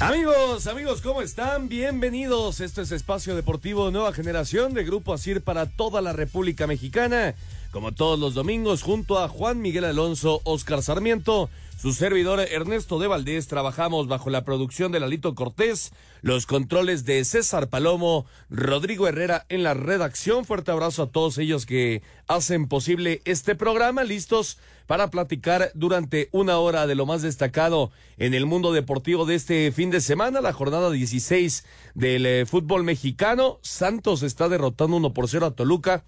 Amigos, 0.00 0.68
amigos, 0.68 1.00
¿cómo 1.02 1.22
están? 1.22 1.68
Bienvenidos. 1.68 2.60
Esto 2.60 2.82
es 2.82 2.92
Espacio 2.92 3.34
Deportivo 3.34 3.90
Nueva 3.90 4.12
Generación 4.12 4.72
de 4.72 4.84
Grupo 4.84 5.12
Asir 5.12 5.42
para 5.42 5.66
toda 5.66 6.00
la 6.00 6.12
República 6.12 6.68
Mexicana. 6.68 7.34
Como 7.72 7.90
todos 7.90 8.16
los 8.16 8.34
domingos, 8.34 8.82
junto 8.82 9.18
a 9.18 9.28
Juan 9.28 9.60
Miguel 9.60 9.84
Alonso, 9.84 10.40
Oscar 10.44 10.82
Sarmiento, 10.82 11.50
su 11.78 11.92
servidor 11.92 12.40
Ernesto 12.40 12.98
de 12.98 13.06
Valdés, 13.06 13.46
trabajamos 13.46 14.08
bajo 14.08 14.30
la 14.30 14.42
producción 14.42 14.90
de 14.90 14.98
Lalito 14.98 15.36
Cortés, 15.36 15.92
los 16.22 16.44
controles 16.44 17.04
de 17.04 17.24
César 17.24 17.68
Palomo, 17.68 18.26
Rodrigo 18.50 19.06
Herrera 19.06 19.46
en 19.48 19.62
la 19.62 19.74
redacción. 19.74 20.44
Fuerte 20.44 20.72
abrazo 20.72 21.04
a 21.04 21.12
todos 21.12 21.38
ellos 21.38 21.66
que 21.66 22.02
hacen 22.26 22.66
posible 22.66 23.22
este 23.26 23.54
programa, 23.54 24.02
listos 24.02 24.58
para 24.88 25.08
platicar 25.10 25.70
durante 25.74 26.28
una 26.32 26.58
hora 26.58 26.88
de 26.88 26.96
lo 26.96 27.06
más 27.06 27.22
destacado 27.22 27.92
en 28.16 28.34
el 28.34 28.44
mundo 28.44 28.72
deportivo 28.72 29.24
de 29.24 29.36
este 29.36 29.70
fin 29.70 29.90
de 29.92 30.00
semana, 30.00 30.40
la 30.40 30.52
jornada 30.52 30.90
16 30.90 31.64
del 31.94 32.26
eh, 32.26 32.44
fútbol 32.44 32.82
mexicano. 32.82 33.60
Santos 33.62 34.24
está 34.24 34.48
derrotando 34.48 34.96
1 34.96 35.14
por 35.14 35.28
0 35.28 35.46
a 35.46 35.50
Toluca. 35.52 36.02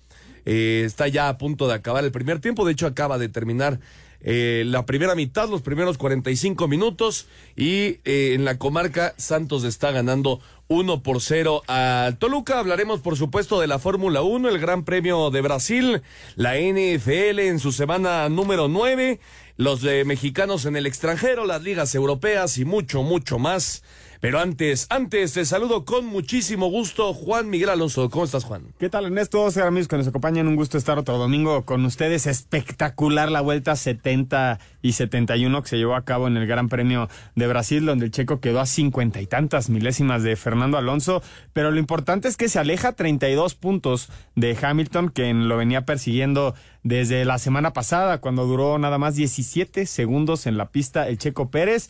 Eh, 0.46 0.82
está 0.84 1.06
ya 1.06 1.28
a 1.28 1.38
punto 1.38 1.68
de 1.68 1.74
acabar 1.74 2.02
el 2.02 2.10
primer 2.10 2.40
tiempo, 2.40 2.64
de 2.64 2.72
hecho 2.72 2.88
acaba 2.88 3.18
de 3.18 3.28
terminar 3.28 3.78
eh, 4.22 4.64
la 4.66 4.84
primera 4.84 5.14
mitad, 5.14 5.48
los 5.48 5.62
primeros 5.62 5.96
45 5.96 6.68
minutos 6.68 7.26
y 7.56 8.00
eh, 8.04 8.32
en 8.34 8.44
la 8.44 8.58
comarca 8.58 9.14
Santos 9.16 9.64
está 9.64 9.92
ganando 9.92 10.40
1 10.68 11.02
por 11.02 11.20
0 11.20 11.62
a 11.68 12.12
Toluca. 12.18 12.58
Hablaremos 12.58 13.00
por 13.00 13.16
supuesto 13.16 13.60
de 13.60 13.66
la 13.66 13.78
Fórmula 13.78 14.22
1, 14.22 14.48
el 14.48 14.58
Gran 14.58 14.84
Premio 14.84 15.30
de 15.30 15.40
Brasil, 15.40 16.02
la 16.36 16.56
NFL 16.56 17.40
en 17.40 17.58
su 17.58 17.72
semana 17.72 18.28
número 18.28 18.68
9, 18.68 19.20
los 19.56 19.80
de 19.80 20.04
mexicanos 20.04 20.66
en 20.66 20.76
el 20.76 20.86
extranjero, 20.86 21.46
las 21.46 21.62
ligas 21.62 21.94
europeas 21.94 22.58
y 22.58 22.64
mucho, 22.64 23.02
mucho 23.02 23.38
más. 23.38 23.82
Pero 24.20 24.38
antes, 24.38 24.86
antes 24.90 25.32
te 25.32 25.46
saludo 25.46 25.86
con 25.86 26.04
muchísimo 26.04 26.68
gusto, 26.68 27.14
Juan 27.14 27.48
Miguel 27.48 27.70
Alonso. 27.70 28.10
¿Cómo 28.10 28.26
estás, 28.26 28.44
Juan? 28.44 28.64
¿Qué 28.78 28.90
tal, 28.90 29.06
Ernesto? 29.06 29.48
amigos 29.64 29.88
que 29.88 29.96
nos 29.96 30.08
acompañan. 30.08 30.46
Un 30.46 30.56
gusto 30.56 30.76
estar 30.76 30.98
otro 30.98 31.16
domingo 31.16 31.64
con 31.64 31.86
ustedes. 31.86 32.26
Espectacular 32.26 33.30
la 33.30 33.40
vuelta 33.40 33.74
70 33.76 34.60
y 34.82 34.92
71 34.92 35.62
que 35.62 35.68
se 35.70 35.78
llevó 35.78 35.94
a 35.94 36.04
cabo 36.04 36.28
en 36.28 36.36
el 36.36 36.46
Gran 36.46 36.68
Premio 36.68 37.08
de 37.34 37.46
Brasil, 37.46 37.86
donde 37.86 38.04
el 38.04 38.10
checo 38.10 38.40
quedó 38.40 38.60
a 38.60 38.66
cincuenta 38.66 39.22
y 39.22 39.26
tantas 39.26 39.70
milésimas 39.70 40.22
de 40.22 40.36
Fernando 40.36 40.76
Alonso. 40.76 41.22
Pero 41.54 41.70
lo 41.70 41.78
importante 41.78 42.28
es 42.28 42.36
que 42.36 42.50
se 42.50 42.58
aleja 42.58 42.92
32 42.92 43.54
puntos 43.54 44.10
de 44.36 44.54
Hamilton, 44.60 45.08
quien 45.08 45.48
lo 45.48 45.56
venía 45.56 45.86
persiguiendo 45.86 46.54
desde 46.82 47.24
la 47.24 47.38
semana 47.38 47.72
pasada, 47.72 48.18
cuando 48.18 48.44
duró 48.44 48.78
nada 48.78 48.98
más 48.98 49.14
17 49.14 49.86
segundos 49.86 50.46
en 50.46 50.58
la 50.58 50.68
pista 50.68 51.08
el 51.08 51.16
checo 51.16 51.50
Pérez. 51.50 51.88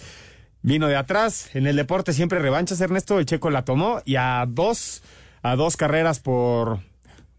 Vino 0.63 0.89
de 0.89 0.97
atrás. 0.97 1.51
En 1.55 1.67
el 1.67 1.77
deporte 1.77 2.13
siempre 2.13 2.39
revanchas, 2.39 2.81
Ernesto. 2.81 3.19
El 3.19 3.27
checo 3.27 3.51
la 3.51 3.65
tomó 3.65 4.03
y 4.05 4.17
a 4.17 4.45
dos, 4.49 5.03
a 5.43 5.57
dos 5.57 5.77
carreras 5.77 6.21
por, 6.21 6.81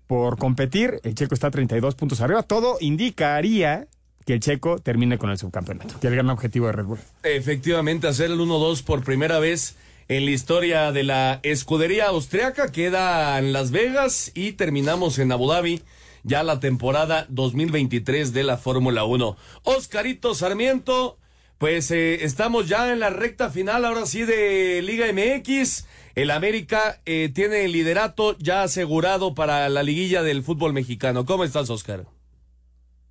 por 0.08 0.38
competir, 0.38 1.00
el 1.04 1.16
checo 1.16 1.34
está 1.34 1.48
a 1.48 1.52
32 1.52 1.96
puntos 1.96 2.20
arriba. 2.22 2.44
Todo 2.44 2.78
indicaría 2.82 3.88
que 4.26 4.34
el 4.34 4.40
checo 4.40 4.80
termine 4.80 5.18
con 5.18 5.30
el 5.30 5.38
subcampeonato, 5.38 6.00
que 6.00 6.08
el 6.08 6.16
gran 6.16 6.30
objetivo 6.30 6.68
de 6.68 6.74
Red 6.74 6.86
Bull. 6.86 7.00
Efectivamente, 7.24 8.08
hacer 8.08 8.32
el 8.32 8.40
1-2 8.40 8.84
por 8.84 9.04
primera 9.04 9.40
vez 9.40 9.76
en 10.08 10.26
la 10.26 10.32
historia 10.32 10.92
de 10.92 11.04
la 11.04 11.40
escudería 11.44 12.08
austriaca. 12.08 12.72
Queda 12.72 13.40
en 13.40 13.54
Las 13.54 13.72
Vegas 13.72 14.32
y 14.34 14.54
terminamos 14.54 15.20
en 15.20 15.32
Abu 15.32 15.48
Dhabi 15.48 15.82
ya 16.24 16.44
la 16.44 16.60
temporada 16.60 17.26
2023 17.30 18.34
de 18.34 18.44
la 18.44 18.58
Fórmula 18.58 19.04
1. 19.06 19.38
Oscarito 19.64 20.36
Sarmiento, 20.36 21.18
pues 21.62 21.92
eh, 21.92 22.24
estamos 22.26 22.68
ya 22.68 22.92
en 22.92 23.00
la 23.00 23.12
recta 23.12 23.52
final, 23.52 23.86
ahora 23.86 24.08
sí, 24.08 24.24
de 24.24 24.82
Liga 24.82 25.06
MX. 25.14 25.86
El 26.16 26.32
América 26.32 27.00
eh, 27.06 27.30
tiene 27.32 27.66
el 27.66 27.72
liderato 27.72 28.36
ya 28.40 28.64
asegurado 28.64 29.36
para 29.36 29.70
la 29.70 29.84
liguilla 29.84 30.24
del 30.24 30.42
fútbol 30.42 30.74
mexicano. 30.74 31.24
¿Cómo 31.24 31.44
estás, 31.44 31.70
Oscar? 31.70 32.08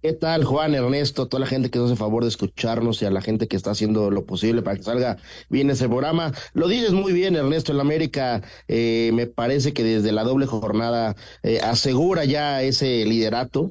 ¿Qué 0.02 0.14
tal, 0.14 0.42
Juan, 0.42 0.74
Ernesto, 0.74 1.28
toda 1.28 1.42
la 1.42 1.46
gente 1.46 1.70
que 1.70 1.78
nos 1.78 1.92
hace 1.92 1.96
favor 1.96 2.24
de 2.24 2.28
escucharnos 2.28 3.00
y 3.00 3.04
a 3.04 3.12
la 3.12 3.22
gente 3.22 3.46
que 3.46 3.54
está 3.54 3.70
haciendo 3.70 4.10
lo 4.10 4.26
posible 4.26 4.62
para 4.62 4.76
que 4.76 4.82
salga 4.82 5.18
bien 5.48 5.70
ese 5.70 5.86
programa? 5.86 6.32
Lo 6.52 6.66
dices 6.66 6.90
muy 6.90 7.12
bien, 7.12 7.36
Ernesto, 7.36 7.70
el 7.70 7.78
América 7.78 8.42
eh, 8.66 9.12
me 9.14 9.28
parece 9.28 9.72
que 9.72 9.84
desde 9.84 10.10
la 10.10 10.24
doble 10.24 10.46
jornada 10.46 11.14
asegura 11.62 12.24
ya 12.24 12.62
ese 12.62 13.04
liderato. 13.04 13.70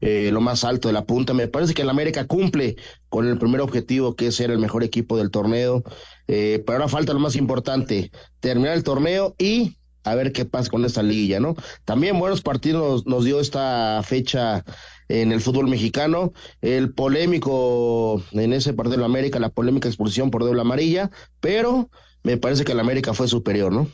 Eh, 0.00 0.30
lo 0.32 0.40
más 0.40 0.64
alto 0.64 0.88
de 0.88 0.94
la 0.94 1.04
punta. 1.04 1.34
Me 1.34 1.48
parece 1.48 1.74
que 1.74 1.82
el 1.82 1.90
América 1.90 2.26
cumple 2.26 2.76
con 3.08 3.26
el 3.26 3.38
primer 3.38 3.60
objetivo, 3.60 4.16
que 4.16 4.28
es 4.28 4.36
ser 4.36 4.50
el 4.50 4.58
mejor 4.58 4.84
equipo 4.84 5.16
del 5.16 5.30
torneo. 5.30 5.82
Eh, 6.28 6.62
pero 6.66 6.78
ahora 6.78 6.88
falta 6.88 7.12
lo 7.12 7.20
más 7.20 7.36
importante, 7.36 8.10
terminar 8.40 8.74
el 8.74 8.84
torneo 8.84 9.34
y 9.38 9.76
a 10.04 10.14
ver 10.14 10.32
qué 10.32 10.44
pasa 10.44 10.70
con 10.70 10.84
esta 10.84 11.02
liguilla, 11.02 11.40
¿no? 11.40 11.56
También 11.84 12.18
buenos 12.18 12.42
partidos 12.42 13.06
nos 13.06 13.24
dio 13.24 13.40
esta 13.40 14.02
fecha 14.04 14.62
en 15.08 15.32
el 15.32 15.40
fútbol 15.40 15.68
mexicano. 15.68 16.32
El 16.60 16.92
polémico 16.92 18.22
en 18.32 18.52
ese 18.52 18.74
partido 18.74 18.98
de 18.98 19.04
América, 19.06 19.38
la 19.38 19.48
polémica 19.48 19.88
expulsión 19.88 20.30
por 20.30 20.44
doble 20.44 20.60
amarilla, 20.60 21.10
pero 21.40 21.88
me 22.22 22.36
parece 22.36 22.64
que 22.64 22.72
el 22.72 22.80
América 22.80 23.14
fue 23.14 23.28
superior, 23.28 23.72
¿no? 23.72 23.88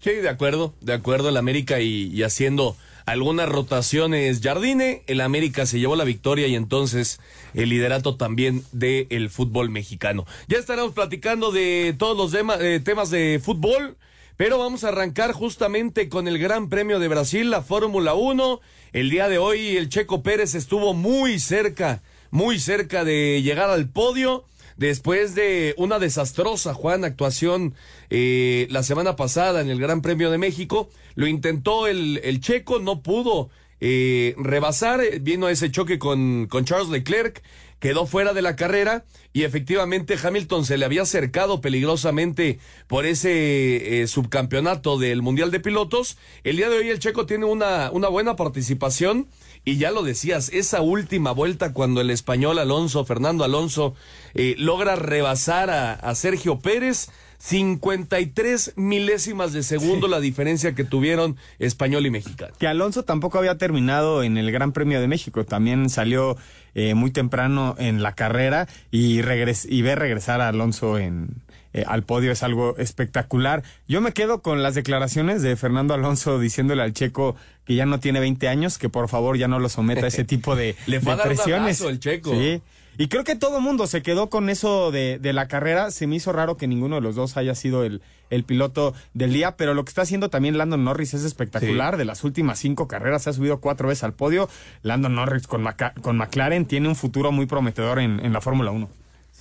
Sí, 0.00 0.10
de 0.10 0.28
acuerdo, 0.28 0.74
de 0.80 0.92
acuerdo, 0.92 1.28
el 1.28 1.36
América 1.36 1.80
y 1.80 2.22
haciendo 2.22 2.76
algunas 3.06 3.48
rotaciones 3.48 4.40
Jardine, 4.42 5.02
el 5.06 5.20
América 5.20 5.64
se 5.64 5.78
llevó 5.78 5.96
la 5.96 6.04
victoria 6.04 6.48
y 6.48 6.56
entonces 6.56 7.20
el 7.54 7.68
liderato 7.70 8.16
también 8.16 8.64
del 8.72 9.30
fútbol 9.30 9.70
mexicano. 9.70 10.26
Ya 10.48 10.58
estaremos 10.58 10.92
platicando 10.92 11.52
de 11.52 11.94
todos 11.96 12.16
los 12.16 12.60
eh, 12.60 12.80
temas 12.80 13.10
de 13.10 13.40
fútbol. 13.42 13.96
Pero 14.36 14.58
vamos 14.58 14.84
a 14.84 14.88
arrancar 14.88 15.32
justamente 15.32 16.10
con 16.10 16.28
el 16.28 16.38
Gran 16.38 16.68
Premio 16.68 16.98
de 16.98 17.08
Brasil, 17.08 17.48
la 17.48 17.62
Fórmula 17.62 18.12
1. 18.12 18.60
El 18.92 19.08
día 19.08 19.30
de 19.30 19.38
hoy 19.38 19.78
el 19.78 19.88
Checo 19.88 20.22
Pérez 20.22 20.54
estuvo 20.54 20.92
muy 20.92 21.38
cerca, 21.38 22.02
muy 22.30 22.58
cerca 22.58 23.02
de 23.02 23.40
llegar 23.42 23.70
al 23.70 23.88
podio 23.88 24.44
después 24.76 25.34
de 25.34 25.74
una 25.76 25.98
desastrosa, 25.98 26.74
Juan, 26.74 27.04
actuación 27.04 27.74
eh, 28.10 28.66
la 28.70 28.82
semana 28.82 29.16
pasada 29.16 29.60
en 29.60 29.70
el 29.70 29.80
Gran 29.80 30.02
Premio 30.02 30.30
de 30.30 30.38
México. 30.38 30.88
Lo 31.14 31.26
intentó 31.26 31.86
el, 31.86 32.20
el 32.24 32.40
checo, 32.40 32.78
no 32.78 33.02
pudo 33.02 33.50
eh, 33.80 34.34
rebasar, 34.38 35.00
vino 35.20 35.48
ese 35.48 35.70
choque 35.70 35.98
con, 35.98 36.46
con 36.46 36.64
Charles 36.64 36.88
Leclerc, 36.88 37.42
quedó 37.78 38.06
fuera 38.06 38.32
de 38.32 38.40
la 38.40 38.56
carrera 38.56 39.04
y 39.34 39.42
efectivamente 39.42 40.16
Hamilton 40.22 40.64
se 40.64 40.78
le 40.78 40.86
había 40.86 41.02
acercado 41.02 41.60
peligrosamente 41.60 42.58
por 42.86 43.04
ese 43.04 44.02
eh, 44.02 44.06
subcampeonato 44.06 44.98
del 44.98 45.20
Mundial 45.20 45.50
de 45.50 45.60
Pilotos. 45.60 46.16
El 46.42 46.56
día 46.56 46.70
de 46.70 46.78
hoy 46.78 46.88
el 46.88 47.00
checo 47.00 47.26
tiene 47.26 47.44
una, 47.44 47.90
una 47.92 48.08
buena 48.08 48.34
participación 48.34 49.28
y 49.66 49.78
ya 49.78 49.90
lo 49.90 50.04
decías, 50.04 50.48
esa 50.50 50.80
última 50.80 51.32
vuelta 51.32 51.72
cuando 51.72 52.00
el 52.00 52.10
español 52.10 52.60
Alonso, 52.60 53.04
Fernando 53.04 53.42
Alonso, 53.42 53.96
eh, 54.34 54.54
logra 54.58 54.94
rebasar 54.94 55.70
a, 55.70 56.14
Sergio 56.14 56.60
Pérez, 56.60 57.10
53 57.38 58.74
milésimas 58.76 59.52
de 59.52 59.64
segundo 59.64 60.06
la 60.06 60.20
diferencia 60.20 60.76
que 60.76 60.84
tuvieron 60.84 61.36
español 61.58 62.06
y 62.06 62.10
mexicano. 62.10 62.54
Que 62.60 62.68
Alonso 62.68 63.02
tampoco 63.02 63.38
había 63.38 63.58
terminado 63.58 64.22
en 64.22 64.38
el 64.38 64.52
Gran 64.52 64.70
Premio 64.70 65.00
de 65.00 65.08
México, 65.08 65.44
también 65.44 65.90
salió 65.90 66.36
eh, 66.76 66.94
muy 66.94 67.10
temprano 67.10 67.74
en 67.76 68.04
la 68.04 68.14
carrera 68.14 68.68
y, 68.92 69.20
regres 69.20 69.66
y 69.68 69.82
ver 69.82 69.98
regresar 69.98 70.40
a 70.42 70.48
Alonso 70.48 70.96
en, 70.96 71.42
eh, 71.76 71.84
al 71.86 72.02
podio 72.02 72.32
es 72.32 72.42
algo 72.42 72.76
espectacular. 72.78 73.62
Yo 73.86 74.00
me 74.00 74.12
quedo 74.12 74.42
con 74.42 74.62
las 74.62 74.74
declaraciones 74.74 75.42
de 75.42 75.54
Fernando 75.56 75.94
Alonso 75.94 76.38
diciéndole 76.40 76.82
al 76.82 76.92
checo 76.92 77.36
que 77.64 77.74
ya 77.74 77.86
no 77.86 78.00
tiene 78.00 78.18
20 78.20 78.48
años, 78.48 78.78
que 78.78 78.88
por 78.88 79.08
favor 79.08 79.36
ya 79.36 79.46
no 79.48 79.58
lo 79.58 79.68
someta 79.68 80.06
a 80.06 80.08
ese 80.08 80.24
tipo 80.24 80.56
de, 80.56 80.74
Le 80.86 80.98
de 81.00 81.16
presiones. 81.16 81.80
el 81.82 82.00
checo. 82.00 82.32
Sí. 82.32 82.60
Y 82.98 83.08
creo 83.08 83.24
que 83.24 83.36
todo 83.36 83.60
mundo 83.60 83.86
se 83.86 84.00
quedó 84.02 84.30
con 84.30 84.48
eso 84.48 84.90
de, 84.90 85.18
de 85.18 85.32
la 85.34 85.48
carrera. 85.48 85.90
Se 85.90 86.06
me 86.06 86.16
hizo 86.16 86.32
raro 86.32 86.56
que 86.56 86.66
ninguno 86.66 86.94
de 86.94 87.02
los 87.02 87.14
dos 87.14 87.36
haya 87.36 87.54
sido 87.54 87.84
el, 87.84 88.00
el 88.30 88.42
piloto 88.44 88.94
del 89.12 89.34
día, 89.34 89.56
pero 89.58 89.74
lo 89.74 89.84
que 89.84 89.90
está 89.90 90.00
haciendo 90.00 90.30
también 90.30 90.56
Landon 90.56 90.82
Norris 90.82 91.12
es 91.12 91.22
espectacular. 91.22 91.98
De 91.98 92.06
las 92.06 92.24
últimas 92.24 92.58
cinco 92.58 92.88
carreras 92.88 93.24
se 93.24 93.30
ha 93.30 93.32
subido 93.34 93.60
cuatro 93.60 93.88
veces 93.88 94.04
al 94.04 94.14
podio. 94.14 94.48
Landon 94.82 95.14
Norris 95.14 95.46
con, 95.46 95.62
Maca- 95.62 95.92
con 96.00 96.16
McLaren 96.16 96.64
tiene 96.64 96.88
un 96.88 96.96
futuro 96.96 97.32
muy 97.32 97.44
prometedor 97.44 97.98
en, 97.98 98.24
en 98.24 98.32
la 98.32 98.40
Fórmula 98.40 98.70
1. 98.70 98.88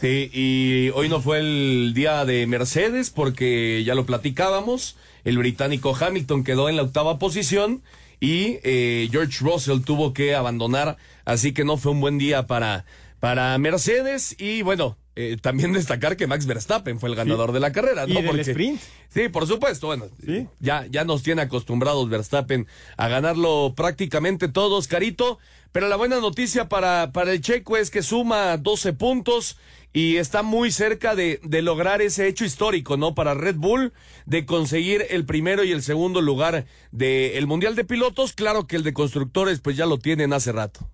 Sí, 0.06 0.30
y 0.34 0.90
hoy 0.94 1.10
no 1.10 1.20
fue 1.20 1.40
el 1.40 1.94
día 1.96 2.26
de 2.26 2.46
Mercedes 2.46 3.10
porque 3.10 3.84
ya 3.84 3.96
lo 3.96 4.06
platicábamos. 4.06 4.98
El 5.24 5.40
británico 5.40 5.96
Hamilton 6.00 6.44
quedó 6.44 6.70
en 6.70 6.76
la 6.76 6.84
octava 6.84 7.18
posición 7.18 7.82
y 8.20 8.60
eh, 8.62 9.10
George 9.12 9.40
Russell 9.44 9.82
tuvo 9.84 10.14
que 10.14 10.36
abandonar, 10.36 10.98
así 11.26 11.54
que 11.54 11.66
no 11.66 11.78
fue 11.78 11.92
un 11.92 12.02
buen 12.02 12.20
día 12.20 12.46
para, 12.46 12.86
para 13.20 13.58
Mercedes. 13.58 14.36
Y 14.38 14.62
bueno, 14.62 14.96
eh, 15.16 15.38
también 15.42 15.72
destacar 15.74 16.18
que 16.18 16.28
Max 16.28 16.46
Verstappen 16.46 17.00
fue 17.00 17.10
el 17.10 17.16
ganador 17.16 17.52
de 17.52 17.60
la 17.60 17.72
carrera, 17.72 18.06
Y 18.08 18.14
¿no? 18.14 18.22
del 18.22 18.40
sprint. 18.42 18.82
Sí, 19.10 19.30
por 19.30 19.48
supuesto. 19.48 19.88
Bueno, 19.88 20.06
Sí. 20.26 20.48
ya, 20.60 20.86
ya 20.90 21.04
nos 21.06 21.24
tiene 21.24 21.42
acostumbrados 21.42 22.10
Verstappen 22.10 22.68
a 22.98 23.08
ganarlo 23.08 23.74
prácticamente 23.76 24.48
todos, 24.48 24.88
Carito. 24.88 25.40
Pero 25.72 25.90
la 25.90 25.98
buena 25.98 26.22
noticia 26.22 26.70
para, 26.70 27.12
para 27.12 27.34
el 27.34 27.42
checo 27.42 27.76
es 27.76 27.90
que 27.92 28.02
suma 28.02 28.56
12 28.58 28.94
puntos 28.94 29.58
y 29.92 30.18
está 30.18 30.42
muy 30.42 30.72
cerca 30.72 31.16
de, 31.16 31.40
de 31.44 31.62
lograr 31.62 32.02
ese 32.02 32.28
hecho 32.28 32.46
histórico, 32.46 32.96
¿no? 32.98 33.14
Para 33.14 33.34
Red 33.34 33.56
Bull, 33.58 33.92
de 34.26 34.46
conseguir 34.46 35.06
el 35.10 35.26
primero 35.26 35.64
y 35.66 35.72
el 35.74 35.82
segundo 35.84 36.22
lugar 36.22 36.66
del 36.92 37.46
Mundial 37.48 37.76
de 37.76 37.84
Pilotos. 37.84 38.32
Claro 38.34 38.68
que 38.68 38.76
el 38.78 38.84
de 38.84 38.94
constructores, 38.94 39.60
pues 39.60 39.76
ya 39.78 39.86
lo 39.86 39.98
tienen 39.98 40.32
hace 40.34 40.52
rato. 40.54 40.90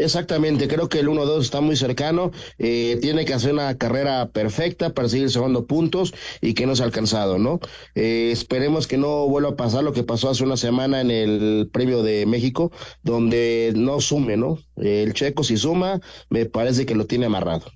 Exactamente, 0.00 0.66
creo 0.66 0.88
que 0.88 0.98
el 0.98 1.08
1-2 1.08 1.42
está 1.42 1.60
muy 1.60 1.76
cercano, 1.76 2.30
eh, 2.56 2.98
tiene 3.02 3.26
que 3.26 3.34
hacer 3.34 3.52
una 3.52 3.76
carrera 3.76 4.30
perfecta 4.30 4.94
para 4.94 5.10
seguir 5.10 5.28
sumando 5.28 5.66
puntos 5.66 6.14
y 6.40 6.54
que 6.54 6.64
no 6.64 6.74
se 6.74 6.82
ha 6.82 6.86
alcanzado, 6.86 7.38
¿no? 7.38 7.60
Eh, 7.94 8.30
esperemos 8.32 8.86
que 8.86 8.96
no 8.96 9.28
vuelva 9.28 9.50
a 9.50 9.56
pasar 9.56 9.84
lo 9.84 9.92
que 9.92 10.02
pasó 10.02 10.30
hace 10.30 10.42
una 10.42 10.56
semana 10.56 11.02
en 11.02 11.10
el 11.10 11.68
Premio 11.70 12.02
de 12.02 12.24
México, 12.24 12.72
donde 13.02 13.74
no 13.76 14.00
sume, 14.00 14.38
¿no? 14.38 14.58
Eh, 14.78 15.02
el 15.02 15.12
checo 15.12 15.44
si 15.44 15.58
suma, 15.58 16.00
me 16.30 16.46
parece 16.46 16.86
que 16.86 16.94
lo 16.94 17.04
tiene 17.04 17.26
amarrado. 17.26 17.66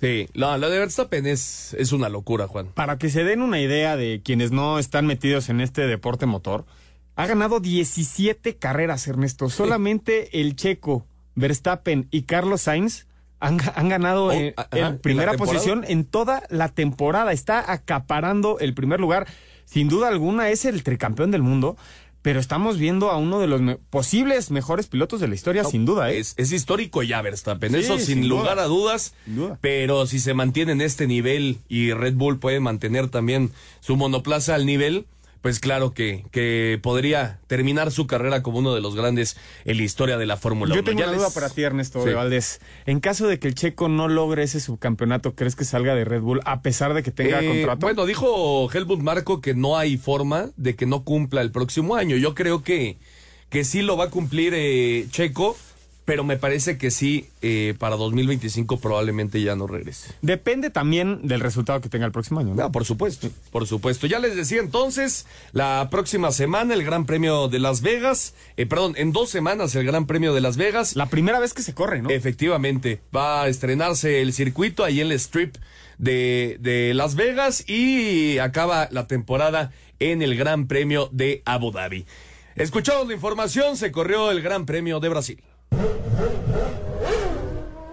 Sí, 0.00 0.28
lo, 0.34 0.56
lo 0.56 0.70
de 0.70 0.78
Verstappen 0.78 1.26
es, 1.26 1.74
es 1.80 1.90
una 1.90 2.10
locura, 2.10 2.46
Juan. 2.46 2.68
Para 2.74 2.98
que 2.98 3.10
se 3.10 3.24
den 3.24 3.42
una 3.42 3.60
idea 3.60 3.96
de 3.96 4.22
quienes 4.24 4.52
no 4.52 4.78
están 4.78 5.06
metidos 5.06 5.48
en 5.48 5.60
este 5.60 5.84
deporte 5.84 6.26
motor, 6.26 6.64
ha 7.16 7.26
ganado 7.26 7.60
17 7.60 8.56
carreras, 8.56 9.06
Ernesto. 9.06 9.48
Solamente 9.50 10.40
el 10.40 10.56
checo, 10.56 11.06
Verstappen 11.34 12.08
y 12.10 12.22
Carlos 12.22 12.62
Sainz 12.62 13.06
han, 13.40 13.58
han 13.74 13.88
ganado 13.88 14.26
Oh, 14.26 14.32
en, 14.32 14.54
ajá, 14.56 14.68
en 14.72 14.78
¿en 14.78 14.84
la 14.84 14.96
primera 14.98 15.32
posición 15.34 15.84
en 15.88 16.04
toda 16.04 16.42
la 16.48 16.68
temporada. 16.68 17.32
Está 17.32 17.72
acaparando 17.72 18.58
el 18.60 18.74
primer 18.74 19.00
lugar. 19.00 19.26
Sin 19.64 19.88
duda 19.88 20.08
alguna 20.08 20.50
es 20.50 20.64
el 20.64 20.82
tricampeón 20.82 21.30
del 21.30 21.42
mundo, 21.42 21.76
pero 22.20 22.38
estamos 22.38 22.78
viendo 22.78 23.10
a 23.10 23.16
uno 23.16 23.40
de 23.40 23.46
los 23.48 23.60
me- 23.62 23.76
posibles 23.76 24.50
mejores 24.50 24.86
pilotos 24.86 25.18
de 25.20 25.28
la 25.28 25.34
historia, 25.34 25.64
sin 25.64 25.84
duda. 25.84 26.10
¿eh? 26.12 26.18
Es, 26.20 26.34
es 26.36 26.52
histórico 26.52 27.02
ya 27.02 27.20
Verstappen, 27.22 27.72
Sí, 27.72 27.78
eso 27.80 27.96
sin, 27.98 28.06
sin 28.06 28.28
lugar 28.28 28.54
duda. 28.56 28.64
a 28.64 28.66
dudas. 28.68 29.14
Duda. 29.26 29.58
Pero 29.60 30.06
si 30.06 30.18
se 30.20 30.34
mantiene 30.34 30.72
en 30.72 30.80
este 30.82 31.06
nivel 31.06 31.58
y 31.68 31.92
Red 31.92 32.14
Bull 32.14 32.38
puede 32.38 32.60
mantener 32.60 33.08
también 33.08 33.50
su 33.80 33.96
monoplaza 33.96 34.54
al 34.54 34.66
nivel, 34.66 35.06
pues 35.42 35.58
claro 35.60 35.92
que, 35.92 36.24
que 36.30 36.78
podría 36.82 37.40
terminar 37.48 37.90
su 37.90 38.06
carrera 38.06 38.42
como 38.42 38.58
uno 38.60 38.74
de 38.74 38.80
los 38.80 38.94
grandes 38.94 39.36
en 39.64 39.76
la 39.76 39.82
historia 39.82 40.16
de 40.16 40.24
la 40.24 40.36
Fórmula 40.36 40.72
1. 40.72 40.76
Yo 40.76 40.84
tengo 40.84 41.00
Ya 41.00 41.06
una 41.06 41.12
les- 41.12 41.20
duda 41.20 41.34
para 41.34 41.50
ti, 41.50 41.62
Ernesto 41.62 42.02
Sí. 42.06 42.12
Valdés. 42.12 42.60
En 42.86 43.00
caso 43.00 43.26
de 43.26 43.38
que 43.40 43.48
el 43.48 43.54
checo 43.56 43.88
no 43.88 44.06
logre 44.08 44.44
ese 44.44 44.60
subcampeonato, 44.60 45.34
¿crees 45.34 45.56
que 45.56 45.64
salga 45.64 45.94
de 45.94 46.04
Red 46.04 46.20
Bull 46.22 46.40
a 46.44 46.62
pesar 46.62 46.94
de 46.94 47.02
que 47.02 47.10
tenga 47.10 47.42
Eh, 47.42 47.48
contrato? 47.48 47.86
Bueno, 47.86 48.06
dijo 48.06 48.70
Helmut 48.72 49.00
Marco 49.00 49.40
que 49.40 49.54
no 49.54 49.76
hay 49.76 49.96
forma 49.98 50.50
de 50.56 50.76
que 50.76 50.86
no 50.86 51.02
cumpla 51.04 51.42
el 51.42 51.50
próximo 51.50 51.96
año. 51.96 52.16
Yo 52.16 52.34
creo 52.34 52.62
que, 52.62 52.98
que 53.50 53.64
sí 53.64 53.82
lo 53.82 53.96
va 53.96 54.04
a 54.04 54.10
cumplir 54.10 54.52
eh, 54.56 55.06
Checo, 55.10 55.56
pero 56.04 56.24
me 56.24 56.36
parece 56.36 56.78
que 56.78 56.90
sí, 56.90 57.28
eh, 57.42 57.74
para 57.78 57.96
2025 57.96 58.80
probablemente 58.80 59.40
ya 59.40 59.54
no 59.54 59.66
regrese. 59.66 60.12
Depende 60.20 60.70
también 60.70 61.26
del 61.26 61.40
resultado 61.40 61.80
que 61.80 61.88
tenga 61.88 62.06
el 62.06 62.12
próximo 62.12 62.40
año. 62.40 62.54
¿no? 62.54 62.62
No, 62.62 62.72
por 62.72 62.84
supuesto, 62.84 63.30
por 63.50 63.66
supuesto. 63.66 64.06
Ya 64.06 64.18
les 64.18 64.34
decía 64.34 64.60
entonces, 64.60 65.26
la 65.52 65.88
próxima 65.90 66.32
semana 66.32 66.74
el 66.74 66.84
Gran 66.84 67.06
Premio 67.06 67.48
de 67.48 67.60
Las 67.60 67.82
Vegas, 67.82 68.34
eh, 68.56 68.66
perdón, 68.66 68.94
en 68.96 69.12
dos 69.12 69.30
semanas 69.30 69.74
el 69.74 69.86
Gran 69.86 70.06
Premio 70.06 70.34
de 70.34 70.40
Las 70.40 70.56
Vegas. 70.56 70.96
La 70.96 71.06
primera 71.06 71.38
vez 71.38 71.54
que 71.54 71.62
se 71.62 71.74
corre, 71.74 72.02
¿no? 72.02 72.10
Efectivamente, 72.10 73.00
va 73.14 73.42
a 73.42 73.48
estrenarse 73.48 74.22
el 74.22 74.32
circuito 74.32 74.84
ahí 74.84 75.00
en 75.00 75.06
el 75.06 75.12
strip 75.12 75.56
de, 75.98 76.56
de 76.60 76.94
Las 76.94 77.14
Vegas 77.14 77.68
y 77.68 78.38
acaba 78.38 78.88
la 78.90 79.06
temporada 79.06 79.72
en 80.00 80.20
el 80.20 80.34
Gran 80.36 80.66
Premio 80.66 81.08
de 81.12 81.42
Abu 81.44 81.70
Dhabi. 81.70 82.06
Escuchamos 82.56 83.06
la 83.06 83.14
información, 83.14 83.76
se 83.76 83.92
corrió 83.92 84.30
el 84.30 84.42
Gran 84.42 84.66
Premio 84.66 85.00
de 85.00 85.08
Brasil. 85.08 85.42
Huh? 85.72 85.88
Huh? 86.16 86.28
Huh? 86.52 86.91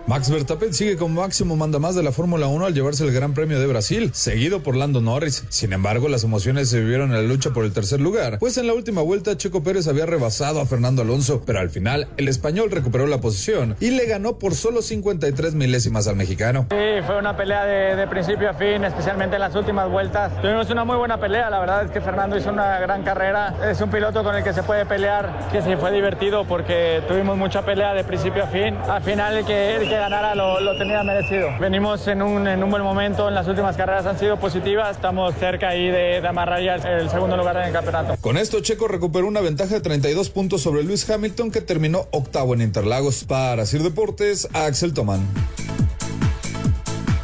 Max 0.10 0.32
Verstappen 0.32 0.74
sigue 0.74 0.98
como 0.98 1.22
máximo 1.22 1.56
mandamás 1.56 1.94
de 1.94 2.02
la 2.02 2.12
Fórmula 2.12 2.48
1 2.48 2.66
al 2.66 2.74
llevarse 2.74 3.04
el 3.04 3.14
Gran 3.14 3.36
Premio 3.36 3.60
de 3.60 3.68
Brasil, 3.68 4.10
seguido 4.12 4.64
por 4.64 4.76
Lando 4.76 5.02
Norris. 5.02 5.46
Sin 5.50 5.72
embargo, 5.72 6.10
las 6.10 6.24
emociones 6.24 6.68
se 6.68 6.80
vivieron 6.80 7.12
en 7.12 7.18
la 7.18 7.22
lucha 7.22 7.52
por 7.52 7.64
el 7.64 7.74
tercer 7.74 8.02
lugar, 8.02 8.40
pues 8.40 8.58
en 8.58 8.66
la 8.66 8.74
última 8.74 9.04
vuelta 9.04 9.38
Checo 9.38 9.62
Pérez 9.62 9.88
había 9.88 10.08
rebasado 10.08 10.62
a 10.62 10.66
Fernando 10.66 11.04
Alonso, 11.04 11.44
pero 11.46 11.60
al 11.60 11.70
final 11.70 12.08
el 12.18 12.28
español 12.28 12.72
recuperó 12.72 13.06
la 13.06 13.22
posición 13.22 13.76
y 13.80 13.92
le 13.92 14.08
ganó 14.08 14.40
por 14.40 14.56
solo 14.56 14.82
53 14.82 15.54
milésimas 15.54 16.08
al 16.08 16.16
mexicano. 16.16 16.66
Sí, 16.72 17.04
fue 17.06 17.20
una 17.20 17.38
pelea 17.38 17.66
de, 17.66 17.96
de 17.96 18.08
principio 18.08 18.50
a 18.50 18.56
fin, 18.56 18.84
especialmente 18.84 19.36
en 19.36 19.42
las 19.42 19.54
últimas 19.54 19.92
vueltas. 19.92 20.42
Tuvimos 20.42 20.68
una 20.72 20.86
muy 20.86 20.96
buena 20.96 21.20
pelea, 21.20 21.52
la 21.52 21.60
verdad 21.60 21.86
es 21.86 21.92
que 21.92 22.02
Fernando 22.02 22.36
hizo 22.36 22.50
una 22.50 22.80
gran 22.80 23.04
carrera. 23.04 23.54
Es 23.70 23.80
un 23.80 23.92
piloto 23.92 24.24
con 24.24 24.36
el 24.36 24.44
que 24.44 24.54
se 24.54 24.64
puede 24.64 24.88
pelear, 24.88 25.50
que 25.52 25.62
sí 25.62 25.76
fue 25.80 25.92
divertido 25.92 26.46
porque 26.46 27.04
tuvimos 27.08 27.38
mucha 27.38 27.64
pelea 27.64 27.94
de 27.94 28.04
principio 28.04 28.46
a 28.46 28.48
fin. 28.48 28.76
Al 28.90 29.04
final 29.04 29.38
el 29.38 29.46
que, 29.46 29.76
el 29.76 29.88
que 29.88 29.99
ganara 30.00 30.36
lo, 30.36 30.60
lo 30.60 30.78
tenía 30.78 31.04
merecido. 31.04 31.50
Venimos 31.60 32.08
en 32.08 32.22
un, 32.22 32.48
en 32.48 32.64
un 32.64 32.70
buen 32.70 32.84
momento, 32.84 33.28
en 33.28 33.36
las 33.36 33.48
últimas 33.48 33.76
carreras 33.78 34.06
han 34.06 34.18
sido 34.18 34.40
positivas, 34.40 34.96
estamos 34.96 35.36
cerca 35.36 35.70
ahí 35.70 35.88
de, 35.88 36.22
de 36.22 36.28
amarrar 36.28 36.62
ya 36.62 36.76
el 36.76 37.10
segundo 37.10 37.38
lugar 37.38 37.58
en 37.58 37.64
el 37.64 37.74
campeonato. 37.74 38.16
Con 38.22 38.38
esto, 38.38 38.60
Checo 38.62 38.88
recuperó 38.88 39.28
una 39.28 39.42
ventaja 39.42 39.76
de 39.76 39.82
32 39.82 40.30
puntos 40.30 40.62
sobre 40.62 40.84
Luis 40.84 41.10
Hamilton, 41.10 41.52
que 41.52 41.62
terminó 41.62 42.08
octavo 42.12 42.54
en 42.54 42.62
Interlagos. 42.62 43.24
Para 43.26 43.66
Sir 43.66 43.84
Deportes, 43.84 44.48
Axel 44.54 44.94
Tomán. 44.94 45.22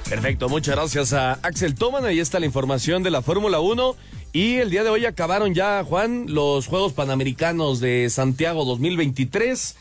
Perfecto, 0.09 0.49
muchas 0.49 0.75
gracias 0.75 1.13
a 1.13 1.33
Axel 1.41 1.75
Toman. 1.75 2.05
Ahí 2.05 2.19
está 2.19 2.39
la 2.39 2.45
información 2.45 3.01
de 3.01 3.11
la 3.11 3.21
Fórmula 3.21 3.59
1. 3.59 3.95
Y 4.33 4.57
el 4.57 4.69
día 4.69 4.83
de 4.83 4.89
hoy 4.89 5.05
acabaron 5.05 5.53
ya, 5.53 5.83
Juan, 5.83 6.25
los 6.27 6.67
Juegos 6.67 6.93
Panamericanos 6.93 7.79
de 7.79 8.09
Santiago 8.09 8.65
2023. 8.65 9.75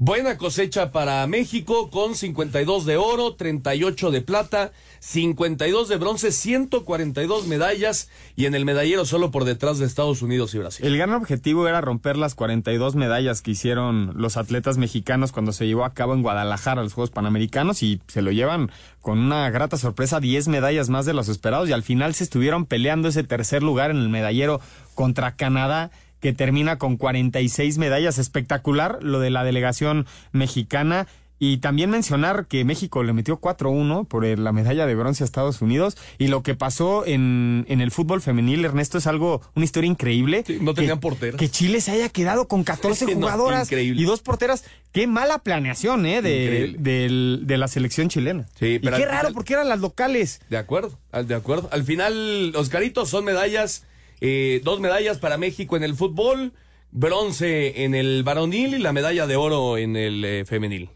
Buena 0.00 0.38
cosecha 0.38 0.92
para 0.92 1.26
México 1.26 1.90
con 1.90 2.14
52 2.14 2.86
de 2.86 2.96
oro, 2.96 3.34
38 3.34 4.12
de 4.12 4.20
plata, 4.20 4.70
52 5.00 5.88
de 5.88 5.96
bronce, 5.96 6.30
142 6.30 7.48
medallas 7.48 8.08
y 8.36 8.46
en 8.46 8.54
el 8.54 8.64
medallero 8.64 9.04
solo 9.04 9.32
por 9.32 9.44
detrás 9.44 9.80
de 9.80 9.86
Estados 9.86 10.22
Unidos 10.22 10.54
y 10.54 10.58
Brasil. 10.58 10.86
El 10.86 10.96
gran 10.96 11.14
objetivo 11.14 11.66
era 11.66 11.80
romper 11.80 12.16
las 12.16 12.36
42 12.36 12.94
medallas 12.94 13.42
que 13.42 13.50
hicieron 13.50 14.12
los 14.14 14.36
atletas 14.36 14.78
mexicanos 14.78 15.32
cuando 15.32 15.50
se 15.50 15.66
llevó 15.66 15.84
a 15.84 15.94
cabo 15.94 16.14
en 16.14 16.22
Guadalajara 16.22 16.84
los 16.84 16.94
Juegos 16.94 17.10
Panamericanos 17.10 17.82
y 17.82 18.00
se 18.06 18.22
lo 18.22 18.30
llevan 18.30 18.70
con 19.00 19.18
una 19.18 19.50
grata 19.50 19.78
sorpresa, 19.78 20.20
10 20.20 20.46
medallas 20.46 20.90
más 20.90 21.06
de 21.06 21.12
los 21.12 21.28
esperados 21.28 21.68
y 21.68 21.72
al 21.72 21.82
final 21.82 22.14
se 22.14 22.22
estuvieron 22.22 22.66
peleando 22.66 23.08
ese 23.08 23.24
tercer 23.24 23.64
lugar 23.64 23.90
en 23.90 23.96
el 23.96 24.10
medallero 24.10 24.60
contra 24.94 25.34
Canadá 25.34 25.90
que 26.20 26.32
termina 26.32 26.78
con 26.78 26.96
46 26.96 27.78
medallas. 27.78 28.18
Espectacular 28.18 28.98
lo 29.02 29.20
de 29.20 29.30
la 29.30 29.44
delegación 29.44 30.06
mexicana. 30.32 31.06
Y 31.40 31.58
también 31.58 31.88
mencionar 31.88 32.46
que 32.46 32.64
México 32.64 33.04
le 33.04 33.12
metió 33.12 33.40
4-1 33.40 34.08
por 34.08 34.26
la 34.26 34.50
medalla 34.50 34.86
de 34.86 34.96
bronce 34.96 35.22
a 35.22 35.24
Estados 35.24 35.62
Unidos. 35.62 35.96
Y 36.18 36.26
lo 36.26 36.42
que 36.42 36.56
pasó 36.56 37.06
en, 37.06 37.64
en 37.68 37.80
el 37.80 37.92
fútbol 37.92 38.20
femenil, 38.20 38.64
Ernesto, 38.64 38.98
es 38.98 39.06
algo, 39.06 39.40
una 39.54 39.64
historia 39.64 39.86
increíble. 39.88 40.42
Sí, 40.44 40.58
no 40.60 40.74
tenían 40.74 40.98
porteras. 40.98 41.38
Que 41.38 41.48
Chile 41.48 41.80
se 41.80 41.92
haya 41.92 42.08
quedado 42.08 42.48
con 42.48 42.64
14 42.64 43.06
Sí, 43.06 43.12
no, 43.14 43.20
jugadoras 43.20 43.68
increíble. 43.68 44.02
y 44.02 44.04
dos 44.04 44.20
porteras. 44.20 44.64
Qué 44.90 45.06
mala 45.06 45.38
planeación, 45.38 46.06
¿eh? 46.06 46.22
De, 46.22 46.74
de 46.76 47.56
la 47.56 47.68
selección 47.68 48.08
chilena. 48.08 48.48
Sí, 48.58 48.66
y 48.74 48.78
pero 48.80 48.96
qué 48.96 49.04
al 49.04 49.08
raro, 49.10 49.20
final- 49.20 49.34
porque 49.34 49.52
eran 49.54 49.68
las 49.68 49.78
locales. 49.78 50.40
De 50.50 50.56
acuerdo, 50.56 50.98
al- 51.12 51.28
de 51.28 51.36
acuerdo. 51.36 51.68
Al 51.70 51.84
final, 51.84 52.52
Oscarito, 52.56 53.06
son 53.06 53.24
medallas, 53.24 53.84
eh, 54.20 54.60
dos 54.64 54.80
medallas 54.80 55.18
para 55.18 55.38
México 55.38 55.76
en 55.76 55.84
el 55.84 55.94
fútbol, 55.94 56.52
bronce 56.90 57.84
en 57.84 57.94
el 57.94 58.22
varonil 58.22 58.74
y 58.74 58.78
la 58.78 58.92
medalla 58.92 59.26
de 59.26 59.36
oro 59.36 59.78
en 59.78 59.96
el 59.96 60.24
eh, 60.24 60.44
femenil. 60.44 60.90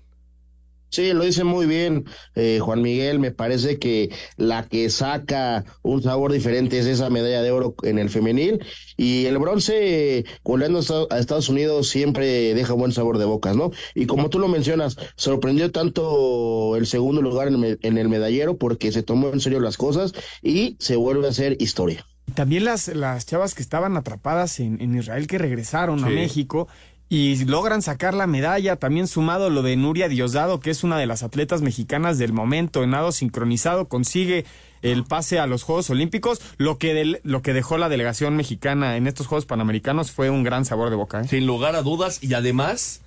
Sí, 0.93 1.14
lo 1.14 1.25
dice 1.25 1.43
muy 1.43 1.64
bien 1.64 2.05
eh, 2.35 2.59
Juan 2.61 2.83
Miguel. 2.83 3.19
Me 3.19 3.31
parece 3.31 3.79
que 3.79 4.11
la 4.37 4.69
que 4.69 4.91
saca 4.91 5.64
un 5.81 6.02
sabor 6.02 6.33
diferente 6.33 6.79
es 6.79 6.85
esa 6.85 7.09
medalla 7.09 7.41
de 7.41 7.50
oro 7.50 7.75
en 7.83 7.99
el 7.99 8.11
femenil. 8.11 8.62
Y 8.99 9.25
el 9.25 9.38
bronce, 9.38 10.26
goleando 10.45 10.81
a 11.09 11.19
Estados 11.19 11.49
Unidos, 11.49 11.88
siempre 11.88 12.52
deja 12.52 12.75
buen 12.75 12.93
sabor 12.93 13.17
de 13.17 13.25
bocas, 13.25 13.57
¿no? 13.57 13.71
Y 13.95 14.05
como 14.05 14.29
tú 14.29 14.38
lo 14.38 14.49
mencionas, 14.49 14.99
sorprendió 15.17 15.73
tanto 15.73 16.76
el 16.76 16.87
segundo 16.87 17.23
lugar 17.23 17.49
en 17.49 17.99
el 17.99 18.09
medallero 18.11 18.59
porque 18.59 18.93
se 18.93 19.02
tomó 19.02 19.33
en 19.33 19.41
serio 19.41 19.61
las 19.61 19.79
cosas 19.79 20.12
y 20.43 20.76
se 20.79 20.97
vuelve 20.97 21.26
a 21.26 21.31
hacer 21.31 21.57
historia. 21.59 22.05
También 22.35 22.65
las, 22.65 22.89
las 22.89 23.27
chavas 23.27 23.55
que 23.55 23.62
estaban 23.62 23.97
atrapadas 23.97 24.61
en, 24.61 24.81
en 24.81 24.95
Israel 24.97 25.27
que 25.27 25.39
regresaron 25.39 26.05
a 26.05 26.09
México 26.09 26.69
y 27.12 27.45
logran 27.45 27.83
sacar 27.83 28.15
la 28.15 28.27
medalla. 28.27 28.77
También 28.77 29.07
sumado 29.07 29.51
lo 29.51 29.61
de 29.61 29.77
Nuria 29.77 30.09
Diosdado, 30.09 30.61
que 30.61 30.71
es 30.71 30.83
una 30.83 30.97
de 30.97 31.07
las 31.07 31.23
atletas 31.23 31.61
mexicanas 31.61 32.17
del 32.17 32.33
momento 32.33 32.83
en 32.83 32.91
nado 32.91 33.12
sincronizado, 33.12 33.87
consigue 33.87 34.47
el 34.81 35.05
pase 35.05 35.39
a 35.39 35.47
los 35.47 35.62
Juegos 35.62 35.91
Olímpicos. 35.91 36.41
Lo 36.57 36.79
que, 36.79 37.21
lo 37.23 37.43
que 37.43 37.53
dejó 37.53 37.77
la 37.77 37.91
delegación 37.91 38.35
mexicana 38.35 38.97
en 38.97 39.07
estos 39.07 39.27
Juegos 39.27 39.45
Panamericanos 39.45 40.11
fue 40.11 40.31
un 40.31 40.43
gran 40.43 40.65
sabor 40.65 40.89
de 40.89 40.97
boca. 40.97 41.21
¿eh? 41.21 41.29
Sin 41.29 41.47
lugar 41.47 41.77
a 41.77 41.83
dudas 41.83 42.19
y 42.23 42.33
además 42.33 43.03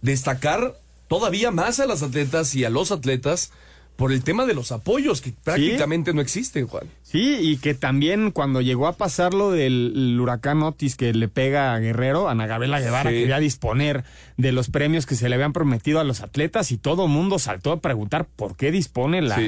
destacar 0.00 0.80
todavía 1.08 1.50
más 1.50 1.80
a 1.80 1.86
las 1.86 2.02
atletas 2.02 2.54
y 2.54 2.64
a 2.64 2.70
los 2.70 2.92
atletas 2.92 3.52
por 4.00 4.12
el 4.12 4.24
tema 4.24 4.46
de 4.46 4.54
los 4.54 4.72
apoyos 4.72 5.20
que 5.20 5.34
prácticamente 5.44 6.14
no 6.14 6.22
existen, 6.22 6.66
Juan. 6.66 6.84
Sí, 7.02 7.36
y 7.38 7.58
que 7.58 7.74
también 7.74 8.30
cuando 8.30 8.62
llegó 8.62 8.86
a 8.86 8.94
pasar 8.94 9.34
lo 9.34 9.50
del 9.50 10.16
huracán 10.18 10.62
Otis 10.62 10.96
que 10.96 11.12
le 11.12 11.28
pega 11.28 11.74
a 11.74 11.78
Guerrero, 11.80 12.30
Ana 12.30 12.46
Gabriela 12.46 12.80
Guevara 12.80 13.10
quería 13.10 13.38
disponer 13.40 14.04
de 14.38 14.52
los 14.52 14.70
premios 14.70 15.04
que 15.04 15.16
se 15.16 15.28
le 15.28 15.34
habían 15.34 15.52
prometido 15.52 16.00
a 16.00 16.04
los 16.04 16.22
atletas 16.22 16.72
y 16.72 16.78
todo 16.78 17.08
mundo 17.08 17.38
saltó 17.38 17.72
a 17.72 17.80
preguntar 17.82 18.26
por 18.36 18.56
qué 18.56 18.70
dispone 18.70 19.20
la, 19.20 19.38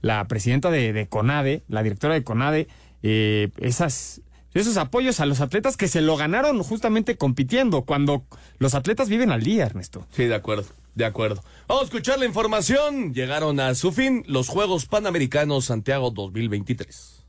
la 0.00 0.26
presidenta 0.26 0.72
de, 0.72 1.06
CONADE, 1.08 1.62
la 1.68 1.84
directora 1.84 2.14
de 2.14 2.24
CONADE, 2.24 2.66
eh, 3.04 3.50
esas 3.58 4.20
esos 4.54 4.76
apoyos 4.76 5.20
a 5.20 5.26
los 5.26 5.40
atletas 5.40 5.76
que 5.76 5.88
se 5.88 6.00
lo 6.00 6.16
ganaron 6.16 6.62
justamente 6.62 7.16
compitiendo, 7.16 7.82
cuando 7.82 8.24
los 8.58 8.74
atletas 8.74 9.08
viven 9.08 9.30
al 9.30 9.42
día, 9.42 9.64
Ernesto. 9.64 10.06
Sí, 10.12 10.24
de 10.24 10.34
acuerdo. 10.34 10.66
De 10.94 11.06
acuerdo. 11.06 11.42
Vamos 11.68 11.84
a 11.84 11.86
escuchar 11.86 12.18
la 12.18 12.26
información. 12.26 13.14
Llegaron 13.14 13.60
a 13.60 13.74
su 13.74 13.92
fin 13.92 14.24
los 14.26 14.48
Juegos 14.48 14.84
Panamericanos 14.86 15.64
Santiago 15.64 16.10
2023. 16.10 17.21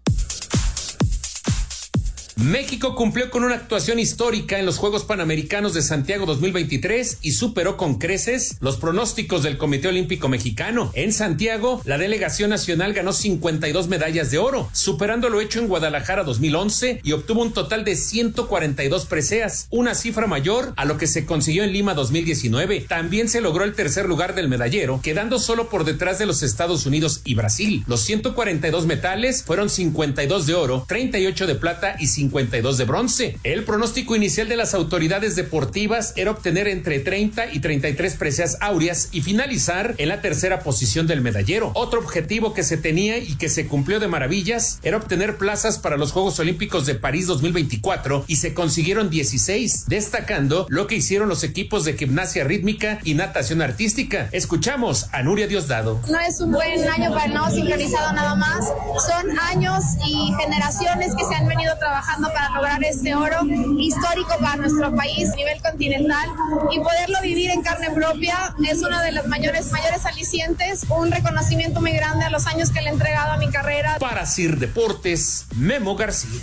México 2.35 2.95
cumplió 2.95 3.29
con 3.29 3.43
una 3.43 3.55
actuación 3.55 3.99
histórica 3.99 4.57
en 4.57 4.65
los 4.65 4.77
Juegos 4.77 5.03
Panamericanos 5.03 5.73
de 5.75 5.83
Santiago 5.83 6.25
2023 6.25 7.19
y 7.21 7.33
superó 7.33 7.77
con 7.77 7.99
creces 7.99 8.57
los 8.59 8.77
pronósticos 8.77 9.43
del 9.43 9.57
Comité 9.57 9.89
Olímpico 9.89 10.29
Mexicano. 10.29 10.91
En 10.95 11.13
Santiago, 11.13 11.81
la 11.85 11.99
delegación 11.99 12.49
nacional 12.49 12.93
ganó 12.93 13.13
52 13.13 13.87
medallas 13.87 14.31
de 14.31 14.39
oro, 14.39 14.67
superando 14.73 15.29
lo 15.29 15.41
hecho 15.41 15.59
en 15.59 15.67
Guadalajara 15.67 16.23
2011 16.23 17.01
y 17.03 17.11
obtuvo 17.11 17.43
un 17.43 17.53
total 17.53 17.85
de 17.85 17.95
142 17.95 19.05
preseas, 19.05 19.67
una 19.69 19.93
cifra 19.93 20.25
mayor 20.25 20.73
a 20.75 20.85
lo 20.85 20.97
que 20.97 21.07
se 21.07 21.25
consiguió 21.25 21.63
en 21.63 21.71
Lima 21.71 21.93
2019. 21.93 22.81
También 22.81 23.29
se 23.29 23.41
logró 23.41 23.63
el 23.63 23.75
tercer 23.75 24.07
lugar 24.07 24.33
del 24.33 24.49
medallero, 24.49 24.99
quedando 25.03 25.37
solo 25.37 25.69
por 25.69 25.85
detrás 25.85 26.17
de 26.17 26.25
los 26.25 26.41
Estados 26.41 26.87
Unidos 26.87 27.21
y 27.25 27.35
Brasil. 27.35 27.83
Los 27.87 28.01
142 28.01 28.87
metales 28.87 29.43
fueron 29.43 29.69
52 29.69 30.47
de 30.47 30.53
oro, 30.55 30.85
38 30.87 31.47
de 31.47 31.55
plata 31.55 31.95
y 31.99 32.07
52 32.23 32.77
de 32.77 32.85
bronce. 32.85 33.37
El 33.43 33.65
pronóstico 33.65 34.15
inicial 34.15 34.47
de 34.47 34.55
las 34.55 34.73
autoridades 34.73 35.35
deportivas 35.35 36.13
era 36.15 36.31
obtener 36.31 36.67
entre 36.67 36.99
30 36.99 37.51
y 37.53 37.59
33 37.59 38.15
preseas 38.15 38.57
áureas 38.61 39.09
y 39.11 39.21
finalizar 39.21 39.95
en 39.97 40.09
la 40.09 40.21
tercera 40.21 40.61
posición 40.61 41.05
del 41.05 41.21
medallero. 41.21 41.71
Otro 41.75 41.99
objetivo 41.99 42.53
que 42.53 42.63
se 42.63 42.77
tenía 42.77 43.17
y 43.17 43.35
que 43.35 43.49
se 43.49 43.67
cumplió 43.67 43.99
de 43.99 44.07
maravillas 44.07 44.79
era 44.83 44.97
obtener 44.97 45.37
plazas 45.37 45.79
para 45.79 45.97
los 45.97 46.11
Juegos 46.11 46.39
Olímpicos 46.39 46.85
de 46.85 46.95
París 46.95 47.27
2024 47.27 48.25
y 48.27 48.37
se 48.37 48.53
consiguieron 48.53 49.09
16, 49.09 49.85
destacando 49.87 50.65
lo 50.69 50.87
que 50.87 50.95
hicieron 50.95 51.27
los 51.27 51.43
equipos 51.43 51.83
de 51.83 51.97
gimnasia 51.97 52.45
rítmica 52.45 52.99
y 53.03 53.15
natación 53.15 53.61
artística. 53.61 54.29
Escuchamos 54.31 55.07
a 55.11 55.23
Nuria 55.23 55.47
Diosdado. 55.47 55.99
No 56.09 56.19
es 56.19 56.39
un 56.39 56.51
buen 56.51 56.87
año 56.87 57.11
para 57.11 57.25
el 57.25 57.33
nuevo 57.33 57.49
sincronizado 57.49 58.13
nada 58.13 58.35
más, 58.35 58.65
son 59.07 59.37
años 59.39 59.83
y 60.05 60.33
generaciones 60.39 61.13
que 61.15 61.25
se 61.25 61.35
han 61.35 61.47
venido 61.47 61.75
trabajando 61.77 62.12
para 62.21 62.49
lograr 62.49 62.83
este 62.83 63.15
oro 63.15 63.39
histórico 63.79 64.37
para 64.39 64.57
nuestro 64.57 64.95
país 64.95 65.31
a 65.31 65.35
nivel 65.35 65.61
continental 65.61 66.29
y 66.71 66.79
poderlo 66.79 67.17
vivir 67.21 67.49
en 67.49 67.61
carne 67.61 67.89
propia 67.91 68.55
es 68.69 68.79
uno 68.79 68.99
de 69.01 69.11
los 69.11 69.27
mayores, 69.27 69.71
mayores 69.71 70.05
alicientes, 70.05 70.85
un 70.89 71.11
reconocimiento 71.11 71.81
muy 71.81 71.91
grande 71.91 72.25
a 72.25 72.29
los 72.29 72.45
años 72.47 72.71
que 72.71 72.81
le 72.81 72.89
he 72.89 72.93
entregado 72.93 73.31
a 73.31 73.37
mi 73.37 73.49
carrera. 73.49 73.97
Para 73.99 74.25
Sir 74.25 74.57
Deportes, 74.57 75.47
Memo 75.55 75.95
García. 75.95 76.39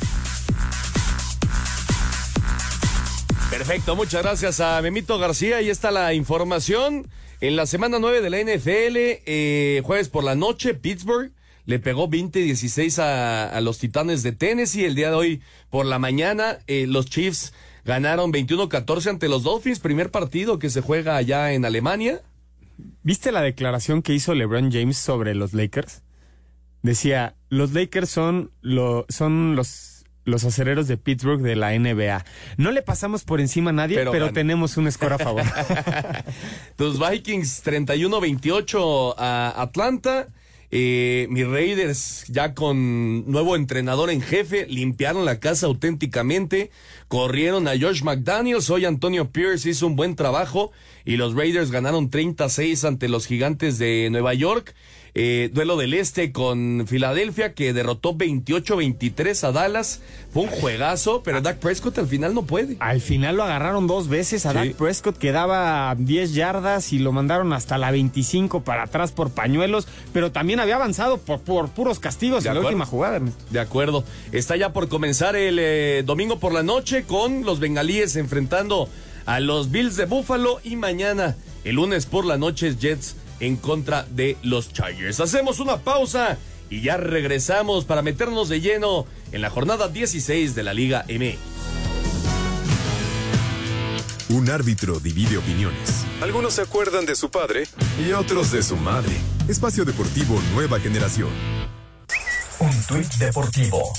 Perfecto, 3.51 3.97
muchas 3.97 4.23
gracias 4.23 4.61
a 4.61 4.81
Memito 4.83 5.19
García. 5.19 5.59
Ahí 5.59 5.71
está 5.71 5.91
la 5.91 6.15
información. 6.15 7.09
En 7.41 7.57
la 7.57 7.67
semana 7.67 7.99
9 7.99 8.21
de 8.21 8.31
la 8.31 8.39
NFL, 8.39 9.23
eh, 9.27 9.83
jueves 9.85 10.09
por 10.09 10.25
la 10.25 10.35
noche, 10.35 10.75
Pittsburgh 10.75 11.33
le 11.67 11.79
pegó 11.79 12.09
20-16 12.09 12.99
a, 12.99 13.61
los 13.61 13.79
Titanes 13.79 14.23
de 14.23 14.33
Tennessee. 14.33 14.85
El 14.85 14.95
día 14.95 15.11
de 15.11 15.17
hoy 15.17 15.43
por 15.71 15.87
la 15.87 15.99
mañana, 15.99 16.59
eh, 16.67 16.87
los 16.87 17.07
Chiefs 17.07 17.53
ganaron 17.85 18.33
21-14 18.33 19.11
ante 19.11 19.29
los 19.29 19.43
Dolphins, 19.43 19.81
primer 19.81 20.11
partido 20.11 20.59
que 20.59 20.71
se 20.71 20.81
juega 20.81 21.17
allá 21.17 21.53
en 21.53 21.65
Alemania. 21.65 22.21
¿Viste 23.03 23.33
la 23.33 23.43
declaración 23.43 24.03
que 24.03 24.15
hizo 24.15 24.35
LeBron 24.35 24.71
James 24.71 24.97
sobre 24.97 25.35
los 25.35 25.53
Lakers? 25.53 26.03
Decía, 26.83 27.35
los 27.49 27.73
Lakers 27.73 28.09
son, 28.09 28.53
lo, 28.63 29.07
son 29.09 29.55
los, 29.55 30.05
los 30.25 30.45
acereros 30.45 30.89
de 30.89 30.97
Pittsburgh 30.97 31.43
de 31.43 31.57
la 31.57 31.79
NBA. 31.79 32.25
No 32.57 32.71
le 32.73 32.83
pasamos 32.83 33.25
por 33.25 33.41
encima 33.41 33.71
a 33.71 33.75
nadie, 33.75 34.05
pero, 34.11 34.33
tenemos 34.33 34.77
un 34.77 34.91
score 34.91 35.15
a 35.15 35.19
favor. 35.19 35.43
Tus 36.77 36.99
Vikings 36.99 37.65
31-28 37.65 39.15
a 39.19 39.61
Atlanta. 39.61 40.29
Eh, 40.73 41.27
mis 41.31 41.47
Raiders, 41.49 42.25
ya 42.29 42.55
con 42.55 43.29
nuevo 43.31 43.57
entrenador 43.57 44.09
en 44.11 44.21
jefe, 44.21 44.67
limpiaron 44.67 45.25
la 45.25 45.41
casa 45.41 45.67
auténticamente, 45.67 46.71
corrieron 47.09 47.67
a 47.67 47.73
Josh 47.73 48.03
McDaniels, 48.03 48.71
hoy 48.71 48.85
Antonio 48.85 49.31
Pierce 49.31 49.69
hizo 49.69 49.89
un 49.89 49.97
buen 49.97 50.15
trabajo 50.15 50.71
y 51.05 51.17
los 51.17 51.35
Raiders 51.35 51.73
ganaron 51.73 52.09
36 52.09 52.85
ante 52.85 53.09
los 53.09 53.27
gigantes 53.27 53.79
de 53.79 54.09
Nueva 54.13 54.33
York. 54.35 54.75
Eh, 55.15 55.51
duelo 55.53 55.77
del 55.77 55.95
Este 55.95 56.33
con 56.33 56.87
Filadelfia 56.87 57.55
que 57.55 57.73
derrotó 57.73 58.15
28-23 58.15 59.45
a 59.45 59.53
Dallas. 59.53 60.01
Fue 60.33 60.45
un 60.45 60.49
juegazo, 60.49 61.23
pero 61.23 61.41
Dak 61.41 61.59
Prescott 61.59 61.99
al 61.99 62.07
final 62.07 62.35
no 62.35 62.43
puede. 62.43 62.77
Al 62.81 63.01
final 63.01 63.37
lo 63.37 63.43
agarraron 63.43 63.87
dos 63.87 64.09
veces 64.09 64.47
a 64.47 64.53
Dak 64.53 64.75
Prescott 64.75 65.19
que 65.19 65.33
daba 65.33 65.95
10 65.99 66.35
yardas 66.35 66.93
y 66.93 66.99
lo 66.99 67.13
mandaron 67.13 67.53
hasta 67.53 67.79
la 67.79 67.91
25 67.91 68.63
para 68.63 68.85
atrás 68.85 69.13
por 69.13 69.31
pañuelos, 69.31 69.89
pero 70.13 70.31
también 70.31 70.61
había 70.61 70.77
avanzado 70.77 71.19
por, 71.19 71.41
por 71.41 71.71
puros 71.71 71.99
castigos 71.99 72.47
en 72.47 72.55
la 72.55 72.61
última 72.61 72.87
jugada. 72.87 73.21
De 73.51 73.61
acuerdo. 73.61 74.05
Está 74.33 74.57
ya 74.57 74.73
por 74.73 74.89
comenzar 74.89 75.35
el 75.35 75.59
eh, 75.59 76.03
domingo 76.07 76.39
por 76.39 76.53
la 76.53 76.63
noche 76.63 77.05
con 77.05 77.45
los 77.45 77.59
bengalíes 77.59 78.17
enfrentando 78.17 78.89
a 79.27 79.41
los 79.41 79.71
Bills 79.71 79.97
de 79.97 80.07
Buffalo 80.07 80.61
y 80.65 80.77
mañana, 80.77 81.37
el 81.65 81.77
lunes 81.77 82.07
por 82.07 82.25
la 82.25 82.39
noche, 82.39 82.75
Jets 82.77 83.17
en 83.41 83.57
contra 83.57 84.07
de 84.11 84.37
los 84.43 84.73
Chargers. 84.73 85.21
Hacemos 85.21 85.59
una 85.61 85.79
pausa 85.79 86.39
y 86.69 86.83
ya 86.83 86.97
regresamos 86.97 87.85
para 87.85 88.03
meternos 88.03 88.49
de 88.49 88.61
lleno 88.61 89.07
en 89.33 89.43
la 89.43 89.51
jornada 89.51 89.89
16 89.89 90.55
de 90.55 90.63
la 90.63 90.73
Liga 90.73 91.05
M. 91.09 91.37
Un 94.29 94.49
árbitro 94.49 95.01
divide 95.01 95.39
opiniones. 95.39 96.05
Algunos 96.23 96.55
se 96.55 96.63
acuerdan 96.63 97.05
de 97.05 97.17
su 97.17 97.31
padre 97.31 97.65
y 97.99 98.13
otros 98.13 98.53
de 98.53 98.63
su 98.63 98.77
madre. 98.77 99.13
Espacio 99.49 99.85
Deportivo 99.85 100.41
Nueva 100.55 100.79
Generación. 100.79 101.31
Un 102.61 102.71
tuit 102.87 103.13
deportivo 103.15 103.93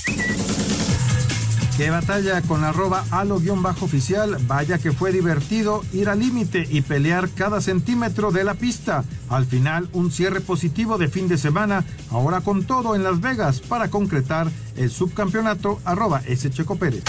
que 1.82 1.90
batalla 1.90 2.40
con 2.42 2.62
arroba 2.62 3.04
alo-oficial, 3.10 4.36
vaya 4.46 4.78
que 4.78 4.92
fue 4.92 5.10
divertido 5.10 5.82
ir 5.92 6.08
al 6.08 6.20
límite 6.20 6.64
y 6.70 6.82
pelear 6.82 7.28
cada 7.30 7.60
centímetro 7.60 8.30
de 8.30 8.44
la 8.44 8.54
pista. 8.54 9.02
Al 9.28 9.46
final, 9.46 9.88
un 9.92 10.12
cierre 10.12 10.40
positivo 10.40 10.96
de 10.96 11.08
fin 11.08 11.26
de 11.26 11.38
semana, 11.38 11.84
ahora 12.08 12.40
con 12.40 12.66
todo 12.66 12.94
en 12.94 13.02
Las 13.02 13.20
Vegas 13.20 13.58
para 13.58 13.90
concretar 13.90 14.46
el 14.76 14.92
subcampeonato 14.92 15.80
arroba 15.84 16.22
S. 16.24 16.48
Checo 16.50 16.76
Pérez. 16.76 17.02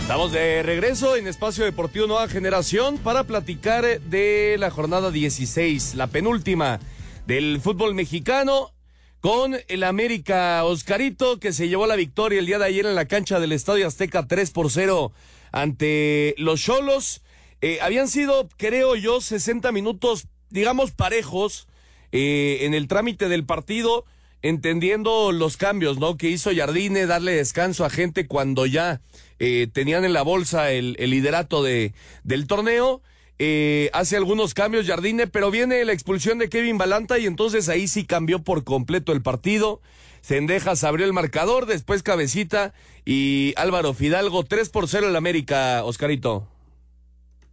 Estamos 0.00 0.32
de 0.32 0.64
regreso 0.64 1.14
en 1.14 1.28
Espacio 1.28 1.64
Deportivo 1.64 2.08
Nueva 2.08 2.26
Generación 2.26 2.98
para 2.98 3.22
platicar 3.22 3.84
de 4.00 4.56
la 4.58 4.72
jornada 4.72 5.12
16, 5.12 5.94
la 5.94 6.08
penúltima 6.08 6.80
del 7.26 7.60
fútbol 7.60 7.94
mexicano 7.94 8.72
con 9.20 9.56
el 9.68 9.84
América 9.84 10.64
Oscarito, 10.64 11.38
que 11.38 11.52
se 11.52 11.68
llevó 11.68 11.86
la 11.86 11.94
victoria 11.94 12.40
el 12.40 12.46
día 12.46 12.58
de 12.58 12.66
ayer 12.66 12.86
en 12.86 12.96
la 12.96 13.06
cancha 13.06 13.38
del 13.38 13.52
Estadio 13.52 13.86
Azteca 13.86 14.26
3 14.26 14.50
por 14.50 14.70
0 14.70 15.12
ante 15.52 16.34
los 16.38 16.60
Cholos. 16.60 17.22
Eh, 17.60 17.78
habían 17.80 18.08
sido, 18.08 18.48
creo 18.56 18.96
yo, 18.96 19.20
60 19.20 19.70
minutos, 19.70 20.26
digamos, 20.50 20.90
parejos 20.90 21.68
eh, 22.10 22.58
en 22.62 22.74
el 22.74 22.88
trámite 22.88 23.28
del 23.28 23.46
partido, 23.46 24.04
entendiendo 24.42 25.30
los 25.30 25.56
cambios, 25.56 25.98
¿no? 25.98 26.16
Que 26.16 26.28
hizo 26.28 26.50
Jardine, 26.52 27.06
darle 27.06 27.32
descanso 27.36 27.84
a 27.84 27.90
gente 27.90 28.26
cuando 28.26 28.66
ya 28.66 29.00
eh, 29.38 29.68
tenían 29.72 30.04
en 30.04 30.12
la 30.12 30.22
bolsa 30.22 30.72
el, 30.72 30.96
el 30.98 31.10
liderato 31.10 31.62
de, 31.62 31.94
del 32.24 32.48
torneo. 32.48 33.02
Eh, 33.38 33.90
hace 33.92 34.16
algunos 34.16 34.54
cambios 34.54 34.86
Jardine, 34.86 35.26
pero 35.26 35.50
viene 35.50 35.84
la 35.84 35.92
expulsión 35.92 36.38
de 36.38 36.48
Kevin 36.48 36.78
Balanta 36.78 37.18
y 37.18 37.26
entonces 37.26 37.68
ahí 37.68 37.88
sí 37.88 38.04
cambió 38.04 38.42
por 38.42 38.64
completo 38.64 39.12
el 39.12 39.22
partido. 39.22 39.80
Sendejas 40.20 40.84
abrió 40.84 41.04
el 41.04 41.12
marcador, 41.12 41.66
después 41.66 42.02
Cabecita 42.02 42.72
y 43.04 43.54
Álvaro 43.56 43.92
Fidalgo, 43.94 44.44
3 44.44 44.68
por 44.68 44.86
0 44.86 45.08
el 45.08 45.16
América, 45.16 45.82
Oscarito. 45.84 46.46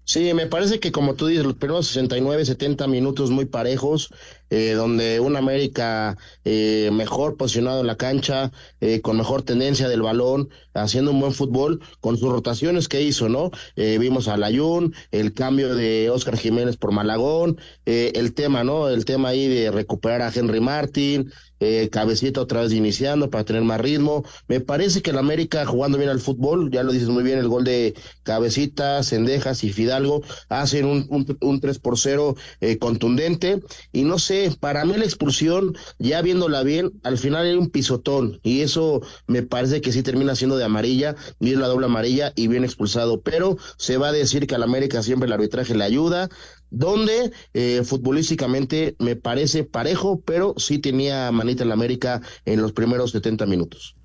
Sí, 0.09 0.33
me 0.33 0.47
parece 0.47 0.79
que 0.79 0.91
como 0.91 1.13
tú 1.13 1.27
dices, 1.27 1.45
los 1.45 1.55
primeros 1.55 1.87
69, 1.87 2.43
70 2.43 2.87
minutos 2.87 3.29
muy 3.29 3.45
parejos, 3.45 4.11
eh, 4.49 4.73
donde 4.73 5.19
un 5.19 5.35
América 5.35 6.17
eh, 6.43 6.89
mejor 6.93 7.37
posicionado 7.37 7.81
en 7.81 7.87
la 7.87 7.97
cancha, 7.97 8.51
eh, 8.81 9.01
con 9.01 9.17
mejor 9.17 9.43
tendencia 9.43 9.87
del 9.89 10.01
balón, 10.01 10.49
haciendo 10.73 11.11
un 11.11 11.19
buen 11.19 11.33
fútbol, 11.33 11.81
con 11.99 12.17
sus 12.17 12.31
rotaciones 12.31 12.87
que 12.87 13.01
hizo, 13.01 13.29
¿no? 13.29 13.51
Eh, 13.75 13.97
vimos 13.99 14.27
a 14.27 14.37
Layún, 14.37 14.93
el 15.11 15.33
cambio 15.33 15.75
de 15.75 16.09
Oscar 16.09 16.37
Jiménez 16.37 16.77
por 16.77 16.91
Malagón, 16.91 17.57
eh, 17.85 18.11
el 18.15 18.33
tema, 18.33 18.63
¿no? 18.63 18.89
El 18.89 19.05
tema 19.05 19.29
ahí 19.29 19.47
de 19.47 19.71
recuperar 19.71 20.21
a 20.21 20.31
Henry 20.33 20.59
Martin, 20.59 21.31
eh, 21.59 21.89
Cabecita 21.91 22.41
otra 22.41 22.61
vez 22.61 22.71
iniciando 22.71 23.29
para 23.29 23.43
tener 23.43 23.63
más 23.63 23.81
ritmo. 23.81 24.23
Me 24.47 24.59
parece 24.61 25.01
que 25.01 25.11
el 25.11 25.17
América 25.17 25.65
jugando 25.65 25.97
bien 25.97 26.09
al 26.09 26.19
fútbol, 26.19 26.71
ya 26.71 26.83
lo 26.83 26.91
dices 26.91 27.09
muy 27.09 27.23
bien, 27.23 27.39
el 27.39 27.47
gol 27.49 27.63
de 27.63 27.95
Cabecita, 28.23 29.03
Cendejas 29.03 29.63
y 29.63 29.71
Fidalgo 29.73 30.21
hacen 30.47 30.85
un, 30.85 31.05
un, 31.09 31.37
un 31.41 31.59
3 31.59 31.79
por 31.79 31.97
0 31.97 32.35
eh, 32.61 32.77
contundente. 32.77 33.59
Y 33.91 34.03
no 34.03 34.19
sé, 34.19 34.38
para 34.59 34.85
mí 34.85 34.93
la 34.97 35.05
expulsión, 35.05 35.75
ya 35.97 36.21
viéndola 36.21 36.63
bien, 36.63 36.91
al 37.03 37.17
final 37.17 37.45
hay 37.45 37.55
un 37.55 37.69
pisotón 37.69 38.39
y 38.43 38.61
eso 38.61 39.01
me 39.27 39.43
parece 39.43 39.81
que 39.81 39.91
sí 39.91 40.03
termina 40.03 40.35
siendo 40.35 40.57
de 40.57 40.63
amarilla, 40.63 41.15
bien 41.39 41.59
la 41.59 41.67
doble 41.67 41.85
amarilla 41.85 42.33
y 42.35 42.47
bien 42.47 42.63
expulsado. 42.63 43.21
Pero 43.21 43.57
se 43.77 43.97
va 43.97 44.09
a 44.09 44.11
decir 44.11 44.47
que 44.47 44.55
al 44.55 44.63
América 44.63 45.03
siempre 45.03 45.27
el 45.27 45.33
arbitraje 45.33 45.75
le 45.75 45.83
ayuda, 45.83 46.29
donde 46.69 47.31
eh, 47.53 47.81
futbolísticamente 47.83 48.95
me 48.99 49.15
parece 49.15 49.63
parejo, 49.63 50.21
pero 50.21 50.53
sí 50.57 50.79
tenía 50.79 51.31
manita 51.31 51.63
en 51.63 51.69
la 51.69 51.75
América 51.75 52.21
en 52.45 52.61
los 52.61 52.73
primeros 52.73 53.11
70 53.11 53.45
minutos. 53.45 53.95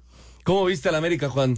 ¿Cómo 0.44 0.64
viste 0.66 0.88
al 0.88 0.94
América, 0.94 1.28
Juan? 1.28 1.56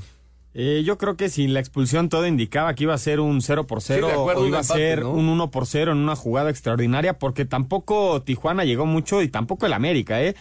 Eh, 0.58 0.82
yo 0.86 0.96
creo 0.96 1.18
que 1.18 1.28
sin 1.28 1.52
la 1.52 1.60
expulsión 1.60 2.08
todo 2.08 2.26
indicaba 2.26 2.74
que 2.74 2.84
iba 2.84 2.94
a 2.94 2.98
ser 2.98 3.20
un 3.20 3.42
0 3.42 3.66
por 3.66 3.82
0 3.82 4.06
Sí, 4.06 4.14
de 4.14 4.18
acuerdo, 4.20 4.40
o 4.40 4.46
iba 4.46 4.56
a 4.56 4.62
empate, 4.62 4.80
ser 4.80 5.02
¿no? 5.02 5.10
un 5.10 5.28
1 5.28 5.50
por 5.50 5.66
0 5.66 5.92
en 5.92 5.98
una 5.98 6.16
jugada 6.16 6.48
extraordinaria 6.48 7.18
porque 7.18 7.44
tampoco 7.44 8.22
Tijuana 8.22 8.64
llegó 8.64 8.86
mucho 8.86 9.20
y 9.20 9.28
tampoco 9.28 9.66
el 9.66 9.74
América, 9.74 10.22
¿eh? 10.22 10.34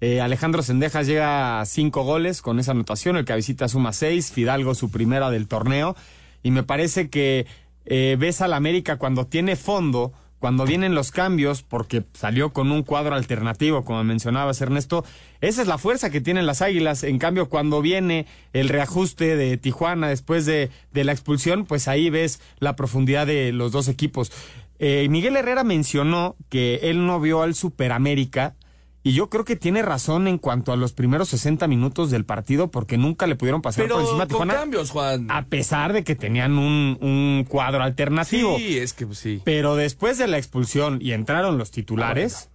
Eh, 0.00 0.22
Alejandro 0.22 0.62
Sendejas 0.62 1.06
llega 1.06 1.60
a 1.60 1.66
cinco 1.66 2.02
goles 2.04 2.40
con 2.40 2.58
esa 2.58 2.70
anotación, 2.70 3.16
el 3.18 3.26
cabecita 3.26 3.68
suma 3.68 3.92
seis, 3.92 4.32
Fidalgo 4.32 4.74
su 4.74 4.90
primera 4.90 5.30
del 5.30 5.48
torneo 5.48 5.96
y 6.42 6.50
me 6.50 6.62
parece 6.62 7.10
que 7.10 7.46
eh, 7.84 8.16
ves 8.18 8.40
al 8.40 8.54
América 8.54 8.96
cuando 8.96 9.26
tiene 9.26 9.54
fondo, 9.56 10.12
cuando 10.38 10.64
vienen 10.64 10.94
los 10.94 11.10
cambios, 11.10 11.62
porque 11.62 12.04
salió 12.12 12.52
con 12.52 12.70
un 12.70 12.82
cuadro 12.82 13.14
alternativo, 13.14 13.84
como 13.84 14.04
mencionabas 14.04 14.60
Ernesto, 14.60 15.04
esa 15.40 15.62
es 15.62 15.68
la 15.68 15.78
fuerza 15.78 16.10
que 16.10 16.20
tienen 16.20 16.46
las 16.46 16.62
Águilas. 16.62 17.02
En 17.02 17.18
cambio, 17.18 17.48
cuando 17.48 17.82
viene 17.82 18.26
el 18.52 18.68
reajuste 18.68 19.36
de 19.36 19.56
Tijuana 19.56 20.08
después 20.08 20.46
de, 20.46 20.70
de 20.92 21.04
la 21.04 21.12
expulsión, 21.12 21.64
pues 21.64 21.88
ahí 21.88 22.10
ves 22.10 22.40
la 22.58 22.76
profundidad 22.76 23.26
de 23.26 23.52
los 23.52 23.72
dos 23.72 23.88
equipos. 23.88 24.30
Eh, 24.78 25.08
Miguel 25.10 25.36
Herrera 25.36 25.64
mencionó 25.64 26.36
que 26.48 26.80
él 26.84 27.06
no 27.06 27.20
vio 27.20 27.42
al 27.42 27.54
Superamérica. 27.54 28.54
Y 29.02 29.12
yo 29.12 29.30
creo 29.30 29.44
que 29.44 29.56
tiene 29.56 29.82
razón 29.82 30.26
en 30.26 30.38
cuanto 30.38 30.72
a 30.72 30.76
los 30.76 30.92
primeros 30.92 31.28
60 31.28 31.66
minutos 31.68 32.10
del 32.10 32.24
partido, 32.24 32.70
porque 32.70 32.98
nunca 32.98 33.26
le 33.26 33.36
pudieron 33.36 33.62
pasar 33.62 33.84
Pero 33.84 33.96
por 33.96 34.04
encima 34.04 34.24
a 34.24 34.26
con 34.26 34.28
Tijuana. 34.28 34.54
cambios, 34.54 34.90
Juan. 34.90 35.30
A 35.30 35.46
pesar 35.46 35.92
de 35.92 36.04
que 36.04 36.14
tenían 36.16 36.58
un, 36.58 36.98
un 37.00 37.44
cuadro 37.48 37.82
alternativo. 37.82 38.58
Sí, 38.58 38.76
es 38.78 38.92
que 38.92 39.06
pues, 39.06 39.18
sí. 39.18 39.40
Pero 39.44 39.76
después 39.76 40.18
de 40.18 40.26
la 40.26 40.36
expulsión 40.36 40.98
y 41.00 41.12
entraron 41.12 41.58
los 41.58 41.70
titulares, 41.70 42.50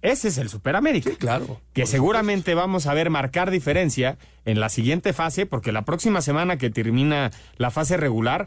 ese 0.00 0.28
es 0.28 0.38
el 0.38 0.48
Superamérica. 0.48 1.10
Sí, 1.10 1.16
claro. 1.16 1.60
Que 1.72 1.86
seguramente 1.86 2.54
vamos 2.54 2.86
a 2.86 2.94
ver 2.94 3.10
marcar 3.10 3.50
diferencia 3.50 4.18
en 4.46 4.60
la 4.60 4.70
siguiente 4.70 5.12
fase, 5.12 5.46
porque 5.46 5.70
la 5.70 5.84
próxima 5.84 6.22
semana 6.22 6.56
que 6.58 6.70
termina 6.70 7.30
la 7.56 7.70
fase 7.70 7.96
regular, 7.98 8.46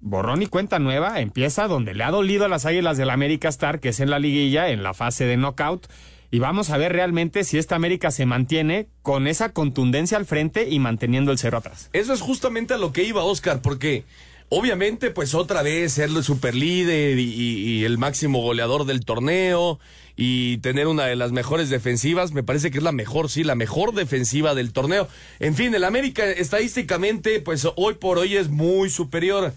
borrón 0.00 0.42
y 0.42 0.46
cuenta 0.46 0.78
nueva 0.78 1.20
empieza 1.20 1.68
donde 1.68 1.94
le 1.94 2.02
ha 2.02 2.10
dolido 2.10 2.46
a 2.46 2.48
las 2.48 2.66
Águilas 2.66 2.96
del 2.96 3.10
América 3.10 3.48
estar, 3.48 3.78
que 3.78 3.90
es 3.90 4.00
en 4.00 4.10
la 4.10 4.18
liguilla, 4.18 4.68
en 4.68 4.82
la 4.82 4.94
fase 4.94 5.26
de 5.26 5.36
knockout. 5.36 5.86
Y 6.32 6.38
vamos 6.38 6.70
a 6.70 6.78
ver 6.78 6.92
realmente 6.92 7.44
si 7.44 7.58
esta 7.58 7.76
América 7.76 8.10
se 8.10 8.24
mantiene 8.26 8.88
con 9.02 9.26
esa 9.28 9.50
contundencia 9.52 10.16
al 10.16 10.24
frente 10.26 10.68
y 10.70 10.78
manteniendo 10.80 11.30
el 11.30 11.36
cero 11.38 11.58
atrás. 11.58 11.90
Eso 11.92 12.12
es 12.14 12.22
justamente 12.22 12.72
a 12.74 12.78
lo 12.78 12.90
que 12.92 13.04
iba 13.04 13.22
Oscar, 13.22 13.60
porque 13.60 14.04
obviamente, 14.48 15.10
pues 15.10 15.34
otra 15.34 15.62
vez 15.62 15.92
ser 15.92 16.08
el 16.08 16.24
superlíder 16.24 17.18
y, 17.18 17.22
y- 17.22 17.58
y 17.80 17.84
el 17.84 17.98
máximo 17.98 18.40
goleador 18.40 18.86
del 18.86 19.04
torneo 19.04 19.78
y 20.16 20.56
tener 20.58 20.86
una 20.88 21.04
de 21.04 21.16
las 21.16 21.32
mejores 21.32 21.68
defensivas, 21.68 22.32
me 22.32 22.42
parece 22.42 22.70
que 22.70 22.78
es 22.78 22.84
la 22.84 22.92
mejor, 22.92 23.28
sí, 23.28 23.44
la 23.44 23.54
mejor 23.54 23.94
defensiva 23.94 24.54
del 24.54 24.72
torneo. 24.72 25.08
En 25.38 25.54
fin, 25.54 25.74
el 25.74 25.84
América 25.84 26.24
estadísticamente, 26.30 27.40
pues 27.40 27.68
hoy 27.76 27.94
por 27.94 28.16
hoy 28.18 28.36
es 28.36 28.48
muy 28.48 28.88
superior. 28.88 29.52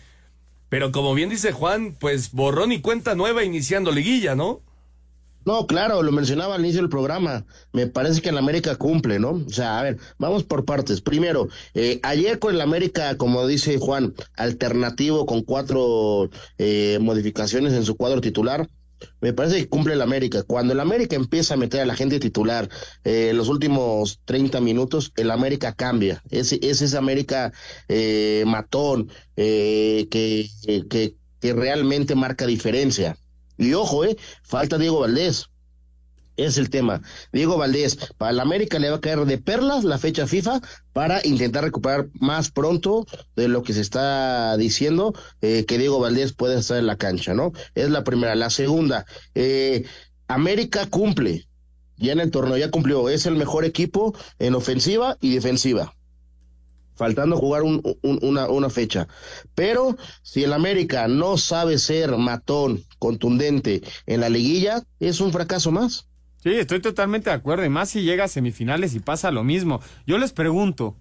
Pero 0.68 0.92
como 0.92 1.14
bien 1.14 1.30
dice 1.30 1.54
Juan, 1.54 1.96
pues 1.98 2.32
borrón 2.32 2.74
y 2.74 2.82
cuenta 2.82 3.16
nueva 3.16 3.46
iniciando 3.46 3.92
liguilla, 3.94 4.36
¿no? 4.36 4.60
No, 5.46 5.68
claro, 5.68 6.02
lo 6.02 6.12
mencionaba 6.12 6.56
al 6.56 6.62
inicio 6.62 6.82
del 6.82 6.90
programa. 6.90 7.46
Me 7.72 7.86
parece 7.86 8.22
que 8.22 8.30
el 8.30 8.38
América 8.38 8.76
cumple, 8.78 9.20
¿no? 9.20 9.44
O 9.46 9.50
sea, 9.50 9.80
a 9.80 9.84
ver, 9.84 9.98
vamos 10.18 10.44
por 10.44 10.66
partes. 10.66 11.02
Primero, 11.02 11.50
eh, 11.76 12.00
ayer 12.02 12.40
con 12.40 12.56
el 12.56 12.62
América, 12.62 13.16
como 13.16 13.46
dice 13.46 13.78
Juan, 13.78 14.16
alternativo 14.36 15.26
con 15.28 15.44
cuatro 15.44 16.30
eh, 16.58 16.98
modificaciones 17.00 17.74
en 17.74 17.86
su 17.86 17.96
cuadro 17.96 18.22
titular. 18.22 18.68
Me 19.22 19.34
parece 19.34 19.58
que 19.58 19.70
cumple 19.70 19.94
el 19.94 20.02
América. 20.02 20.42
Cuando 20.44 20.74
el 20.74 20.80
América 20.80 21.16
empieza 21.16 21.54
a 21.54 21.58
meter 21.58 21.82
a 21.82 21.86
la 21.86 21.96
gente 21.96 22.20
titular 22.20 22.68
eh, 23.04 23.32
los 23.36 23.50
últimos 23.50 24.22
30 24.26 24.62
minutos, 24.62 25.12
el 25.16 25.30
América 25.30 25.74
cambia. 25.74 26.24
Es, 26.32 26.54
es 26.54 26.82
ese 26.82 26.98
América 26.98 27.52
eh, 27.88 28.44
matón 28.48 29.12
eh, 29.36 30.08
que, 30.10 30.50
que, 30.90 31.16
que 31.40 31.54
realmente 31.54 32.16
marca 32.16 32.48
diferencia. 32.48 33.18
Y 33.58 33.74
ojo, 33.74 34.06
eh, 34.06 34.18
falta 34.44 34.78
Diego 34.78 35.00
Valdés. 35.00 35.50
Es 36.38 36.58
el 36.58 36.70
tema. 36.70 37.02
Diego 37.32 37.58
Valdés, 37.58 37.98
para 38.18 38.32
el 38.32 38.40
América 38.42 38.78
le 38.78 38.90
va 38.90 38.98
a 38.98 39.02
caer 39.02 39.20
de 39.20 39.38
perlas 39.38 39.86
la 39.86 39.98
fecha 39.98 40.28
FIFA 40.28 40.60
para 40.92 41.26
intentar 41.26 41.64
recuperar 41.64 42.10
más 42.14 42.52
pronto 42.52 43.06
de 43.38 43.48
lo 43.48 43.64
que 43.64 43.72
se 43.72 43.80
está 43.80 44.58
diciendo 44.58 45.14
eh, 45.42 45.64
que 45.66 45.78
Diego 45.78 46.00
Valdés 46.00 46.34
puede 46.34 46.60
estar 46.60 46.78
en 46.78 46.88
la 46.88 46.98
cancha, 46.98 47.34
¿no? 47.34 47.54
Es 47.74 47.90
la 47.90 48.04
primera. 48.04 48.36
La 48.36 48.50
segunda, 48.50 49.06
eh, 49.34 49.86
América 50.28 50.88
cumple. 50.88 51.48
Ya 51.98 52.12
en 52.12 52.20
el 52.20 52.32
torneo 52.32 52.58
ya 52.58 52.70
cumplió. 52.70 53.08
Es 53.08 53.26
el 53.26 53.36
mejor 53.36 53.64
equipo 53.64 54.14
en 54.38 54.56
ofensiva 54.56 55.18
y 55.22 55.34
defensiva 55.34 55.96
faltando 56.96 57.38
jugar 57.38 57.64
un, 57.64 57.82
un, 58.02 58.20
una, 58.22 58.48
una, 58.50 58.70
fecha. 58.70 59.08
Pero 59.54 59.98
si 60.24 60.44
el 60.44 60.54
América 60.54 61.08
no 61.08 61.38
sabe 61.38 61.78
ser 61.78 62.18
matón, 62.18 62.84
contundente 63.00 63.82
en 64.06 64.22
la 64.22 64.30
liguilla, 64.30 64.84
es 65.00 65.22
un 65.22 65.32
fracaso 65.32 65.72
más. 65.72 66.08
Sí, 66.44 66.54
estoy 66.54 66.80
totalmente 66.80 67.30
de 67.30 67.36
acuerdo. 67.36 67.66
Y 67.66 67.70
más 67.70 67.90
si 67.90 68.04
llega 68.04 68.26
a 68.26 68.28
semifinales 68.28 68.94
y 68.96 69.00
pasa 69.00 69.32
lo 69.32 69.44
mismo. 69.44 69.82
Yo 70.06 70.18
les 70.18 70.32
pregunto, 70.32 70.96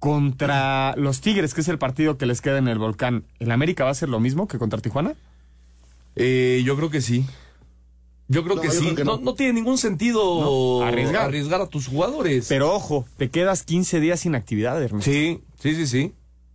contra 0.00 0.94
los 0.96 1.20
Tigres, 1.20 1.54
que 1.54 1.60
es 1.60 1.68
el 1.68 1.78
partido 1.78 2.18
que 2.18 2.26
les 2.26 2.40
queda 2.40 2.58
en 2.58 2.68
el 2.68 2.78
volcán, 2.78 3.24
¿el 3.38 3.50
América 3.52 3.84
va 3.84 3.90
a 3.90 3.94
ser 3.94 4.08
lo 4.08 4.18
mismo 4.18 4.48
que 4.48 4.58
contra 4.58 4.80
Tijuana? 4.80 5.14
Eh, 6.16 6.62
yo 6.64 6.76
creo 6.76 6.90
que 6.90 7.00
sí. 7.00 7.24
Yo 8.32 8.44
creo 8.44 8.54
No, 8.56 8.62
que 8.62 8.68
yo 8.68 8.72
sí. 8.74 8.80
creo 8.80 8.94
que 8.94 9.04
no. 9.04 9.16
no. 9.16 9.22
no 9.24 9.34
tiene 9.34 9.54
ningún 9.54 9.76
sentido 9.76 10.84
arriesgar 10.84 11.60
a 11.60 11.66
tus 11.66 11.88
jugadores. 11.88 12.46
Pero 12.48 12.72
ojo, 12.72 13.04
te 13.16 13.28
quedas 13.28 13.64
15 13.64 13.98
días 13.98 14.20
sin 14.20 14.36
actividad, 14.36 14.80
Ernesto. 14.82 15.10
Sí, 15.10 15.40
sí, 15.60 15.74
sí, 15.74 15.86
sí. 15.86 16.12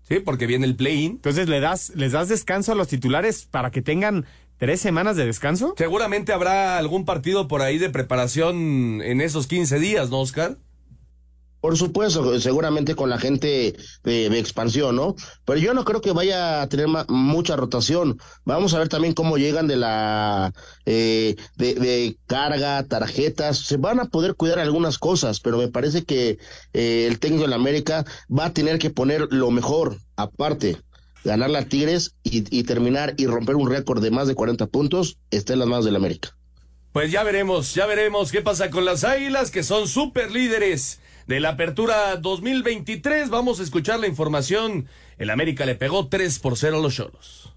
Sí, 0.07 0.19
porque 0.19 0.47
viene 0.47 0.65
el 0.67 0.75
play-in. 0.75 1.11
Entonces 1.13 1.49
le 1.49 1.59
das, 1.59 1.91
les 1.95 2.11
das 2.13 2.29
descanso 2.29 2.71
a 2.71 2.75
los 2.75 2.87
titulares 2.87 3.47
para 3.49 3.71
que 3.71 3.81
tengan 3.81 4.25
tres 4.57 4.79
semanas 4.79 5.17
de 5.17 5.25
descanso. 5.25 5.73
Seguramente 5.77 6.31
habrá 6.31 6.77
algún 6.77 7.03
partido 7.03 7.47
por 7.49 7.61
ahí 7.61 7.77
de 7.77 7.89
preparación 7.89 9.01
en 9.03 9.19
esos 9.19 9.47
15 9.47 9.79
días, 9.79 10.09
¿no, 10.11 10.21
Oscar? 10.21 10.57
Por 11.65 11.77
supuesto, 11.77 12.39
seguramente 12.39 12.93
con 12.93 13.09
la 13.09 13.17
gente 13.17 13.75
de, 14.03 14.37
expansión, 14.37 14.97
¿no? 14.97 15.15
Pero 15.45 15.59
yo 15.59 15.73
no 15.73 15.83
creo 15.83 15.99
que 15.99 16.11
vaya 16.11 16.61
a 16.61 16.69
tener 16.69 16.85
mucha 17.07 17.55
rotación. 17.55 18.19
Vamos 18.43 18.75
a 18.75 18.77
ver 18.77 18.87
también 18.87 19.15
cómo 19.15 19.39
llegan 19.39 19.65
de 19.65 19.75
la 19.75 20.53
eh, 20.85 21.35
de, 21.57 22.17
carga, 22.27 22.83
tarjetas. 22.83 23.57
Se 23.57 23.77
van 23.77 23.99
a 23.99 24.05
poder 24.05 24.35
cuidar 24.35 24.59
algunas 24.59 24.99
cosas, 24.99 25.39
pero 25.39 25.57
me 25.57 25.67
parece 25.67 26.03
que 26.03 26.37
eh, 26.73 27.07
el 27.09 27.17
técnico 27.17 27.45
de 27.45 27.49
la 27.49 27.55
América 27.55 28.05
va 28.29 28.45
a 28.45 28.53
tener 28.53 28.77
que 28.77 28.91
poner 28.91 29.27
lo 29.31 29.49
mejor 29.49 29.97
aparte. 30.17 30.77
Ganar 31.23 31.55
a 31.55 31.65
Tigres 31.65 32.13
y, 32.21 32.61
terminar 32.61 33.15
y 33.17 33.25
romper 33.25 33.55
un 33.55 33.71
récord 33.71 34.03
de 34.03 34.11
más 34.11 34.27
de 34.27 34.35
40 34.35 34.67
puntos 34.67 35.17
está 35.31 35.53
en 35.53 35.59
las 35.59 35.67
manos 35.67 35.85
del 35.85 35.95
América. 35.95 36.37
Pues 36.93 37.11
ya 37.11 37.23
veremos, 37.23 37.73
ya 37.73 37.87
veremos 37.87 38.31
qué 38.31 38.43
pasa 38.43 38.69
con 38.69 38.85
las 38.85 39.03
Águilas, 39.03 39.49
que 39.49 39.63
son 39.63 39.87
super 39.87 40.29
líderes 40.29 40.99
de 41.27 41.39
la 41.39 41.49
apertura 41.49 42.15
2023. 42.17 43.29
Vamos 43.29 43.59
a 43.59 43.63
escuchar 43.63 43.99
la 43.99 44.07
información. 44.07 44.87
El 45.17 45.29
América 45.29 45.65
le 45.65 45.75
pegó 45.75 46.07
3 46.07 46.39
por 46.39 46.57
0 46.57 46.77
a 46.77 46.81
los 46.81 46.95
Cholos. 46.95 47.53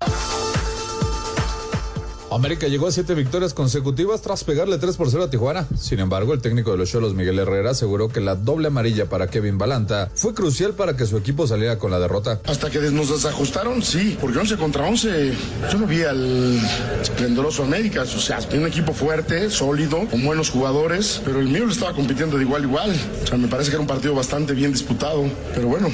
América 2.31 2.69
llegó 2.69 2.87
a 2.87 2.93
siete 2.93 3.15
victorias 3.15 3.55
consecutivas 3.55 4.21
tras 4.21 4.45
pegarle 4.45 4.77
3 4.77 4.97
por 4.97 5.11
0 5.11 5.25
a 5.25 5.31
Tijuana. 5.31 5.67
Sin 5.79 5.99
embargo, 5.99 6.35
el 6.35 6.43
técnico 6.43 6.71
de 6.73 6.77
los 6.77 6.91
Cholos, 6.91 7.15
Miguel 7.15 7.39
Herrera, 7.39 7.71
aseguró 7.71 8.09
que 8.09 8.21
la 8.21 8.35
doble 8.35 8.69
amarilla 8.69 9.07
para 9.07 9.29
Kevin 9.29 9.57
Balanta 9.57 10.11
fue 10.15 10.35
crucial 10.35 10.75
para 10.75 10.97
que 10.97 11.07
su 11.07 11.17
equipo 11.17 11.47
saliera 11.47 11.79
con 11.79 11.91
la 11.91 11.99
derrota. 11.99 12.41
Hasta 12.45 12.71
que 12.71 12.79
nos 12.91 13.09
desajustaron, 13.11 13.83
sí, 13.83 14.19
porque 14.21 14.39
11 14.39 14.57
contra 14.57 14.87
11, 14.87 15.33
yo 15.73 15.79
no 15.79 15.87
vi 15.87 16.03
al 16.03 16.61
esplendoroso 17.01 17.63
América. 17.63 18.03
O 18.03 18.07
sea, 18.07 18.41
un 18.53 18.67
equipo 18.67 18.93
fuerte, 18.93 19.51
sólido, 19.51 20.07
con 20.11 20.25
buenos 20.25 20.51
jugadores, 20.51 21.23
pero 21.25 21.41
el 21.41 21.49
mío 21.49 21.65
lo 21.65 21.73
estaba 21.73 21.95
compitiendo 21.95 22.37
de 22.37 22.43
igual 22.45 22.63
a 22.63 22.67
igual. 22.67 22.97
O 23.23 23.27
sea, 23.27 23.39
me 23.39 23.49
parece 23.49 23.71
que 23.71 23.77
era 23.77 23.81
un 23.81 23.89
partido 23.89 24.15
bastante 24.15 24.53
bien 24.53 24.73
disputado. 24.73 25.25
Pero 25.55 25.69
bueno, 25.69 25.89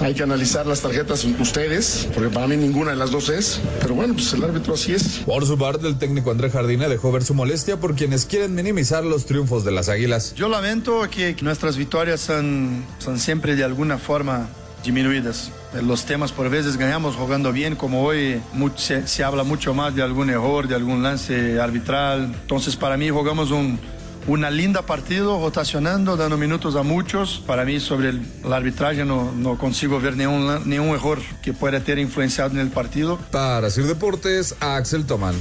hay 0.00 0.14
que 0.14 0.22
analizar 0.22 0.66
las 0.66 0.80
tarjetas 0.80 1.24
ustedes, 1.40 2.08
porque 2.14 2.30
para 2.30 2.46
mí 2.46 2.56
ninguna 2.56 2.90
de 2.90 2.96
las 2.96 3.10
dos 3.10 3.28
es. 3.28 3.60
Pero 3.80 3.94
bueno, 3.94 4.14
pues 4.14 4.32
el 4.32 4.44
árbitro 4.44 4.74
así 4.74 4.92
es. 4.92 5.20
Por 5.26 5.46
su 5.46 5.56
parte, 5.58 5.79
el 5.88 5.98
técnico 5.98 6.30
André 6.30 6.50
Jardine 6.50 6.88
dejó 6.88 7.12
ver 7.12 7.24
su 7.24 7.34
molestia 7.34 7.78
por 7.78 7.94
quienes 7.94 8.26
quieren 8.26 8.54
minimizar 8.54 9.04
los 9.04 9.26
triunfos 9.26 9.64
de 9.64 9.72
las 9.72 9.88
Águilas. 9.88 10.34
Yo 10.34 10.48
lamento 10.48 11.02
que 11.10 11.36
nuestras 11.42 11.76
victorias 11.76 12.20
son, 12.20 12.84
son 12.98 13.18
siempre 13.18 13.56
de 13.56 13.64
alguna 13.64 13.98
forma 13.98 14.48
disminuidas. 14.82 15.52
Los 15.82 16.04
temas 16.04 16.32
por 16.32 16.48
veces 16.48 16.76
ganamos 16.76 17.14
jugando 17.16 17.52
bien, 17.52 17.76
como 17.76 18.02
hoy 18.02 18.40
se, 18.76 19.06
se 19.06 19.24
habla 19.24 19.44
mucho 19.44 19.74
más 19.74 19.94
de 19.94 20.02
algún 20.02 20.30
error, 20.30 20.66
de 20.66 20.74
algún 20.74 21.02
lance 21.02 21.60
arbitral. 21.60 22.34
Entonces 22.42 22.76
para 22.76 22.96
mí 22.96 23.10
jugamos 23.10 23.50
un, 23.50 23.78
una 24.26 24.50
linda 24.50 24.82
partido, 24.82 25.40
rotacionando, 25.40 26.16
dando 26.16 26.36
minutos 26.36 26.76
a 26.76 26.82
muchos. 26.82 27.42
Para 27.46 27.64
mí, 27.64 27.80
sobre 27.80 28.10
el, 28.10 28.22
arbitraje, 28.50 29.04
no, 29.04 29.32
no, 29.32 29.58
consigo 29.58 30.00
ver 30.00 30.16
ningún, 30.16 30.68
ningún 30.68 30.90
error 30.90 31.18
que 31.42 31.52
pueda 31.52 31.80
ter 31.80 31.98
influenciado 31.98 32.50
en 32.50 32.58
el 32.58 32.70
partido. 32.70 33.18
Para 33.30 33.70
Sir 33.70 33.84
Deportes, 33.84 34.54
Axel 34.60 35.06
Tomán. 35.06 35.34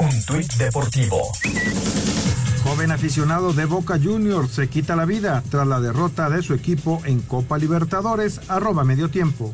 Un 0.00 0.24
tuit 0.24 0.52
deportivo. 0.54 1.32
Joven 2.62 2.92
aficionado 2.92 3.52
de 3.52 3.64
Boca 3.64 3.98
Juniors 4.00 4.52
se 4.52 4.68
quita 4.68 4.94
la 4.94 5.04
vida 5.04 5.42
tras 5.50 5.66
la 5.66 5.80
derrota 5.80 6.30
de 6.30 6.40
su 6.42 6.54
equipo 6.54 7.02
en 7.04 7.20
Copa 7.20 7.58
Libertadores, 7.58 8.40
arroba 8.48 8.84
medio 8.84 9.10
tiempo. 9.10 9.52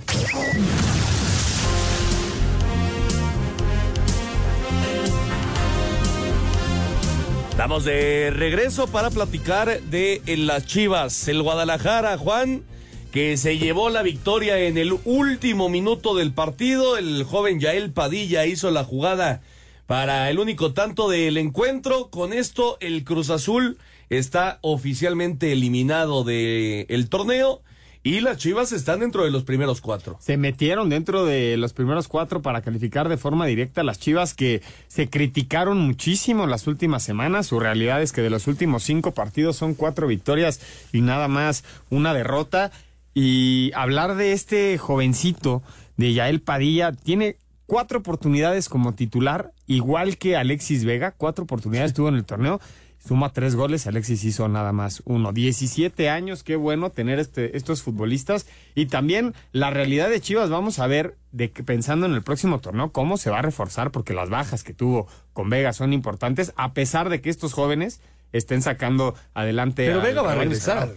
Estamos 7.50 7.84
de 7.84 8.30
regreso 8.30 8.86
para 8.88 9.08
platicar 9.08 9.80
de 9.80 10.20
las 10.36 10.66
Chivas, 10.66 11.26
el 11.28 11.42
Guadalajara, 11.42 12.18
Juan, 12.18 12.64
que 13.12 13.38
se 13.38 13.56
llevó 13.56 13.88
la 13.88 14.02
victoria 14.02 14.58
en 14.58 14.76
el 14.76 14.92
último 15.06 15.70
minuto 15.70 16.14
del 16.14 16.34
partido. 16.34 16.98
El 16.98 17.24
joven 17.24 17.60
Yael 17.60 17.92
Padilla 17.92 18.44
hizo 18.44 18.70
la 18.70 18.84
jugada 18.84 19.40
para 19.86 20.30
el 20.30 20.38
único 20.38 20.72
tanto 20.72 21.08
del 21.08 21.36
encuentro. 21.36 22.10
Con 22.10 22.32
esto, 22.32 22.76
el 22.80 23.04
Cruz 23.04 23.30
Azul 23.30 23.78
está 24.10 24.58
oficialmente 24.62 25.52
eliminado 25.52 26.24
del 26.24 27.08
torneo. 27.08 27.62
Y 28.06 28.20
las 28.20 28.36
Chivas 28.36 28.72
están 28.72 29.00
dentro 29.00 29.24
de 29.24 29.30
los 29.30 29.44
primeros 29.44 29.80
cuatro. 29.80 30.18
Se 30.20 30.36
metieron 30.36 30.90
dentro 30.90 31.24
de 31.24 31.56
los 31.56 31.72
primeros 31.72 32.06
cuatro 32.06 32.42
para 32.42 32.60
calificar 32.60 33.08
de 33.08 33.16
forma 33.16 33.46
directa 33.46 33.82
las 33.82 33.98
Chivas 33.98 34.34
que 34.34 34.60
se 34.88 35.08
criticaron 35.08 35.78
muchísimo 35.78 36.46
las 36.46 36.66
últimas 36.66 37.02
semanas. 37.02 37.46
Su 37.46 37.60
realidad 37.60 38.02
es 38.02 38.12
que 38.12 38.20
de 38.20 38.28
los 38.28 38.46
últimos 38.46 38.82
cinco 38.82 39.12
partidos 39.12 39.56
son 39.56 39.72
cuatro 39.72 40.06
victorias 40.06 40.60
y 40.92 41.00
nada 41.00 41.28
más 41.28 41.64
una 41.88 42.12
derrota. 42.12 42.72
Y 43.14 43.72
hablar 43.74 44.16
de 44.16 44.32
este 44.32 44.76
jovencito 44.76 45.62
de 45.96 46.12
Yael 46.12 46.42
Padilla 46.42 46.92
tiene 46.92 47.38
cuatro 47.66 47.98
oportunidades 47.98 48.68
como 48.68 48.94
titular, 48.94 49.52
igual 49.66 50.18
que 50.18 50.36
Alexis 50.36 50.84
Vega, 50.84 51.12
cuatro 51.12 51.44
oportunidades 51.44 51.94
tuvo 51.94 52.08
en 52.08 52.16
el 52.16 52.24
torneo, 52.24 52.60
suma 53.06 53.32
tres 53.32 53.54
goles, 53.54 53.86
Alexis 53.86 54.24
hizo 54.24 54.48
nada 54.48 54.72
más 54.72 55.02
uno. 55.04 55.32
17 55.32 56.08
años, 56.08 56.42
qué 56.42 56.56
bueno 56.56 56.90
tener 56.90 57.18
este, 57.18 57.56
estos 57.56 57.82
futbolistas. 57.82 58.46
Y 58.74 58.86
también 58.86 59.34
la 59.52 59.70
realidad 59.70 60.08
de 60.08 60.20
Chivas, 60.20 60.50
vamos 60.50 60.78
a 60.78 60.86
ver, 60.86 61.16
de 61.32 61.50
que, 61.50 61.62
pensando 61.62 62.06
en 62.06 62.12
el 62.12 62.22
próximo 62.22 62.60
torneo, 62.60 62.92
cómo 62.92 63.16
se 63.16 63.30
va 63.30 63.40
a 63.40 63.42
reforzar, 63.42 63.90
porque 63.90 64.14
las 64.14 64.30
bajas 64.30 64.64
que 64.64 64.72
tuvo 64.72 65.06
con 65.32 65.50
Vega 65.50 65.72
son 65.72 65.92
importantes, 65.92 66.52
a 66.56 66.72
pesar 66.72 67.10
de 67.10 67.20
que 67.20 67.30
estos 67.30 67.52
jóvenes 67.52 68.00
estén 68.32 68.62
sacando 68.62 69.14
adelante. 69.34 69.86
Pero 69.86 70.00
Vega 70.00 70.22
va 70.22 70.32
a 70.32 70.36
regresar. 70.36 70.94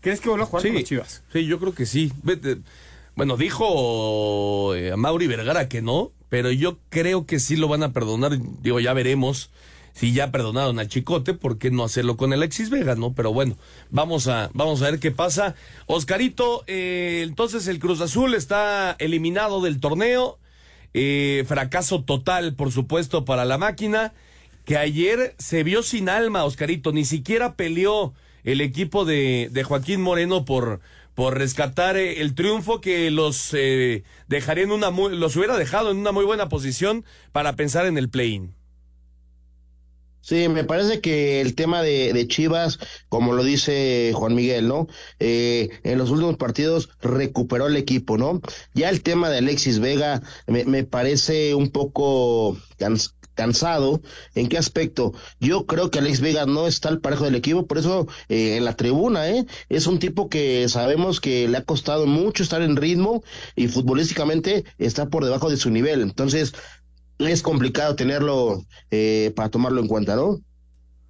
¿Crees 0.00 0.20
que 0.20 0.28
vuelva 0.28 0.44
a 0.44 0.48
jugar 0.48 0.72
con 0.72 0.82
Chivas? 0.84 1.22
Sí, 1.32 1.46
yo 1.46 1.58
creo 1.58 1.74
que 1.74 1.86
sí. 1.86 2.12
Vete. 2.22 2.58
Bueno, 3.16 3.38
dijo 3.38 4.74
eh, 4.74 4.92
a 4.92 4.96
Mauri 4.98 5.26
Vergara 5.26 5.70
que 5.70 5.80
no, 5.80 6.12
pero 6.28 6.50
yo 6.50 6.76
creo 6.90 7.24
que 7.24 7.40
sí 7.40 7.56
lo 7.56 7.66
van 7.66 7.82
a 7.82 7.94
perdonar. 7.94 8.38
Digo, 8.60 8.78
ya 8.78 8.92
veremos 8.92 9.50
si 9.94 10.12
ya 10.12 10.30
perdonaron 10.30 10.78
a 10.78 10.86
Chicote, 10.86 11.32
¿por 11.32 11.56
qué 11.56 11.70
no 11.70 11.82
hacerlo 11.82 12.18
con 12.18 12.34
Alexis 12.34 12.68
Vega, 12.68 12.94
no? 12.94 13.14
Pero 13.14 13.32
bueno, 13.32 13.56
vamos 13.88 14.28
a, 14.28 14.50
vamos 14.52 14.82
a 14.82 14.90
ver 14.90 15.00
qué 15.00 15.12
pasa. 15.12 15.54
Oscarito, 15.86 16.62
eh, 16.66 17.22
entonces 17.26 17.66
el 17.68 17.78
Cruz 17.78 18.02
Azul 18.02 18.34
está 18.34 18.96
eliminado 18.98 19.62
del 19.62 19.80
torneo. 19.80 20.38
Eh, 20.92 21.44
fracaso 21.48 22.04
total, 22.04 22.54
por 22.54 22.70
supuesto, 22.70 23.24
para 23.24 23.46
la 23.46 23.56
máquina, 23.56 24.12
que 24.66 24.76
ayer 24.76 25.34
se 25.38 25.62
vio 25.62 25.82
sin 25.82 26.10
alma, 26.10 26.44
Oscarito, 26.44 26.92
ni 26.92 27.06
siquiera 27.06 27.54
peleó 27.54 28.12
el 28.44 28.60
equipo 28.60 29.06
de, 29.06 29.48
de 29.50 29.64
Joaquín 29.64 30.02
Moreno 30.02 30.44
por, 30.44 30.80
por 31.16 31.38
rescatar 31.38 31.96
eh, 31.96 32.20
el 32.20 32.34
triunfo 32.34 32.80
que 32.80 33.10
los 33.10 33.52
eh, 33.54 34.04
dejaría 34.28 34.64
en 34.64 34.70
una 34.70 34.90
los 34.90 35.34
hubiera 35.34 35.56
dejado 35.56 35.90
en 35.90 35.96
una 35.96 36.12
muy 36.12 36.24
buena 36.24 36.48
posición 36.48 37.04
para 37.32 37.56
pensar 37.56 37.86
en 37.86 37.98
el 37.98 38.10
play-in. 38.10 38.54
Sí, 40.20 40.48
me 40.48 40.64
parece 40.64 41.00
que 41.00 41.40
el 41.40 41.54
tema 41.54 41.82
de, 41.82 42.26
Chivas, 42.28 42.80
como 43.08 43.32
lo 43.32 43.44
dice 43.44 44.10
Juan 44.12 44.34
Miguel, 44.34 44.66
¿no? 44.66 44.88
Eh, 45.20 45.70
en 45.84 45.98
los 45.98 46.10
últimos 46.10 46.36
partidos 46.36 46.90
recuperó 47.00 47.68
el 47.68 47.76
equipo, 47.76 48.18
¿no? 48.18 48.40
Ya 48.74 48.90
el 48.90 49.02
tema 49.02 49.30
de 49.30 49.38
Alexis 49.38 49.78
Vega 49.78 50.20
me 50.48 50.82
parece 50.84 51.54
un 51.54 51.70
poco 51.70 52.58
cansado. 53.36 54.00
¿En 54.34 54.48
qué 54.48 54.58
aspecto? 54.58 55.12
Yo 55.38 55.66
creo 55.66 55.90
que 55.92 56.00
Alex 56.00 56.20
Vega 56.20 56.46
no 56.46 56.66
está 56.66 56.88
al 56.88 57.00
parejo 57.00 57.24
del 57.24 57.36
equipo, 57.36 57.66
por 57.66 57.78
eso 57.78 58.08
eh, 58.28 58.56
en 58.56 58.64
la 58.64 58.74
tribuna, 58.74 59.28
¿eh? 59.28 59.46
Es 59.68 59.86
un 59.86 60.00
tipo 60.00 60.28
que 60.28 60.68
sabemos 60.68 61.20
que 61.20 61.46
le 61.46 61.58
ha 61.58 61.64
costado 61.64 62.06
mucho 62.06 62.42
estar 62.42 62.62
en 62.62 62.76
ritmo 62.76 63.22
y 63.54 63.68
futbolísticamente 63.68 64.64
está 64.78 65.08
por 65.08 65.24
debajo 65.24 65.48
de 65.48 65.56
su 65.56 65.70
nivel. 65.70 66.00
Entonces, 66.00 66.54
es 67.18 67.42
complicado 67.42 67.94
tenerlo 67.94 68.64
eh, 68.90 69.32
para 69.36 69.50
tomarlo 69.50 69.80
en 69.80 69.88
cuenta, 69.88 70.16
¿no? 70.16 70.40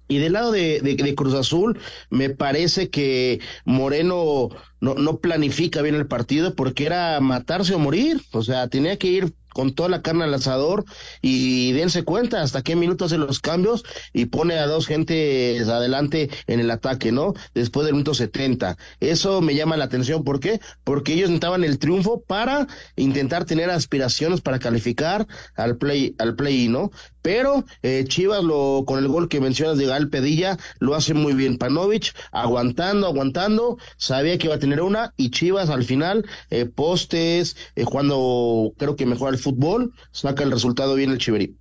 Y 0.09 0.19
del 0.19 0.33
lado 0.33 0.51
de, 0.53 1.13
Cruz 1.17 1.33
Azul, 1.33 1.79
me 2.09 2.29
parece 2.29 2.89
que 2.89 3.41
Moreno 3.65 4.49
no, 4.79 4.95
no 4.95 5.17
planifica 5.19 5.81
bien 5.81 5.95
el 5.95 6.07
partido 6.07 6.55
porque 6.55 6.85
era 6.85 7.19
matarse 7.19 7.73
o 7.73 7.79
morir. 7.79 8.21
O 8.31 8.41
sea, 8.41 8.69
tenía 8.69 8.97
que 8.97 9.07
ir 9.07 9.33
con 9.57 9.73
toda 9.73 9.89
la 9.89 10.03
carne 10.03 10.23
al 10.23 10.35
asador 10.35 10.85
y 11.19 11.71
dense 11.71 12.03
cuenta 12.03 12.43
hasta 12.43 12.61
qué 12.61 12.75
minutos 12.75 13.11
hace 13.11 13.17
los 13.17 13.39
cambios 13.39 13.83
y 14.13 14.25
pone 14.25 14.53
a 14.59 14.67
dos 14.67 14.85
gentes 14.85 15.67
adelante 15.67 16.29
en 16.45 16.59
el 16.59 16.69
ataque, 16.69 17.11
¿no? 17.11 17.33
Después 17.55 17.85
del 17.85 17.95
minuto 17.95 18.13
70. 18.13 18.77
Eso 18.99 19.41
me 19.41 19.55
llama 19.55 19.75
la 19.75 19.85
atención, 19.85 20.23
¿por 20.23 20.39
qué? 20.39 20.59
Porque 20.83 21.13
ellos 21.13 21.29
necesitaban 21.29 21.63
el 21.63 21.79
triunfo 21.79 22.21
para 22.21 22.67
intentar 22.97 23.45
tener 23.45 23.71
aspiraciones 23.71 24.41
para 24.41 24.59
calificar 24.59 25.25
al 25.55 25.77
play, 25.77 26.13
al 26.19 26.35
play, 26.35 26.67
¿no? 26.67 26.91
Pero 27.27 27.65
eh, 27.83 28.05
Chivas 28.07 28.41
lo, 28.41 28.85
con 28.87 28.99
el 28.99 29.09
gol 29.09 29.27
que 29.27 29.41
mencionas 29.41 29.77
de 29.77 29.85
Gal 29.85 30.07
Pedilla 30.07 30.57
lo 30.79 30.95
hace 30.95 31.13
muy 31.13 31.33
bien. 31.33 31.57
Panovich 31.57 32.13
aguantando, 32.31 33.05
aguantando, 33.05 33.77
sabía 33.97 34.37
que 34.37 34.47
iba 34.47 34.55
a 34.55 34.59
tener 34.59 34.81
una 34.81 35.13
y 35.17 35.29
Chivas 35.29 35.69
al 35.69 35.83
final, 35.83 36.25
eh, 36.51 36.67
postes, 36.67 37.57
eh, 37.75 37.83
cuando 37.83 38.71
creo 38.77 38.95
que 38.95 39.05
mejora 39.05 39.31
el 39.31 39.39
fútbol, 39.39 39.93
saca 40.13 40.41
el 40.45 40.51
resultado 40.51 40.95
bien 40.95 41.11
el 41.11 41.17
Chiverí. 41.17 41.57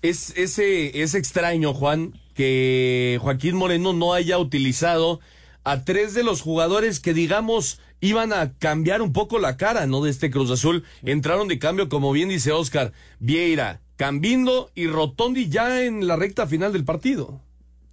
Es, 0.00 0.32
ese, 0.36 1.02
es 1.02 1.16
extraño, 1.16 1.74
Juan, 1.74 2.12
que 2.36 3.18
Joaquín 3.20 3.56
Moreno 3.56 3.94
no 3.94 4.14
haya 4.14 4.38
utilizado 4.38 5.18
a 5.64 5.82
tres 5.82 6.14
de 6.14 6.22
los 6.22 6.40
jugadores 6.40 7.00
que 7.00 7.14
digamos 7.14 7.80
iban 8.00 8.32
a 8.32 8.52
cambiar 8.58 9.02
un 9.02 9.12
poco 9.12 9.40
la 9.40 9.56
cara, 9.56 9.88
¿no? 9.88 10.02
De 10.02 10.10
este 10.10 10.30
Cruz 10.30 10.52
Azul. 10.52 10.84
Entraron 11.02 11.48
de 11.48 11.58
cambio, 11.58 11.88
como 11.88 12.12
bien 12.12 12.28
dice 12.28 12.52
Oscar, 12.52 12.92
Vieira, 13.18 13.80
Cambindo 13.96 14.70
y 14.74 14.86
Rotondi 14.86 15.48
ya 15.48 15.82
en 15.84 16.06
la 16.06 16.16
recta 16.16 16.46
final 16.46 16.72
del 16.72 16.84
partido. 16.84 17.40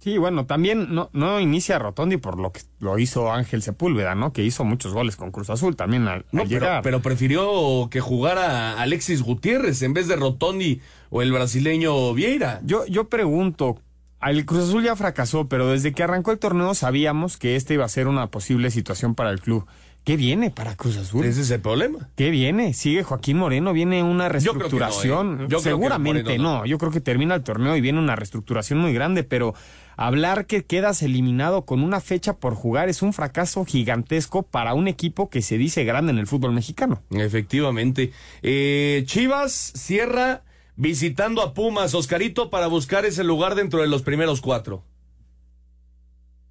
Sí, 0.00 0.18
bueno, 0.18 0.46
también 0.46 0.92
no, 0.92 1.10
no 1.12 1.38
inicia 1.38 1.78
Rotondi 1.78 2.16
por 2.16 2.36
lo 2.36 2.50
que 2.50 2.60
lo 2.80 2.98
hizo 2.98 3.32
Ángel 3.32 3.62
Sepúlveda, 3.62 4.16
¿no? 4.16 4.32
Que 4.32 4.42
hizo 4.42 4.64
muchos 4.64 4.92
goles 4.92 5.14
con 5.14 5.30
Cruz 5.30 5.48
Azul 5.48 5.76
también 5.76 6.08
al, 6.08 6.24
No, 6.32 6.42
al 6.42 6.48
llegar. 6.48 6.82
pero 6.82 7.00
prefirió 7.02 7.88
que 7.88 8.00
jugara 8.00 8.80
Alexis 8.82 9.22
Gutiérrez 9.22 9.80
en 9.82 9.94
vez 9.94 10.08
de 10.08 10.16
Rotondi 10.16 10.80
o 11.10 11.22
el 11.22 11.30
brasileño 11.30 12.12
Vieira. 12.14 12.60
Yo, 12.64 12.84
yo 12.86 13.08
pregunto, 13.08 13.78
el 14.20 14.44
Cruz 14.44 14.64
Azul 14.70 14.82
ya 14.82 14.96
fracasó, 14.96 15.46
pero 15.48 15.68
desde 15.68 15.92
que 15.92 16.02
arrancó 16.02 16.32
el 16.32 16.40
torneo 16.40 16.74
sabíamos 16.74 17.36
que 17.36 17.54
este 17.54 17.74
iba 17.74 17.84
a 17.84 17.88
ser 17.88 18.08
una 18.08 18.26
posible 18.26 18.72
situación 18.72 19.14
para 19.14 19.30
el 19.30 19.40
club. 19.40 19.66
¿Qué 20.04 20.16
viene 20.16 20.50
para 20.50 20.74
Cruz 20.74 20.96
Azul? 20.96 21.24
Ese 21.24 21.42
es 21.42 21.50
el 21.50 21.60
problema. 21.60 22.08
¿Qué 22.16 22.30
viene? 22.30 22.74
Sigue 22.74 23.04
Joaquín 23.04 23.38
Moreno, 23.38 23.72
viene 23.72 24.02
una 24.02 24.24
no, 24.24 24.30
reestructuración. 24.30 25.34
¿eh? 25.34 25.38
Yo 25.42 25.46
creo 25.46 25.58
que 25.58 25.64
Seguramente 25.64 26.38
no. 26.38 26.58
no. 26.58 26.66
Yo 26.66 26.78
creo 26.78 26.90
que 26.90 27.00
termina 27.00 27.36
el 27.36 27.44
torneo 27.44 27.76
y 27.76 27.80
viene 27.80 28.00
una 28.00 28.16
reestructuración 28.16 28.80
muy 28.80 28.92
grande, 28.92 29.22
pero 29.22 29.54
hablar 29.96 30.46
que 30.46 30.64
quedas 30.64 31.02
eliminado 31.02 31.64
con 31.64 31.82
una 31.82 32.00
fecha 32.00 32.34
por 32.34 32.54
jugar 32.56 32.88
es 32.88 33.00
un 33.00 33.12
fracaso 33.12 33.64
gigantesco 33.64 34.42
para 34.42 34.74
un 34.74 34.88
equipo 34.88 35.30
que 35.30 35.40
se 35.40 35.56
dice 35.56 35.84
grande 35.84 36.10
en 36.10 36.18
el 36.18 36.26
fútbol 36.26 36.52
mexicano. 36.52 37.00
Efectivamente. 37.10 38.12
Eh, 38.42 39.04
Chivas 39.06 39.72
cierra 39.76 40.42
visitando 40.74 41.42
a 41.42 41.54
Pumas, 41.54 41.94
Oscarito, 41.94 42.50
para 42.50 42.66
buscar 42.66 43.04
ese 43.04 43.22
lugar 43.22 43.54
dentro 43.54 43.80
de 43.80 43.86
los 43.86 44.02
primeros 44.02 44.40
cuatro. 44.40 44.82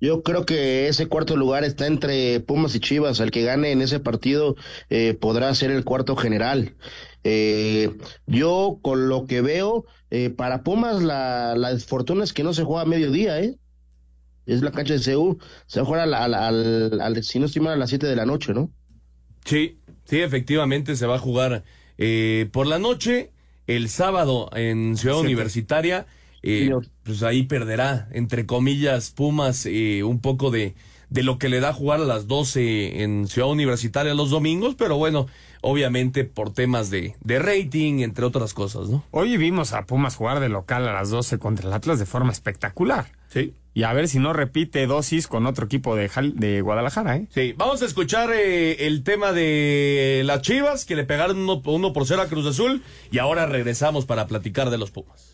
Yo 0.02 0.24
creo 0.24 0.46
que 0.46 0.88
ese 0.88 1.06
cuarto 1.08 1.38
lugar 1.38 1.64
está 1.64 1.86
entre 1.88 2.40
Pumas 2.42 2.76
y 2.76 2.80
Chivas. 2.80 3.20
El 3.20 3.30
que 3.32 3.44
gane 3.44 3.72
en 3.72 3.82
ese 3.82 4.00
partido 4.00 4.56
eh, 4.90 5.14
podrá 5.14 5.54
ser 5.56 5.72
el 5.72 5.86
cuarto 5.86 6.16
general. 6.16 6.76
Eh, 7.24 7.92
yo 8.26 8.80
con 8.82 9.08
lo 9.10 9.28
que 9.28 9.42
veo, 9.42 9.86
eh, 10.10 10.32
para 10.32 10.64
Pumas 10.64 11.04
la, 11.04 11.54
la 11.56 11.72
desfortuna 11.74 12.24
es 12.24 12.34
que 12.34 12.44
no 12.44 12.54
se 12.54 12.64
juega 12.64 12.82
a 12.82 12.86
mediodía, 12.86 13.40
¿eh? 13.40 13.58
Es 14.48 14.64
la 14.64 14.72
cancha 14.72 14.94
de 14.94 15.00
CEU. 15.00 15.38
Se 15.68 15.80
va 15.80 15.84
a 15.84 15.86
jugar 15.86 16.02
al, 16.02 16.14
al, 16.16 16.34
al- 16.34 17.00
al- 17.00 17.24
si 17.24 17.40
no 17.40 17.46
estoy 17.46 17.62
mal, 17.62 17.74
a 17.74 17.78
las 17.78 17.90
7 17.90 18.08
de 18.08 18.16
la 18.16 18.26
noche, 18.26 18.54
¿no? 18.54 18.72
Sí, 19.46 19.78
sí, 20.06 20.20
efectivamente 20.20 20.96
se 20.96 21.06
va 21.06 21.16
a 21.16 21.20
jugar 21.20 21.64
eh, 22.00 22.50
por 22.52 22.66
la 22.66 22.80
noche, 22.80 23.32
el 23.68 23.88
sábado 23.88 24.50
en 24.56 24.98
Ciudad 24.98 25.16
Siete. 25.16 25.28
Universitaria. 25.28 26.08
Eh, 26.43 26.71
pues 27.04 27.23
ahí 27.23 27.43
perderá, 27.43 28.08
entre 28.12 28.45
comillas, 28.45 29.12
Pumas, 29.12 29.65
eh, 29.65 30.04
un 30.04 30.19
poco 30.21 30.51
de, 30.51 30.75
de 31.10 31.23
lo 31.23 31.38
que 31.38 31.49
le 31.49 31.60
da 31.60 31.73
jugar 31.73 32.01
a 32.01 32.06
las 32.06 32.27
12 32.27 33.04
en 33.04 33.27
Ciudad 33.27 33.49
Universitaria 33.49 34.13
los 34.13 34.30
domingos, 34.30 34.75
pero 34.75 34.97
bueno, 34.97 35.27
obviamente 35.62 36.23
por 36.23 36.54
temas 36.54 36.89
de, 36.89 37.15
de 37.21 37.39
rating, 37.39 37.99
entre 37.99 38.25
otras 38.25 38.54
cosas, 38.54 38.89
¿no? 38.89 39.04
Hoy 39.12 39.38
vimos 39.38 39.73
a 39.73 39.86
Pumas 39.86 40.15
jugar 40.15 40.39
de 40.39 40.49
local 40.49 40.88
a 40.88 40.93
las 40.93 41.10
12 41.10 41.38
contra 41.38 41.67
el 41.67 41.73
Atlas 41.73 41.99
de 41.99 42.06
forma 42.06 42.32
espectacular. 42.32 43.12
Sí. 43.27 43.54
Y 43.73 43.84
a 43.84 43.93
ver 43.93 44.10
si 44.10 44.19
no 44.19 44.34
repite 44.34 44.86
dosis 44.86 45.27
con 45.27 45.45
otro 45.45 45.65
equipo 45.65 45.95
de, 45.95 46.10
Jal- 46.10 46.34
de 46.36 46.60
Guadalajara, 46.60 47.15
¿eh? 47.15 47.27
Sí, 47.30 47.54
vamos 47.56 47.82
a 47.82 47.86
escuchar 47.86 48.30
eh, 48.34 48.86
el 48.86 49.04
tema 49.04 49.32
de 49.32 50.23
las 50.25 50.41
Chivas, 50.41 50.84
que 50.84 50.97
le 50.97 51.06
pegaron 51.06 51.38
uno, 51.38 51.62
uno 51.65 51.93
por 51.93 52.06
cero 52.06 52.21
a 52.21 52.27
Cruz 52.27 52.45
Azul, 52.47 52.84
y 53.12 53.19
ahora 53.19 53.45
regresamos 53.45 54.06
para 54.06 54.27
platicar 54.27 54.71
de 54.71 54.77
los 54.77 54.91
Pumas. 54.91 55.31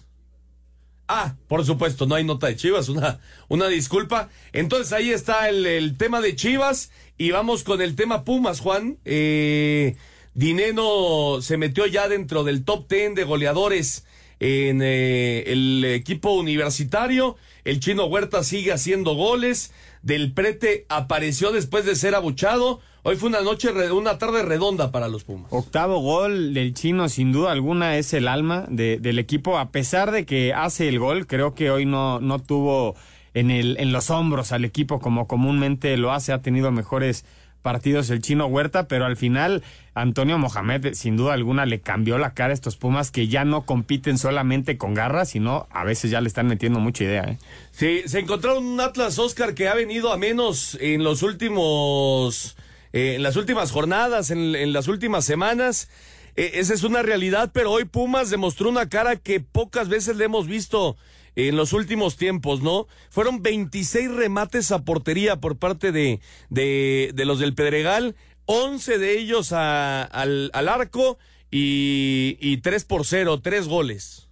Ah, 1.08 1.36
por 1.48 1.66
supuesto, 1.66 2.06
no 2.06 2.16
hay 2.16 2.24
nota 2.24 2.48
de 2.48 2.56
Chivas, 2.56 2.90
una, 2.90 3.20
una 3.48 3.68
disculpa. 3.68 4.30
Entonces 4.52 4.92
ahí 4.92 5.12
está 5.12 5.48
el, 5.48 5.66
el 5.66 5.98
tema 5.98 6.20
de 6.20 6.36
Chivas, 6.36 6.92
y 7.18 7.32
vamos 7.32 7.64
con 7.64 7.82
el 7.82 7.96
tema 7.96 8.24
Pumas, 8.24 8.60
Juan. 8.60 8.98
Eh, 9.04 9.96
Dineno 10.36 11.42
se 11.42 11.58
metió 11.58 11.88
ya 11.88 12.08
dentro 12.08 12.44
del 12.44 12.64
top 12.64 12.88
10 12.88 13.16
de 13.16 13.24
goleadores 13.24 14.06
en 14.40 14.82
eh, 14.84 15.44
el 15.48 15.84
equipo 15.86 16.34
universitario. 16.34 17.36
El 17.64 17.80
chino 17.80 18.06
Huerta 18.06 18.44
sigue 18.44 18.72
haciendo 18.72 19.16
goles. 19.16 19.72
Del 20.04 20.32
Prete 20.32 20.86
apareció 20.90 21.52
después 21.52 21.86
de 21.86 21.96
ser 21.96 22.14
abuchado. 22.14 22.82
Hoy 23.04 23.16
fue 23.16 23.30
una 23.30 23.42
noche, 23.42 23.70
una 23.92 24.18
tarde 24.18 24.44
redonda 24.44 24.92
para 24.92 25.08
los 25.08 25.24
Pumas. 25.24 25.48
Octavo 25.52 26.00
gol 26.00 26.54
del 26.54 26.74
chino, 26.74 27.08
sin 27.08 27.32
duda 27.32 27.52
alguna, 27.54 27.96
es 27.98 28.14
el 28.14 28.28
alma 28.28 28.66
de- 28.70 28.98
del 29.00 29.18
equipo. 29.20 29.58
A 29.58 29.70
pesar 29.72 30.12
de 30.12 30.26
que 30.26 30.54
hace 30.54 30.90
el 30.90 31.00
gol, 31.00 31.26
creo 31.26 31.54
que 31.56 31.72
hoy 31.72 31.86
no, 31.86 32.20
no 32.20 32.40
tuvo 32.40 32.96
en, 33.34 33.50
el, 33.50 33.78
en 33.80 33.94
los 33.94 34.10
hombros 34.10 34.52
al 34.52 34.66
equipo 34.66 35.00
como 35.00 35.26
comúnmente 35.28 35.96
lo 35.96 36.12
hace. 36.12 36.34
Ha 36.34 36.42
tenido 36.42 36.70
mejores 36.72 37.24
partidos 37.62 38.10
el 38.10 38.22
chino 38.22 38.46
Huerta, 38.48 38.88
pero 38.90 39.06
al 39.06 39.16
final 39.18 39.64
Antonio 39.94 40.38
Mohamed, 40.38 40.94
sin 40.94 41.16
duda 41.18 41.34
alguna, 41.34 41.66
le 41.66 41.80
cambió 41.82 42.18
la 42.18 42.34
cara 42.34 42.52
a 42.52 42.54
estos 42.54 42.78
Pumas 42.78 43.10
que 43.12 43.28
ya 43.30 43.46
no 43.46 43.66
compiten 43.66 44.18
solamente 44.18 44.78
con 44.78 44.94
garra, 44.94 45.24
sino 45.26 45.68
a 45.72 45.84
veces 45.86 46.12
ya 46.12 46.20
le 46.22 46.28
están 46.28 46.48
metiendo 46.48 46.80
mucha 46.80 47.04
idea. 47.06 47.24
¿eh? 47.24 47.38
Sí, 47.72 48.02
se 48.06 48.20
encontraron 48.20 48.66
un 48.66 48.80
Atlas 48.82 49.18
Oscar 49.18 49.54
que 49.54 49.68
ha 49.70 49.76
venido 49.76 50.12
a 50.12 50.18
menos 50.18 50.78
en 50.82 51.04
los 51.04 51.24
últimos, 51.24 52.56
eh, 52.94 53.16
en 53.16 53.24
las 53.24 53.36
últimas 53.36 53.72
jornadas, 53.72 54.32
en, 54.32 54.74
las 54.74 54.88
últimas 54.88 55.26
semanas. 55.26 55.90
Eh, 56.36 56.52
esa 56.56 56.74
es 56.74 56.84
una 56.84 57.02
realidad, 57.02 57.52
pero 57.54 57.72
hoy 57.72 57.86
Pumas 57.86 58.30
demostró 58.30 58.70
una 58.70 58.90
cara 58.90 59.16
que 59.16 59.40
pocas 59.40 59.90
veces 59.90 60.18
le 60.18 60.26
hemos 60.26 60.48
visto 60.48 60.96
en 61.36 61.56
los 61.56 61.74
últimos 61.74 62.18
tiempos, 62.18 62.62
¿no? 62.62 62.88
Fueron 63.10 63.42
26 63.44 64.12
remates 64.12 64.72
a 64.72 64.84
portería 64.84 65.38
por 65.40 65.58
parte 65.58 65.92
de, 65.92 66.20
de, 66.50 67.12
de 67.14 67.26
los 67.26 67.40
del 67.40 67.54
Pedregal, 67.54 68.16
11 68.46 68.98
de 68.98 69.20
ellos 69.20 69.52
a- 69.52 70.04
al, 70.04 70.50
al 70.54 70.68
arco 70.70 71.18
y, 71.52 72.38
y 72.40 72.58
3 72.58 72.86
por 72.86 73.06
0, 73.06 73.42
3 73.42 73.68
goles. 73.68 74.27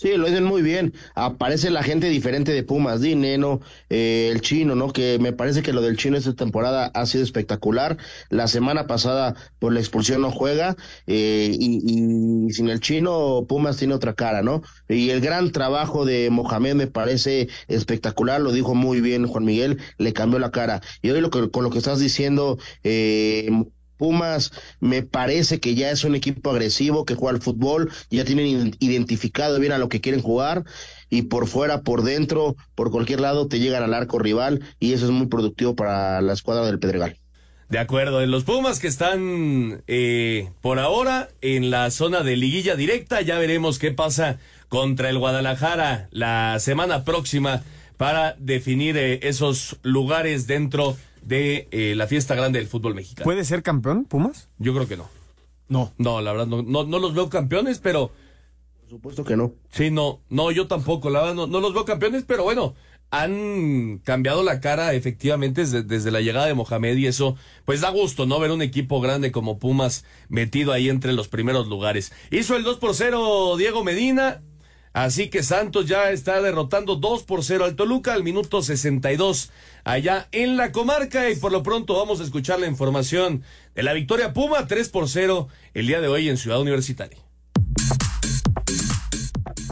Sí, 0.00 0.16
lo 0.16 0.28
dicen 0.28 0.44
muy 0.44 0.62
bien. 0.62 0.94
Aparece 1.14 1.68
la 1.68 1.82
gente 1.82 2.08
diferente 2.08 2.52
de 2.52 2.62
Pumas, 2.62 3.02
Dineno, 3.02 3.60
eh, 3.90 4.30
el 4.32 4.40
chino, 4.40 4.74
¿no? 4.74 4.94
Que 4.94 5.18
me 5.18 5.34
parece 5.34 5.60
que 5.62 5.74
lo 5.74 5.82
del 5.82 5.98
chino 5.98 6.16
esta 6.16 6.32
temporada 6.32 6.90
ha 6.94 7.04
sido 7.04 7.22
espectacular. 7.22 7.98
La 8.30 8.48
semana 8.48 8.86
pasada 8.86 9.34
por 9.58 9.74
la 9.74 9.80
expulsión 9.80 10.22
no 10.22 10.30
juega 10.30 10.74
eh, 11.06 11.50
y, 11.52 12.46
y 12.46 12.50
sin 12.50 12.70
el 12.70 12.80
chino 12.80 13.44
Pumas 13.46 13.76
tiene 13.76 13.92
otra 13.92 14.14
cara, 14.14 14.40
¿no? 14.40 14.62
Y 14.88 15.10
el 15.10 15.20
gran 15.20 15.52
trabajo 15.52 16.06
de 16.06 16.30
Mohamed 16.30 16.76
me 16.76 16.86
parece 16.86 17.48
espectacular, 17.68 18.40
lo 18.40 18.52
dijo 18.52 18.74
muy 18.74 19.02
bien 19.02 19.26
Juan 19.26 19.44
Miguel, 19.44 19.80
le 19.98 20.14
cambió 20.14 20.38
la 20.38 20.50
cara. 20.50 20.80
Y 21.02 21.10
hoy 21.10 21.20
lo 21.20 21.28
que, 21.28 21.50
con 21.50 21.62
lo 21.62 21.68
que 21.68 21.76
estás 21.76 22.00
diciendo, 22.00 22.56
eh, 22.84 23.50
Pumas 24.00 24.50
me 24.80 25.02
parece 25.02 25.60
que 25.60 25.74
ya 25.74 25.90
es 25.90 26.04
un 26.04 26.14
equipo 26.14 26.50
agresivo 26.50 27.04
que 27.04 27.14
juega 27.14 27.36
al 27.36 27.42
fútbol, 27.42 27.92
ya 28.10 28.24
tienen 28.24 28.74
identificado 28.78 29.60
bien 29.60 29.72
a 29.72 29.78
lo 29.78 29.90
que 29.90 30.00
quieren 30.00 30.22
jugar 30.22 30.64
y 31.10 31.22
por 31.22 31.46
fuera, 31.46 31.82
por 31.82 32.02
dentro, 32.02 32.56
por 32.74 32.90
cualquier 32.90 33.20
lado 33.20 33.46
te 33.46 33.60
llegan 33.60 33.82
al 33.82 33.92
arco 33.92 34.18
rival 34.18 34.62
y 34.80 34.94
eso 34.94 35.04
es 35.04 35.10
muy 35.10 35.26
productivo 35.26 35.76
para 35.76 36.22
la 36.22 36.32
escuadra 36.32 36.64
del 36.64 36.78
Pedregal. 36.78 37.18
De 37.68 37.78
acuerdo, 37.78 38.22
en 38.22 38.30
los 38.30 38.44
Pumas 38.44 38.80
que 38.80 38.88
están 38.88 39.82
eh, 39.86 40.48
por 40.62 40.78
ahora 40.78 41.28
en 41.42 41.70
la 41.70 41.90
zona 41.90 42.22
de 42.22 42.36
liguilla 42.38 42.76
directa, 42.76 43.20
ya 43.20 43.38
veremos 43.38 43.78
qué 43.78 43.92
pasa 43.92 44.38
contra 44.68 45.10
el 45.10 45.18
Guadalajara 45.18 46.08
la 46.10 46.58
semana 46.58 47.04
próxima 47.04 47.62
para 47.98 48.34
definir 48.38 48.96
eh, 48.96 49.20
esos 49.24 49.76
lugares 49.82 50.46
dentro 50.46 50.92
de 50.92 51.09
eh, 51.28 51.94
la 51.96 52.06
fiesta 52.06 52.34
grande 52.34 52.58
del 52.58 52.68
fútbol 52.68 52.94
mexicano. 52.94 53.24
¿Puede 53.24 53.44
ser 53.44 53.62
campeón, 53.62 54.04
Pumas? 54.04 54.48
Yo 54.58 54.74
creo 54.74 54.88
que 54.88 54.96
no. 54.96 55.08
No. 55.68 55.92
No, 55.98 56.20
la 56.20 56.32
verdad 56.32 56.46
no, 56.46 56.62
no, 56.62 56.84
no 56.84 56.98
los 56.98 57.14
veo 57.14 57.28
campeones, 57.28 57.78
pero... 57.78 58.10
Por 58.80 58.90
supuesto 58.90 59.24
que 59.24 59.36
no. 59.36 59.52
Sí, 59.70 59.90
no, 59.90 60.20
no, 60.28 60.50
yo 60.50 60.66
tampoco, 60.66 61.10
la 61.10 61.20
verdad 61.20 61.34
no, 61.34 61.46
no 61.46 61.60
los 61.60 61.72
veo 61.72 61.84
campeones, 61.84 62.24
pero 62.26 62.42
bueno, 62.42 62.74
han 63.10 63.98
cambiado 64.04 64.42
la 64.42 64.60
cara 64.60 64.94
efectivamente 64.94 65.62
desde, 65.62 65.82
desde 65.82 66.10
la 66.10 66.20
llegada 66.20 66.46
de 66.46 66.54
Mohamed 66.54 66.96
y 66.96 67.06
eso 67.06 67.36
pues 67.64 67.80
da 67.80 67.90
gusto, 67.90 68.26
¿no? 68.26 68.38
Ver 68.38 68.52
un 68.52 68.62
equipo 68.62 69.00
grande 69.00 69.32
como 69.32 69.58
Pumas 69.58 70.04
metido 70.28 70.72
ahí 70.72 70.88
entre 70.88 71.12
los 71.12 71.28
primeros 71.28 71.68
lugares. 71.68 72.12
Hizo 72.30 72.56
el 72.56 72.62
2 72.62 72.78
por 72.78 72.94
0 72.94 73.56
Diego 73.56 73.84
Medina, 73.84 74.42
así 74.92 75.28
que 75.28 75.42
Santos 75.42 75.86
ya 75.86 76.10
está 76.10 76.40
derrotando 76.42 76.96
2 76.96 77.22
por 77.24 77.44
0 77.44 77.64
al 77.64 77.76
Toluca 77.76 78.14
al 78.14 78.24
minuto 78.24 78.62
62 78.62 79.50
allá 79.84 80.28
en 80.32 80.56
la 80.56 80.72
comarca 80.72 81.30
y 81.30 81.36
por 81.36 81.52
lo 81.52 81.62
pronto 81.62 81.96
vamos 81.96 82.20
a 82.20 82.24
escuchar 82.24 82.60
la 82.60 82.66
información 82.66 83.42
de 83.74 83.82
la 83.82 83.92
victoria 83.92 84.32
Puma 84.32 84.66
3 84.66 84.88
por 84.88 85.08
0 85.08 85.48
el 85.74 85.86
día 85.86 86.00
de 86.00 86.08
hoy 86.08 86.28
en 86.28 86.36
Ciudad 86.36 86.60
Universitaria. 86.60 87.18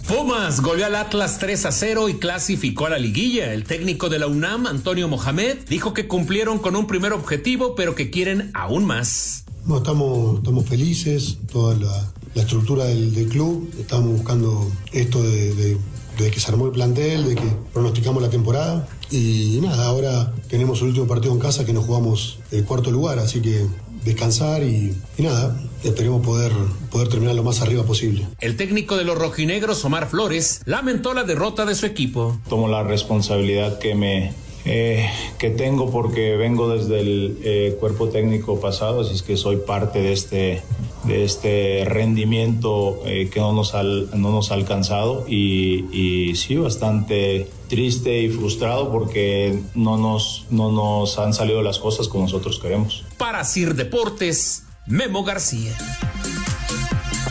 Pumas 0.08 0.62
goleó 0.62 0.86
al 0.86 0.94
Atlas 0.94 1.38
3 1.38 1.66
a 1.66 1.70
0 1.70 2.08
y 2.08 2.14
clasificó 2.14 2.86
a 2.86 2.90
la 2.90 2.98
liguilla. 2.98 3.52
El 3.52 3.64
técnico 3.64 4.08
de 4.08 4.18
la 4.18 4.26
UNAM, 4.26 4.66
Antonio 4.66 5.06
Mohamed, 5.06 5.58
dijo 5.68 5.92
que 5.92 6.08
cumplieron 6.08 6.60
con 6.60 6.76
un 6.76 6.86
primer 6.86 7.12
objetivo, 7.12 7.74
pero 7.74 7.94
que 7.94 8.08
quieren 8.08 8.50
aún 8.54 8.86
más. 8.86 9.44
No, 9.66 9.76
estamos, 9.76 10.38
estamos 10.38 10.66
felices, 10.66 11.36
toda 11.52 11.76
la, 11.76 12.12
la 12.38 12.44
estructura 12.44 12.84
del, 12.84 13.12
del 13.14 13.28
club, 13.28 13.68
estamos 13.80 14.12
buscando 14.12 14.70
esto 14.92 15.22
de, 15.22 15.54
de- 15.54 15.76
de 16.18 16.30
que 16.32 16.40
se 16.40 16.50
armó 16.50 16.66
el 16.66 16.72
plantel, 16.72 17.28
de 17.28 17.34
que 17.36 17.42
pronosticamos 17.72 18.20
la 18.20 18.28
temporada 18.28 18.88
Y 19.10 19.58
nada, 19.62 19.84
ahora 19.86 20.32
tenemos 20.48 20.80
el 20.82 20.88
último 20.88 21.06
partido 21.06 21.32
en 21.32 21.38
casa 21.38 21.64
que 21.64 21.72
nos 21.72 21.84
jugamos 21.86 22.38
el 22.50 22.64
cuarto 22.64 22.90
lugar, 22.90 23.18
así 23.20 23.40
que 23.40 23.66
descansar 24.04 24.62
y, 24.64 24.96
y 25.16 25.22
nada, 25.22 25.56
esperemos 25.84 26.24
poder, 26.26 26.50
poder 26.90 27.08
terminar 27.08 27.34
lo 27.36 27.42
más 27.44 27.60
arriba 27.62 27.84
posible. 27.84 28.26
El 28.40 28.56
técnico 28.56 28.96
de 28.96 29.04
los 29.04 29.16
rojinegros, 29.16 29.84
Omar 29.84 30.08
Flores, 30.08 30.60
lamentó 30.64 31.14
la 31.14 31.22
derrota 31.24 31.64
de 31.66 31.74
su 31.76 31.86
equipo. 31.86 32.36
Tomo 32.48 32.66
la 32.68 32.82
responsabilidad 32.82 33.78
que 33.78 33.94
me 33.94 34.32
eh, 34.68 35.10
que 35.38 35.48
tengo 35.48 35.90
porque 35.90 36.36
vengo 36.36 36.68
desde 36.68 37.00
el 37.00 37.38
eh, 37.42 37.76
cuerpo 37.80 38.08
técnico 38.08 38.60
pasado, 38.60 39.00
así 39.00 39.14
es 39.14 39.22
que 39.22 39.36
soy 39.36 39.56
parte 39.56 40.00
de 40.00 40.12
este, 40.12 40.62
de 41.04 41.24
este 41.24 41.84
rendimiento 41.86 43.00
eh, 43.06 43.30
que 43.32 43.40
no 43.40 43.52
nos, 43.52 43.74
ha, 43.74 43.82
no 43.82 44.30
nos 44.30 44.50
ha 44.50 44.54
alcanzado 44.54 45.24
y, 45.26 45.86
y, 45.90 46.36
sí, 46.36 46.56
bastante 46.56 47.48
triste 47.68 48.20
y 48.20 48.28
frustrado 48.28 48.92
porque 48.92 49.58
no 49.74 49.96
nos, 49.96 50.46
no 50.50 50.70
nos 50.70 51.18
han 51.18 51.32
salido 51.32 51.62
las 51.62 51.78
cosas 51.78 52.08
como 52.08 52.24
nosotros 52.24 52.58
queremos. 52.60 53.04
Para 53.16 53.44
Sir 53.44 53.74
Deportes, 53.74 54.64
Memo 54.86 55.24
García. 55.24 55.74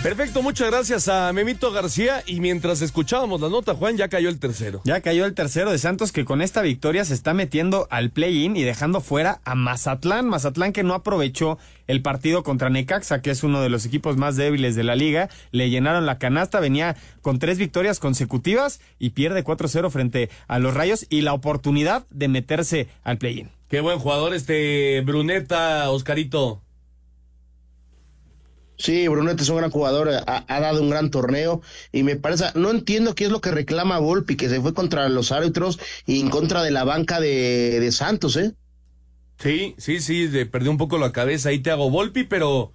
Perfecto, 0.03 0.41
muchas 0.41 0.69
gracias 0.69 1.07
a 1.07 1.33
Memito 1.33 1.71
García. 1.71 2.23
Y 2.25 2.39
mientras 2.39 2.81
escuchábamos 2.81 3.41
la 3.41 3.49
nota, 3.49 3.73
Juan, 3.75 3.97
ya 3.97 4.07
cayó 4.07 4.29
el 4.29 4.39
tercero. 4.39 4.81
Ya 4.85 5.01
cayó 5.01 5.25
el 5.25 5.33
tercero 5.33 5.71
de 5.71 5.79
Santos 5.79 6.11
que 6.11 6.23
con 6.23 6.41
esta 6.41 6.61
victoria 6.61 7.03
se 7.03 7.13
está 7.13 7.33
metiendo 7.33 7.87
al 7.89 8.11
play-in 8.11 8.55
y 8.55 8.63
dejando 8.63 9.01
fuera 9.01 9.41
a 9.43 9.55
Mazatlán. 9.55 10.29
Mazatlán 10.29 10.71
que 10.71 10.83
no 10.83 10.93
aprovechó 10.93 11.57
el 11.87 12.01
partido 12.01 12.43
contra 12.43 12.69
Necaxa, 12.69 13.21
que 13.21 13.31
es 13.31 13.43
uno 13.43 13.61
de 13.61 13.69
los 13.69 13.85
equipos 13.85 14.17
más 14.17 14.35
débiles 14.35 14.75
de 14.75 14.83
la 14.83 14.95
liga. 14.95 15.29
Le 15.51 15.69
llenaron 15.69 16.05
la 16.05 16.19
canasta, 16.19 16.59
venía 16.59 16.95
con 17.21 17.39
tres 17.39 17.57
victorias 17.57 17.99
consecutivas 17.99 18.79
y 18.99 19.09
pierde 19.09 19.43
4-0 19.43 19.89
frente 19.89 20.29
a 20.47 20.59
los 20.59 20.73
Rayos 20.73 21.05
y 21.09 21.21
la 21.21 21.33
oportunidad 21.33 22.05
de 22.11 22.27
meterse 22.27 22.87
al 23.03 23.17
play-in. 23.17 23.49
Qué 23.67 23.81
buen 23.81 23.99
jugador 23.99 24.33
este 24.33 25.01
Bruneta, 25.01 25.89
Oscarito. 25.89 26.61
Sí, 28.77 29.07
Brunete 29.07 29.41
es 29.41 29.49
un 29.49 29.57
gran 29.57 29.71
jugador, 29.71 30.09
ha, 30.27 30.59
dado 30.59 30.81
un 30.81 30.91
gran 30.91 31.09
torneo 31.09 31.61
y 31.91 32.03
me 32.03 32.15
parece, 32.15 32.45
no 32.53 32.69
entiendo 32.69 33.15
qué 33.15 33.25
es 33.25 33.31
lo 33.31 33.41
que 33.41 33.49
reclama 33.49 33.97
Volpi, 33.97 34.35
que 34.35 34.49
se 34.49 34.61
fue 34.61 34.75
contra 34.75 35.09
los 35.09 35.31
árbitros 35.31 35.79
y 36.05 36.21
en 36.21 36.29
contra 36.29 36.61
de 36.61 36.69
la 36.69 36.83
banca 36.83 37.19
de, 37.19 37.89
Santos, 37.91 38.37
¿eh? 38.37 38.53
Sí, 39.39 39.73
sí, 39.77 39.99
sí, 39.99 40.27
de, 40.27 40.45
perdió 40.45 40.69
un 40.69 40.77
poco 40.77 40.99
la 40.99 41.11
cabeza 41.11 41.49
ahí 41.49 41.59
te 41.59 41.71
hago 41.71 41.89
Volpi, 41.89 42.23
pero 42.23 42.71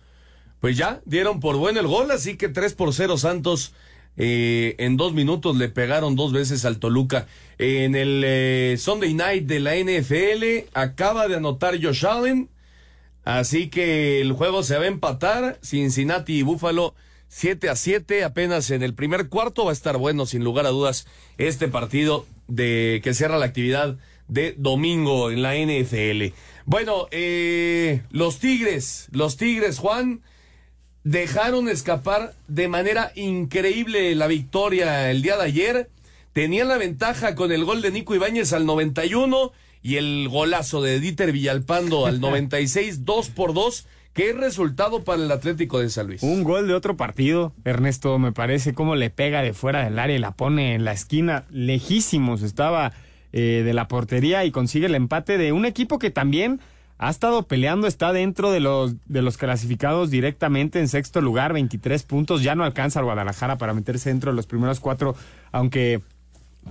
pues 0.59 0.77
ya 0.77 1.01
dieron 1.05 1.39
por 1.39 1.57
bueno 1.57 1.79
el 1.79 1.87
gol, 1.87 2.11
así 2.11 2.37
que 2.37 2.49
3 2.49 2.75
por 2.75 2.93
0 2.93 3.17
Santos 3.17 3.73
eh, 4.17 4.75
en 4.79 4.97
dos 4.97 5.13
minutos 5.15 5.57
le 5.57 5.69
pegaron 5.69 6.17
dos 6.17 6.33
veces 6.33 6.65
al 6.65 6.79
Toluca. 6.79 7.27
En 7.59 7.95
el 7.95 8.23
eh, 8.25 8.77
Sunday 8.79 9.15
Night 9.15 9.47
de 9.47 9.61
la 9.61 9.77
NFL 9.77 10.69
acaba 10.75 11.29
de 11.29 11.37
anotar 11.37 11.83
Josh 11.83 12.05
Allen 12.07 12.49
Así 13.25 13.69
que 13.69 14.21
el 14.21 14.33
juego 14.33 14.63
se 14.63 14.77
va 14.77 14.85
a 14.85 14.89
empatar. 14.89 15.59
Cincinnati 15.63 16.39
y 16.39 16.43
Buffalo 16.43 16.95
7 17.29 17.71
a 17.71 17.77
7 17.77 18.25
apenas 18.25 18.71
en 18.71 18.83
el 18.83 18.95
primer 18.95 19.29
cuarto. 19.29 19.65
Va 19.65 19.71
a 19.71 19.75
estar 19.75 19.97
bueno, 19.97 20.27
sin 20.27 20.45
lugar 20.45 20.67
a 20.67 20.71
dudas, 20.71 21.07
este 21.39 21.69
partido 21.69 22.27
de 22.49 23.01
que 23.03 23.15
cierra 23.15 23.39
la 23.39 23.47
actividad 23.47 23.97
de 24.29 24.55
domingo 24.57 25.31
en 25.31 25.43
la 25.43 25.55
NFL. 25.55 26.35
Bueno, 26.65 27.09
eh, 27.11 28.03
los 28.11 28.39
Tigres, 28.39 29.09
los 29.11 29.37
Tigres, 29.37 29.79
Juan, 29.79 30.23
dejaron 31.05 31.69
escapar 31.69 32.35
de 32.49 32.69
manera 32.69 33.13
increíble 33.15 34.15
la 34.15 34.27
victoria 34.27 35.11
el 35.11 35.23
día 35.23 35.37
de 35.37 35.45
ayer. 35.45 35.91
Tenían 36.33 36.69
la 36.69 36.79
ventaja 36.79 37.35
con 37.35 37.53
el 37.53 37.65
gol 37.65 37.83
de 37.83 37.91
Nico 37.91 38.15
Ibáñez 38.15 38.53
al 38.53 38.67
91 38.67 39.53
y 39.83 39.97
el 39.97 40.29
golazo 40.29 40.83
de 40.83 41.01
Dieter 41.01 41.33
Villalpando 41.33 42.07
al 42.07 42.21
96, 42.23 43.05
2 43.05 43.29
por 43.31 43.55
2. 43.55 43.87
¿Qué 44.13 44.35
resultado 44.35 45.05
para 45.05 45.23
el 45.23 45.31
Atlético 45.31 45.81
de 45.81 45.89
San 45.89 46.07
Luis? 46.09 46.23
Un 46.23 46.45
gol 46.45 46.69
de 46.69 46.75
otro 46.75 46.99
partido, 46.99 47.55
Ernesto, 47.65 48.19
me 48.19 48.31
parece 48.31 48.75
cómo 48.75 48.95
le 48.95 49.09
pega 49.09 49.41
de 49.41 49.55
fuera 49.55 49.85
del 49.85 49.99
área 49.99 50.15
y 50.15 50.19
la 50.19 50.33
pone 50.33 50.75
en 50.75 50.85
la 50.85 50.93
esquina, 50.93 51.47
lejísimos 51.51 52.43
estaba 52.43 52.93
eh, 53.33 53.63
de 53.65 53.73
la 53.73 53.89
portería 53.89 54.45
y 54.45 54.51
consigue 54.51 54.85
el 54.85 54.95
empate 54.95 55.39
de 55.39 55.53
un 55.53 55.65
equipo 55.65 55.99
que 55.99 56.11
también 56.11 56.61
ha 56.99 57.09
estado 57.09 57.45
peleando, 57.45 57.87
está 57.87 58.13
dentro 58.13 58.53
de 58.53 58.61
los, 58.61 58.95
de 59.07 59.23
los 59.23 59.39
clasificados 59.39 60.11
directamente 60.11 60.79
en 60.79 60.89
sexto 60.89 61.23
lugar, 61.23 61.55
23 61.55 62.03
puntos, 62.03 62.43
ya 62.43 62.55
no 62.55 62.65
alcanza 62.65 62.99
al 63.01 63.07
Guadalajara 63.07 63.57
para 63.57 63.73
meterse 63.73 64.11
dentro 64.11 64.31
de 64.31 64.37
los 64.37 64.47
primeros 64.47 64.79
cuatro, 64.79 65.17
aunque 65.51 66.03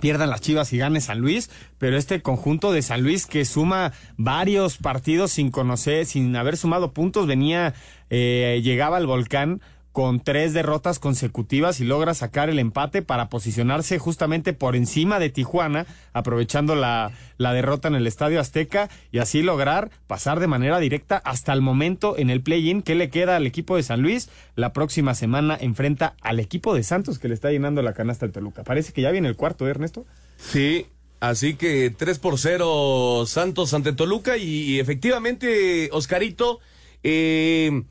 pierdan 0.00 0.30
las 0.30 0.40
Chivas 0.40 0.72
y 0.72 0.78
gane 0.78 1.00
San 1.00 1.18
Luis, 1.18 1.50
pero 1.78 1.96
este 1.96 2.22
conjunto 2.22 2.72
de 2.72 2.82
San 2.82 3.02
Luis 3.02 3.26
que 3.26 3.44
suma 3.44 3.92
varios 4.16 4.76
partidos 4.78 5.32
sin 5.32 5.50
conocer, 5.50 6.06
sin 6.06 6.34
haber 6.36 6.56
sumado 6.56 6.92
puntos, 6.92 7.26
venía, 7.26 7.74
eh, 8.10 8.60
llegaba 8.62 8.96
al 8.96 9.06
volcán 9.06 9.60
con 9.92 10.20
tres 10.20 10.54
derrotas 10.54 10.98
consecutivas 10.98 11.80
y 11.80 11.84
logra 11.84 12.14
sacar 12.14 12.48
el 12.48 12.58
empate 12.58 13.02
para 13.02 13.28
posicionarse 13.28 13.98
justamente 13.98 14.54
por 14.54 14.74
encima 14.74 15.18
de 15.18 15.28
Tijuana, 15.28 15.86
aprovechando 16.14 16.74
la, 16.74 17.12
la, 17.36 17.52
derrota 17.52 17.88
en 17.88 17.94
el 17.94 18.06
Estadio 18.06 18.40
Azteca 18.40 18.88
y 19.12 19.18
así 19.18 19.42
lograr 19.42 19.90
pasar 20.06 20.40
de 20.40 20.46
manera 20.46 20.78
directa 20.78 21.18
hasta 21.18 21.52
el 21.52 21.60
momento 21.60 22.16
en 22.16 22.30
el 22.30 22.40
play-in. 22.40 22.82
¿Qué 22.82 22.94
le 22.94 23.10
queda 23.10 23.36
al 23.36 23.46
equipo 23.46 23.76
de 23.76 23.82
San 23.82 24.00
Luis? 24.00 24.30
La 24.56 24.72
próxima 24.72 25.14
semana 25.14 25.56
enfrenta 25.60 26.16
al 26.22 26.40
equipo 26.40 26.74
de 26.74 26.82
Santos 26.82 27.18
que 27.18 27.28
le 27.28 27.34
está 27.34 27.50
llenando 27.50 27.82
la 27.82 27.92
canasta 27.92 28.24
al 28.24 28.32
Toluca. 28.32 28.64
Parece 28.64 28.92
que 28.92 29.02
ya 29.02 29.10
viene 29.10 29.28
el 29.28 29.36
cuarto, 29.36 29.66
¿eh, 29.66 29.70
Ernesto? 29.70 30.06
Sí, 30.38 30.86
Así 31.20 31.54
que 31.54 31.94
3 31.96 32.18
por 32.18 32.36
0 32.36 33.26
Santos 33.26 33.74
ante 33.74 33.92
Toluca 33.92 34.36
y, 34.38 34.42
y 34.42 34.80
efectivamente, 34.80 35.88
Oscarito, 35.92 36.58
eh, 37.04 37.84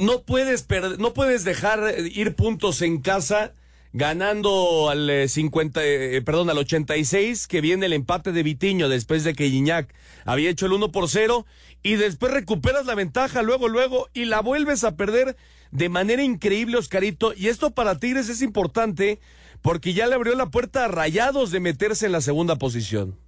no 0.00 0.22
puedes 0.22 0.66
no 0.98 1.12
puedes 1.12 1.44
dejar 1.44 1.94
ir 2.12 2.34
puntos 2.34 2.80
en 2.80 3.00
casa 3.02 3.52
ganando 3.92 4.88
al 4.88 5.28
50, 5.28 5.80
eh, 5.84 6.22
perdón, 6.22 6.48
al 6.48 6.58
86, 6.58 7.46
que 7.46 7.60
viene 7.60 7.86
el 7.86 7.92
empate 7.92 8.32
de 8.32 8.42
Vitiño 8.42 8.88
después 8.88 9.24
de 9.24 9.34
que 9.34 9.48
Iñac 9.48 9.92
había 10.24 10.48
hecho 10.48 10.66
el 10.66 10.72
1 10.72 10.90
por 10.92 11.08
0 11.08 11.44
y 11.82 11.96
después 11.96 12.32
recuperas 12.32 12.86
la 12.86 12.94
ventaja 12.94 13.42
luego 13.42 13.68
luego 13.68 14.08
y 14.14 14.24
la 14.24 14.40
vuelves 14.40 14.84
a 14.84 14.96
perder 14.96 15.36
de 15.70 15.88
manera 15.88 16.22
increíble, 16.22 16.78
Oscarito, 16.78 17.34
y 17.36 17.48
esto 17.48 17.72
para 17.72 17.98
Tigres 17.98 18.28
es 18.28 18.42
importante 18.42 19.20
porque 19.60 19.92
ya 19.92 20.06
le 20.06 20.14
abrió 20.14 20.34
la 20.34 20.50
puerta 20.50 20.84
a 20.84 20.88
Rayados 20.88 21.50
de 21.50 21.60
meterse 21.60 22.06
en 22.06 22.12
la 22.12 22.20
segunda 22.20 22.56
posición. 22.56 23.18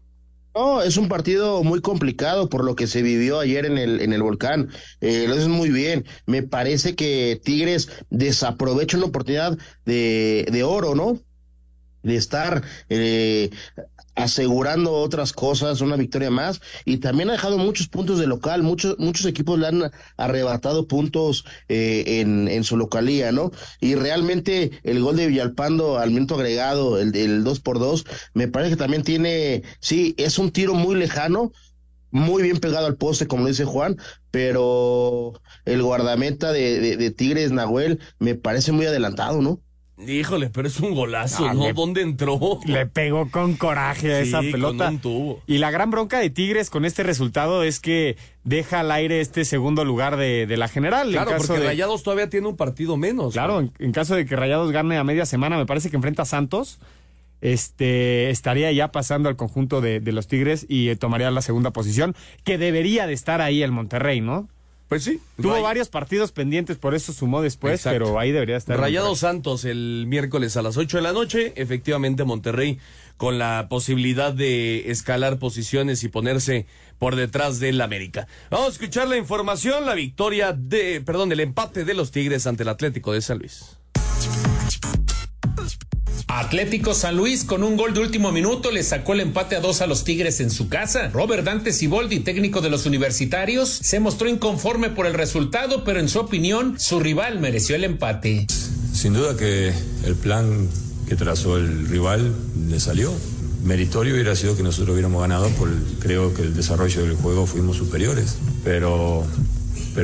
No, 0.55 0.83
es 0.83 0.99
un 0.99 1.09
partido 1.09 1.63
muy 1.65 1.81
complicado 1.81 2.49
por 2.51 2.63
lo 2.65 2.77
que 2.77 2.87
se 2.87 3.01
vivió 3.03 3.41
ayer 3.41 3.65
en 3.65 3.79
el, 3.79 4.01
en 4.03 4.13
el 4.13 4.23
volcán. 4.23 4.69
Eh, 5.01 5.25
lo 5.27 5.35
haces 5.35 5.49
muy 5.49 5.71
bien. 5.71 6.05
Me 6.27 6.43
parece 6.43 6.95
que 6.95 7.41
Tigres 7.43 7.89
desaprovecha 8.11 8.99
una 8.99 9.07
oportunidad 9.07 9.57
de, 9.87 10.47
de 10.53 10.63
oro, 10.63 10.95
¿no? 10.95 11.19
De 12.03 12.17
estar 12.17 12.63
eh, 12.91 13.51
asegurando 14.15 14.93
otras 14.93 15.33
cosas, 15.33 15.81
una 15.81 15.97
victoria 15.97 16.31
más, 16.31 16.61
y 16.85 16.99
también 16.99 17.31
ha 17.31 17.33
dejado 17.33 17.59
muchos 17.59 17.89
puntos 17.89 18.19
de 18.19 18.27
local, 18.27 18.63
muchos, 18.63 18.97
muchos 18.99 19.27
equipos 19.27 19.59
le 19.59 19.67
han 19.67 19.91
arrebatado 20.17 20.87
puntos 20.87 21.45
eh, 21.69 22.21
en, 22.21 22.49
en 22.49 22.65
su 22.65 22.77
localía, 22.77 23.33
¿no? 23.33 23.51
Y 23.81 23.95
realmente 23.95 24.73
el 24.83 25.03
gol 25.03 25.17
de 25.17 25.27
Villalpando 25.29 25.99
al 25.99 26.11
minuto 26.11 26.35
agregado, 26.35 26.99
el, 26.99 27.15
el 27.17 27.45
2 27.45 27.61
por 27.61 27.79
2 27.79 28.05
me 28.35 28.49
parece 28.49 28.73
que 28.73 28.77
también 28.77 29.03
tiene, 29.03 29.63
sí, 29.81 30.15
es 30.19 30.39
un 30.39 30.51
tiro 30.51 30.75
muy 30.75 30.95
lejano, 30.97 31.53
muy 32.11 32.43
bien 32.43 32.59
pegado 32.59 32.87
al 32.87 32.97
poste, 32.97 33.27
como 33.27 33.47
dice 33.47 33.65
Juan, 33.65 33.97
pero 34.31 35.33
el 35.65 35.83
guardameta 35.83 36.53
de, 36.53 36.81
de, 36.81 36.97
de 36.97 37.11
Tigres, 37.11 37.53
Nahuel, 37.53 38.01
me 38.19 38.35
parece 38.35 38.73
muy 38.73 38.87
adelantado, 38.87 39.41
¿no? 39.41 39.63
Híjole, 39.99 40.49
pero 40.51 40.67
es 40.69 40.81
un 40.81 40.95
golazo, 40.95 41.47
ah, 41.47 41.55
¿no? 41.55 41.65
Le, 41.65 41.73
¿Dónde 41.75 42.03
entró? 42.03 42.61
Le 42.65 42.87
pegó 42.87 43.31
con 43.31 43.55
coraje 43.55 44.15
a 44.15 44.23
sí, 44.23 44.29
esa 44.29 44.41
pelota. 44.41 44.87
Con 44.87 44.95
un 44.95 45.01
tubo. 45.01 45.43
Y 45.47 45.59
la 45.59 45.71
gran 45.71 45.91
bronca 45.91 46.19
de 46.19 46.31
Tigres 46.31 46.71
con 46.71 46.85
este 46.85 47.03
resultado 47.03 47.63
es 47.63 47.79
que 47.79 48.17
deja 48.43 48.81
al 48.81 48.91
aire 48.91 49.21
este 49.21 49.45
segundo 49.45 49.85
lugar 49.85 50.17
de, 50.17 50.47
de 50.47 50.57
la 50.57 50.69
general. 50.69 51.11
Claro, 51.11 51.31
en 51.31 51.37
caso 51.37 51.49
porque 51.49 51.61
de, 51.61 51.69
Rayados 51.69 52.03
todavía 52.03 52.29
tiene 52.31 52.49
un 52.49 52.57
partido 52.57 52.97
menos. 52.97 53.35
Claro, 53.35 53.61
en, 53.61 53.73
en, 53.79 53.93
caso 53.93 54.17
de 54.17 54.25
que 54.25 54.35
Rayados 54.35 54.73
gane 54.73 54.97
a 54.97 55.05
media 55.05 55.27
semana, 55.27 55.57
me 55.57 55.67
parece 55.67 55.91
que 55.91 55.97
enfrenta 55.97 56.23
a 56.23 56.27
Santos. 56.27 56.81
Este 57.43 58.31
estaría 58.31 58.71
ya 58.73 58.93
pasando 58.93 59.29
al 59.29 59.37
conjunto 59.37 59.81
de, 59.81 60.01
de 60.01 60.13
los 60.13 60.29
Tigres 60.29 60.65
y 60.69 60.89
eh, 60.89 60.97
tomaría 60.97 61.31
la 61.31 61.43
segunda 61.43 61.73
posición, 61.73 62.15
que 62.45 62.57
debería 62.57 63.07
de 63.07 63.13
estar 63.13 63.41
ahí 63.41 63.63
el 63.63 63.73
Monterrey, 63.73 64.21
¿no? 64.21 64.49
Pues 64.93 65.05
sí. 65.05 65.23
Tuvo 65.41 65.63
varios 65.63 65.89
partidos 65.89 66.33
pendientes, 66.33 66.77
por 66.77 66.95
eso 66.95 67.15
sumó 67.15 67.41
después, 67.41 67.77
Exacto. 67.77 67.99
pero 67.99 68.19
ahí 68.19 68.31
debería 68.31 68.59
estar. 68.59 68.79
Rayados 68.79 69.21
Santos 69.21 69.65
el 69.65 70.05
miércoles 70.07 70.59
a 70.59 70.61
las 70.61 70.77
8 70.77 70.99
de 70.99 71.03
la 71.03 71.15
noche. 71.15 71.55
Efectivamente, 71.57 72.25
Monterrey 72.25 72.79
con 73.17 73.39
la 73.39 73.69
posibilidad 73.71 74.35
de 74.35 74.91
escalar 74.91 75.39
posiciones 75.39 76.05
y 76.05 76.11
ponerse 76.11 76.67
por 76.99 77.17
detrás 77.17 77.59
del 77.59 77.81
América. 77.81 78.29
Vamos 78.51 78.67
a 78.67 78.73
escuchar 78.73 79.09
la 79.09 79.17
información, 79.17 79.87
la 79.87 79.95
victoria 79.95 80.53
de, 80.53 81.01
perdón, 81.01 81.33
el 81.33 81.41
empate 81.41 81.87
de 81.87 81.95
los 81.95 82.11
Tigres 82.11 82.47
ante 82.47 82.63
el 82.63 82.69
Atlético 82.69 83.15
de 83.15 83.23
San 83.23 83.39
Luis. 83.39 83.79
Atlético 86.29 86.95
San 86.95 87.17
Luis 87.17 87.45
con 87.45 87.63
un 87.63 87.77
gol 87.77 87.95
de 87.95 88.01
último 88.01 88.33
minuto 88.33 88.71
le 88.71 88.83
sacó 88.83 89.13
el 89.13 89.21
empate 89.21 89.57
a 89.57 89.61
dos 89.61 89.81
a 89.81 89.87
los 89.87 90.05
Tigres 90.05 90.41
en 90.41 90.51
su 90.51 90.69
casa. 90.69 91.09
Robert 91.09 91.45
Dante 91.45 91.73
Siboldi, 91.73 92.21
técnico 92.21 92.61
de 92.61 92.71
los 92.71 92.87
universitarios, 92.87 93.69
se 93.69 94.01
mostró 94.01 94.29
inconforme 94.29 94.91
por 94.91 95.07
el 95.07 95.15
resultado, 95.15 95.85
pero 95.85 96.01
en 96.01 96.09
su 96.09 96.19
opinión 96.21 96.77
su 96.79 97.01
rival 97.01 97.39
mereció 97.39 97.77
el 97.77 97.85
empate. 97.85 98.47
Sin 98.93 99.13
duda 99.15 99.37
que 99.37 99.73
el 100.05 100.15
plan 100.15 100.69
que 101.09 101.17
trazó 101.17 101.57
el 101.57 101.89
rival 101.89 102.35
le 102.69 102.81
salió. 102.81 103.13
Meritorio 103.65 104.15
hubiera 104.15 104.35
sido 104.35 104.57
que 104.57 104.63
nosotros 104.63 104.93
hubiéramos 104.93 105.21
ganado, 105.21 105.49
creo 106.01 106.35
que 106.35 106.43
el 106.43 106.55
desarrollo 106.55 107.03
del 107.03 107.15
juego 107.15 107.47
fuimos 107.47 107.77
superiores. 107.77 108.37
Pero, 108.65 109.25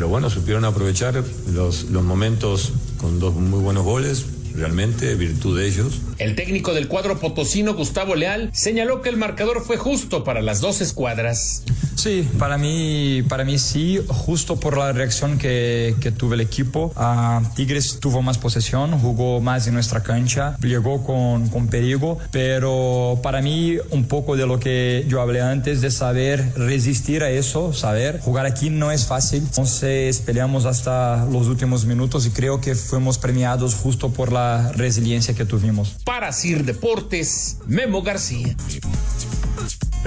bueno, 0.08 0.30
supieron 0.30 0.64
aprovechar 0.64 1.24
los 1.52 1.84
momentos 1.90 2.72
con 2.98 3.18
dos 3.18 3.34
muy 3.34 3.58
buenos 3.60 3.84
goles, 3.84 4.26
realmente 4.58 5.14
virtud 5.14 5.58
de 5.58 5.66
ellos. 5.66 6.00
El 6.18 6.34
técnico 6.34 6.74
del 6.74 6.88
cuadro 6.88 7.18
potosino, 7.18 7.74
Gustavo 7.74 8.14
Leal, 8.14 8.50
señaló 8.52 9.00
que 9.00 9.08
el 9.08 9.16
marcador 9.16 9.62
fue 9.64 9.76
justo 9.76 10.24
para 10.24 10.42
las 10.42 10.60
dos 10.60 10.80
escuadras. 10.80 11.62
Sí, 12.08 12.26
para 12.38 12.56
mí, 12.56 13.22
para 13.28 13.44
mí 13.44 13.58
sí, 13.58 14.00
justo 14.08 14.58
por 14.58 14.78
la 14.78 14.92
reacción 14.94 15.36
que, 15.36 15.94
que 16.00 16.10
tuvo 16.10 16.32
el 16.32 16.40
equipo. 16.40 16.90
Uh, 16.96 17.44
Tigres 17.54 18.00
tuvo 18.00 18.22
más 18.22 18.38
posesión, 18.38 18.98
jugó 18.98 19.42
más 19.42 19.66
en 19.66 19.74
nuestra 19.74 20.02
cancha, 20.02 20.56
llegó 20.62 21.04
con, 21.04 21.50
con 21.50 21.68
perigo, 21.68 22.16
pero 22.30 23.20
para 23.22 23.42
mí 23.42 23.76
un 23.90 24.06
poco 24.06 24.38
de 24.38 24.46
lo 24.46 24.58
que 24.58 25.04
yo 25.06 25.20
hablé 25.20 25.42
antes, 25.42 25.82
de 25.82 25.90
saber 25.90 26.54
resistir 26.56 27.22
a 27.22 27.28
eso, 27.28 27.74
saber 27.74 28.20
jugar 28.20 28.46
aquí 28.46 28.70
no 28.70 28.90
es 28.90 29.04
fácil. 29.04 29.42
Entonces 29.42 30.22
peleamos 30.22 30.64
hasta 30.64 31.26
los 31.26 31.46
últimos 31.46 31.84
minutos 31.84 32.24
y 32.24 32.30
creo 32.30 32.58
que 32.62 32.74
fuimos 32.74 33.18
premiados 33.18 33.74
justo 33.74 34.08
por 34.14 34.32
la 34.32 34.72
resiliencia 34.72 35.34
que 35.34 35.44
tuvimos. 35.44 35.96
Para 36.04 36.32
Sir 36.32 36.64
Deportes, 36.64 37.58
Memo 37.66 38.00
García. 38.00 38.56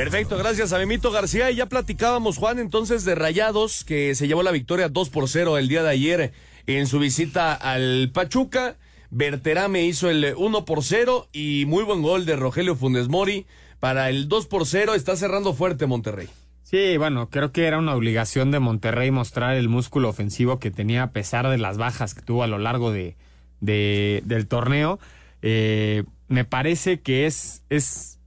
Perfecto, 0.02 0.36
gracias 0.36 0.74
a 0.74 0.80
Memito 0.80 1.12
García. 1.12 1.52
Y 1.52 1.58
ya 1.58 1.68
platicábamos, 1.68 2.40
Juan, 2.40 2.58
entonces 2.58 3.06
de 3.06 3.14
Rayados, 3.14 3.84
que 3.84 4.16
se 4.16 4.28
llevó 4.28 4.42
la 4.42 4.50
victoria 4.50 4.90
2 4.90 5.12
por 5.12 5.30
0 5.30 5.60
el 5.60 5.68
día 5.68 5.84
de 5.84 5.92
ayer 5.92 6.34
en 6.66 6.88
su 6.88 6.98
visita 6.98 7.54
al 7.54 8.10
Pachuca. 8.12 8.78
Berterame 9.12 9.86
hizo 9.86 10.10
el 10.10 10.34
1 10.36 10.66
por 10.66 10.84
0 10.84 11.28
y 11.32 11.66
muy 11.68 11.84
buen 11.84 12.02
gol 12.02 12.26
de 12.26 12.36
Rogelio 12.36 12.76
Funes 12.76 13.10
Mori 13.10 13.46
para 13.80 14.10
el 14.10 14.28
2 14.28 14.48
por 14.48 14.66
0. 14.66 14.96
Está 14.96 15.16
cerrando 15.16 15.54
fuerte 15.54 15.86
Monterrey. 15.86 16.30
Sí, 16.64 16.98
bueno, 16.98 17.30
creo 17.30 17.52
que 17.52 17.66
era 17.66 17.78
una 17.78 17.94
obligación 17.94 18.50
de 18.50 18.58
Monterrey 18.58 19.12
mostrar 19.12 19.56
el 19.56 19.70
músculo 19.70 20.10
ofensivo 20.10 20.58
que 20.58 20.72
tenía 20.72 21.04
a 21.04 21.12
pesar 21.12 21.48
de 21.48 21.60
las 21.60 21.78
bajas 21.78 22.16
que 22.16 22.24
tuvo 22.24 22.42
a 22.42 22.48
lo 22.48 22.58
largo 22.58 22.92
de, 22.92 23.18
de 23.60 24.24
del 24.26 24.48
torneo. 24.48 24.98
Eh, 25.44 26.06
me 26.28 26.44
parece 26.44 27.02
que 27.02 27.28
es, 27.28 27.62
es 27.70 28.18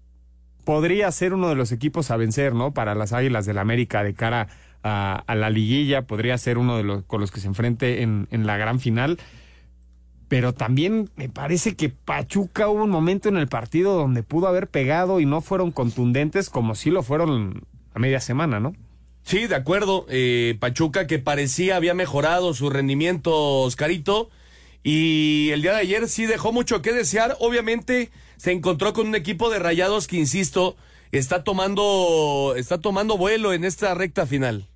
podría 0.64 1.10
ser 1.12 1.34
uno 1.34 1.48
de 1.48 1.54
los 1.54 1.72
equipos 1.72 2.10
a 2.10 2.16
vencer, 2.16 2.54
¿no? 2.54 2.72
Para 2.72 2.94
las 2.94 3.12
Águilas 3.12 3.46
del 3.46 3.56
la 3.56 3.62
América 3.62 4.02
de 4.02 4.14
cara 4.14 4.48
a, 4.82 5.34
la 5.34 5.50
liguilla, 5.50 6.02
podría 6.02 6.36
ser 6.36 6.58
uno 6.58 6.76
de 6.76 6.82
los 6.82 7.04
con 7.04 7.20
los 7.20 7.30
que 7.30 7.40
se 7.40 7.46
enfrente 7.46 8.02
en, 8.02 8.26
la 8.30 8.56
gran 8.56 8.80
final. 8.80 9.18
Pero 10.28 10.52
también 10.52 11.10
me 11.16 11.28
parece 11.28 11.76
que 11.76 11.88
Pachuca 11.90 12.68
hubo 12.68 12.84
un 12.84 12.90
momento 12.90 13.28
en 13.28 13.36
el 13.36 13.46
partido 13.46 13.94
donde 13.96 14.22
pudo 14.22 14.48
haber 14.48 14.68
pegado 14.68 15.20
y 15.20 15.26
no 15.26 15.40
fueron 15.40 15.70
contundentes 15.70 16.50
como 16.50 16.74
sí 16.74 16.90
lo 16.90 17.02
fueron 17.02 17.62
a 17.94 17.98
media 17.98 18.20
semana, 18.20 18.60
¿no? 18.60 18.74
Sí, 19.22 19.46
de 19.46 19.54
acuerdo. 19.54 20.06
Eh, 20.08 20.56
Pachuca 20.60 21.06
que 21.06 21.18
parecía 21.18 21.76
había 21.76 21.94
mejorado 21.94 22.52
su 22.52 22.68
rendimiento, 22.68 23.60
Oscarito. 23.60 24.30
Y 24.84 25.48
el 25.50 25.62
día 25.62 25.72
de 25.72 25.78
ayer 25.78 26.08
sí 26.08 26.26
dejó 26.26 26.52
mucho 26.52 26.82
que 26.82 26.92
desear. 26.92 27.36
Obviamente 27.40 28.10
se 28.36 28.52
encontró 28.52 28.92
con 28.92 29.08
un 29.08 29.14
equipo 29.14 29.48
de 29.48 29.58
rayados 29.58 30.06
que, 30.06 30.16
insisto, 30.18 30.76
está 31.10 31.42
tomando, 31.42 32.54
está 32.56 32.78
tomando 32.78 33.16
vuelo 33.16 33.54
en 33.54 33.64
esta 33.64 33.94
recta 33.94 34.26
final. 34.26 34.68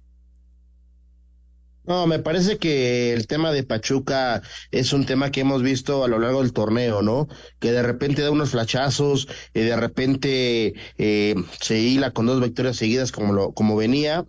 No, 1.85 2.07
me 2.07 2.19
parece 2.19 2.59
que 2.59 3.13
el 3.13 3.27
tema 3.27 3.53
de 3.53 3.65
Pachuca 3.65 4.43
es 4.71 4.93
un 4.95 5.07
tema 5.07 5.31
que 5.31 5.41
hemos 5.41 5.63
visto 5.63 6.05
a 6.05 6.09
lo 6.09 6.19
largo 6.19 6.43
del 6.43 6.53
torneo, 6.53 7.03
¿no? 7.03 7.29
Que 7.59 7.73
de 7.73 7.83
repente 7.83 8.23
da 8.23 8.31
unos 8.31 8.51
flachazos 8.51 9.29
y 9.55 9.61
de 9.61 9.77
repente 9.77 10.75
eh, 10.99 11.35
se 11.61 11.79
hila 11.79 12.13
con 12.13 12.27
dos 12.27 12.41
victorias 12.43 12.77
seguidas 12.77 13.13
como, 13.13 13.33
lo, 13.33 13.53
como 13.53 13.77
venía 13.77 14.27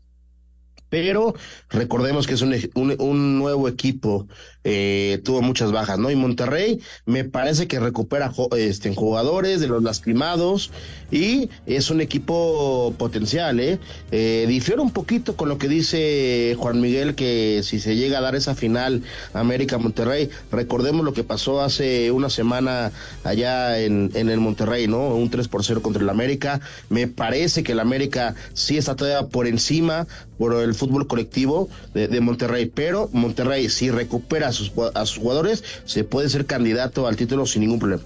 pero 0.90 1.36
recordemos 1.70 2.28
que 2.28 2.34
es 2.34 2.42
un, 2.42 2.56
un, 2.74 2.96
un 3.00 3.38
nuevo 3.38 3.68
equipo, 3.68 4.28
eh, 4.66 5.22
tuvo 5.24 5.41
muchas 5.41 5.72
bajas, 5.72 5.97
¿no? 5.99 6.12
Y 6.12 6.18
Monterrey 6.18 6.82
me 7.05 7.24
parece 7.24 7.68
que 7.68 7.80
recupera 7.80 8.34
este, 8.57 8.93
jugadores 8.93 9.62
de 9.62 9.68
los 9.68 9.82
lastimados 9.82 10.72
y 11.12 11.49
es 11.66 11.89
un 11.89 12.01
equipo 12.01 12.93
potencial, 12.97 13.62
¿eh? 13.62 13.80
¿eh? 14.12 14.45
Difiere 14.49 14.82
un 14.82 14.91
poquito 14.91 15.38
con 15.38 15.47
lo 15.47 15.57
que 15.57 15.70
dice 15.70 16.57
Juan 16.60 16.82
Miguel, 16.82 17.16
que 17.16 17.62
si 17.64 17.80
se 17.80 17.95
llega 17.95 18.18
a 18.18 18.22
dar 18.22 18.36
esa 18.36 18.53
final 18.53 19.01
América-Monterrey, 19.34 20.30
recordemos 20.51 21.05
lo 21.05 21.14
que 21.14 21.24
pasó 21.24 21.62
hace 21.62 22.12
una 22.12 22.30
semana 22.30 22.91
allá 23.24 23.80
en, 23.80 24.12
el 24.14 24.39
Monterrey, 24.39 24.88
¿no? 24.88 25.16
Un 25.16 25.30
3 25.30 25.47
por 25.47 25.64
0 25.64 25.82
contra 25.82 26.03
el 26.03 26.10
América. 26.10 26.60
Me 26.89 27.07
parece 27.07 27.64
que 27.64 27.72
el 27.72 27.80
América 27.80 28.36
sí 28.53 28.78
está 28.78 28.95
todavía 28.95 29.30
por 29.30 29.47
encima 29.47 30.05
por 30.38 30.53
el 30.53 30.74
fútbol 30.76 31.07
colectivo 31.07 31.70
de, 31.93 32.07
de 32.07 32.22
Monterrey, 32.22 32.66
pero 32.74 33.10
Monterrey 33.14 33.70
si 33.70 33.89
recupera 33.89 34.49
a 34.50 34.54
sus, 34.54 34.72
a 34.93 35.06
sus 35.06 35.20
jugadores 35.20 35.64
se 35.86 36.04
puede 36.04 36.30
ser 36.30 36.45
candidato 36.45 37.08
al 37.08 37.16
título 37.16 37.45
sin 37.45 37.62
ningún 37.62 37.80
problema. 37.80 38.04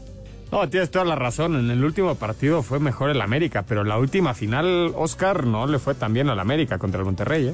No, 0.54 0.70
tienes 0.70 0.92
toda 0.92 1.04
la 1.04 1.16
razón. 1.16 1.56
En 1.56 1.72
el 1.72 1.84
último 1.84 2.14
partido 2.14 2.62
fue 2.62 2.80
mejor 2.80 3.10
el 3.10 3.22
América, 3.22 3.64
pero 3.68 3.84
la 3.84 3.98
última 3.98 4.36
final, 4.36 4.94
Oscar, 4.96 5.48
no 5.48 5.66
le 5.66 5.80
fue 5.80 5.96
tan 5.96 6.14
bien 6.14 6.30
al 6.30 6.40
América 6.40 6.78
contra 6.78 7.00
el 7.00 7.06
Monterrey, 7.06 7.48
¿eh? 7.48 7.54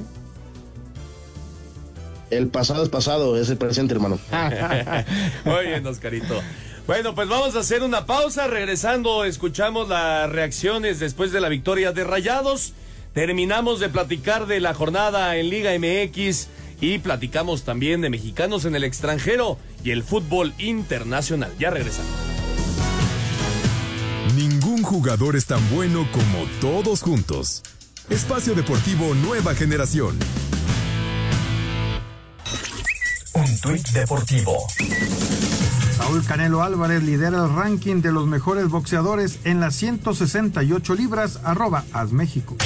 El 2.28 2.48
pasado 2.48 2.82
es 2.82 2.90
pasado, 2.90 3.38
es 3.38 3.48
el 3.48 3.56
presente, 3.56 3.94
hermano. 3.94 4.18
Muy 5.46 5.66
bien, 5.66 5.86
Oscarito. 5.86 6.42
Bueno, 6.86 7.14
pues 7.14 7.26
vamos 7.26 7.56
a 7.56 7.60
hacer 7.60 7.82
una 7.82 8.04
pausa. 8.04 8.46
Regresando, 8.48 9.24
escuchamos 9.24 9.88
las 9.88 10.30
reacciones 10.30 11.00
después 11.00 11.32
de 11.32 11.40
la 11.40 11.48
victoria 11.48 11.92
de 11.92 12.04
Rayados. 12.04 12.74
Terminamos 13.14 13.80
de 13.80 13.88
platicar 13.88 14.46
de 14.46 14.60
la 14.60 14.74
jornada 14.74 15.36
en 15.36 15.48
Liga 15.48 15.70
MX 15.76 16.48
y 16.80 16.98
platicamos 16.98 17.64
también 17.64 18.00
de 18.00 18.10
mexicanos 18.10 18.64
en 18.64 18.74
el 18.74 18.84
extranjero 18.84 19.58
y 19.84 19.90
el 19.90 20.02
fútbol 20.02 20.54
internacional. 20.58 21.52
Ya 21.58 21.70
regresamos. 21.70 22.10
Ningún 24.36 24.82
jugador 24.82 25.36
es 25.36 25.46
tan 25.46 25.60
bueno 25.70 26.06
como 26.12 26.46
todos 26.60 27.02
juntos. 27.02 27.62
Espacio 28.08 28.54
Deportivo 28.54 29.14
Nueva 29.14 29.54
Generación. 29.54 30.18
Un 33.34 33.60
tuit 33.60 33.86
deportivo. 33.90 34.56
Saúl 35.96 36.24
Canelo 36.24 36.62
Álvarez 36.62 37.02
lidera 37.02 37.44
el 37.44 37.54
ranking 37.54 38.02
de 38.02 38.10
los 38.10 38.26
mejores 38.26 38.68
boxeadores 38.68 39.40
en 39.44 39.60
las 39.60 39.76
168 39.76 40.94
libras, 40.94 41.40
arroba 41.44 41.84
México. 42.10 42.56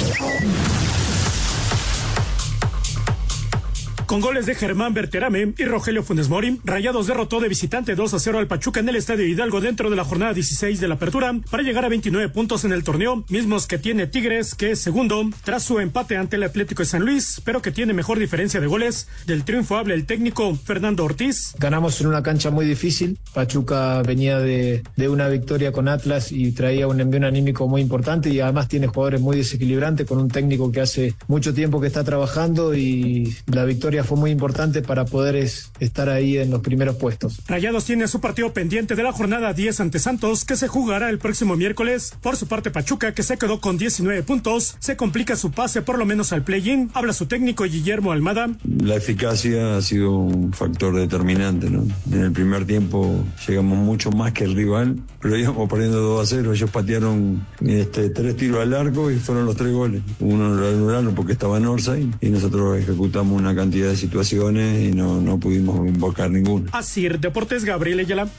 Con 4.05 4.21
goles 4.21 4.45
de 4.45 4.53
Germán 4.53 4.93
Berterame 4.93 5.53
y 5.57 5.65
Rogelio 5.65 6.03
Funes 6.03 6.29
Mori, 6.29 6.59
Rayados 6.63 7.07
derrotó 7.07 7.39
de 7.39 7.49
visitante 7.49 7.95
2 7.95 8.13
a 8.13 8.19
0 8.19 8.37
al 8.37 8.45
Pachuca 8.45 8.79
en 8.79 8.87
el 8.87 8.97
Estadio 8.97 9.25
Hidalgo 9.25 9.61
dentro 9.61 9.89
de 9.89 9.95
la 9.95 10.03
jornada 10.03 10.31
16 10.31 10.79
de 10.79 10.87
la 10.87 10.93
apertura 10.93 11.33
para 11.49 11.63
llegar 11.63 11.85
a 11.85 11.89
29 11.89 12.29
puntos 12.29 12.65
en 12.65 12.71
el 12.71 12.83
torneo, 12.83 13.25
mismos 13.29 13.65
que 13.65 13.79
tiene 13.79 14.05
Tigres, 14.05 14.53
que 14.53 14.71
es 14.71 14.79
segundo, 14.79 15.23
tras 15.43 15.63
su 15.63 15.79
empate 15.79 16.17
ante 16.17 16.35
el 16.35 16.43
Atlético 16.43 16.83
de 16.83 16.89
San 16.89 17.03
Luis, 17.03 17.41
pero 17.43 17.63
que 17.63 17.71
tiene 17.71 17.93
mejor 17.93 18.19
diferencia 18.19 18.61
de 18.61 18.67
goles. 18.67 19.07
Del 19.25 19.43
triunfo 19.43 19.75
habla 19.75 19.95
el 19.95 20.05
técnico 20.05 20.55
Fernando 20.55 21.03
Ortiz. 21.03 21.55
Ganamos 21.57 21.99
en 21.99 22.07
una 22.07 22.21
cancha 22.21 22.51
muy 22.51 22.67
difícil. 22.67 23.17
Pachuca 23.33 24.03
venía 24.03 24.37
de, 24.37 24.83
de 24.95 25.09
una 25.09 25.29
victoria 25.29 25.71
con 25.71 25.87
Atlas 25.87 26.31
y 26.31 26.51
traía 26.51 26.87
un 26.87 27.01
envío 27.01 27.25
anímico 27.25 27.67
muy 27.67 27.81
importante 27.81 28.29
y 28.29 28.39
además 28.39 28.67
tiene 28.67 28.85
jugadores 28.85 29.21
muy 29.21 29.37
desequilibrantes 29.37 30.05
con 30.05 30.19
un 30.19 30.29
técnico 30.29 30.71
que 30.71 30.81
hace 30.81 31.15
mucho 31.27 31.55
tiempo 31.55 31.81
que 31.81 31.87
está 31.87 32.03
trabajando 32.03 32.75
y 32.75 33.35
la 33.47 33.65
victoria 33.65 33.94
fue 34.03 34.17
muy 34.17 34.31
importante 34.31 34.81
para 34.81 35.05
poder 35.05 35.35
es, 35.35 35.71
estar 35.79 36.09
ahí 36.09 36.37
en 36.37 36.51
los 36.51 36.61
primeros 36.61 36.95
puestos. 36.95 37.41
Rayados 37.47 37.85
tiene 37.85 38.07
su 38.07 38.21
partido 38.21 38.53
pendiente 38.53 38.95
de 38.95 39.03
la 39.03 39.11
jornada 39.11 39.53
10 39.53 39.79
ante 39.79 39.99
Santos, 39.99 40.45
que 40.45 40.55
se 40.55 40.67
jugará 40.67 41.09
el 41.09 41.19
próximo 41.19 41.55
miércoles. 41.55 42.13
Por 42.21 42.35
su 42.35 42.47
parte, 42.47 42.71
Pachuca, 42.71 43.13
que 43.13 43.23
se 43.23 43.37
quedó 43.37 43.61
con 43.61 43.77
19 43.77 44.23
puntos, 44.23 44.75
se 44.79 44.97
complica 44.97 45.35
su 45.35 45.51
pase 45.51 45.81
por 45.81 45.97
lo 45.97 46.05
menos 46.05 46.33
al 46.33 46.43
play-in. 46.43 46.91
Habla 46.93 47.13
su 47.13 47.25
técnico 47.25 47.63
Guillermo 47.63 48.11
Almada. 48.11 48.49
La 48.63 48.95
eficacia 48.95 49.77
ha 49.77 49.81
sido 49.81 50.17
un 50.17 50.53
factor 50.53 50.95
determinante, 50.95 51.69
¿no? 51.69 51.85
En 52.11 52.21
el 52.21 52.31
primer 52.31 52.65
tiempo 52.65 53.23
llegamos 53.47 53.77
mucho 53.77 54.11
más 54.11 54.33
que 54.33 54.43
el 54.43 54.55
rival, 54.55 54.97
pero 55.21 55.37
íbamos 55.37 55.69
perdiendo 55.69 55.99
2 55.99 56.21
a 56.21 56.25
0. 56.25 56.53
Ellos 56.53 56.69
patearon 56.69 57.45
este, 57.65 58.09
tres 58.09 58.35
tiros 58.35 58.61
al 58.61 58.73
arco 58.73 59.11
y 59.11 59.15
fueron 59.15 59.45
los 59.45 59.55
tres 59.55 59.73
goles. 59.73 60.01
Uno 60.19 60.49
lo 60.49 60.67
anularon 60.67 61.15
porque 61.15 61.33
estaba 61.33 61.57
en 61.57 61.65
Orsay 61.65 62.11
y 62.21 62.29
nosotros 62.29 62.77
ejecutamos 62.77 63.39
una 63.39 63.55
cantidad 63.55 63.84
de 63.89 63.97
situaciones 63.97 64.83
y 64.83 64.91
no, 64.91 65.21
no 65.21 65.39
pudimos 65.39 65.87
invocar 65.87 66.29
ninguno. 66.29 66.69
Así, 66.71 67.07
Deportes 67.07 67.65
Gabriel 67.65 67.99
Ayala. 67.99 68.29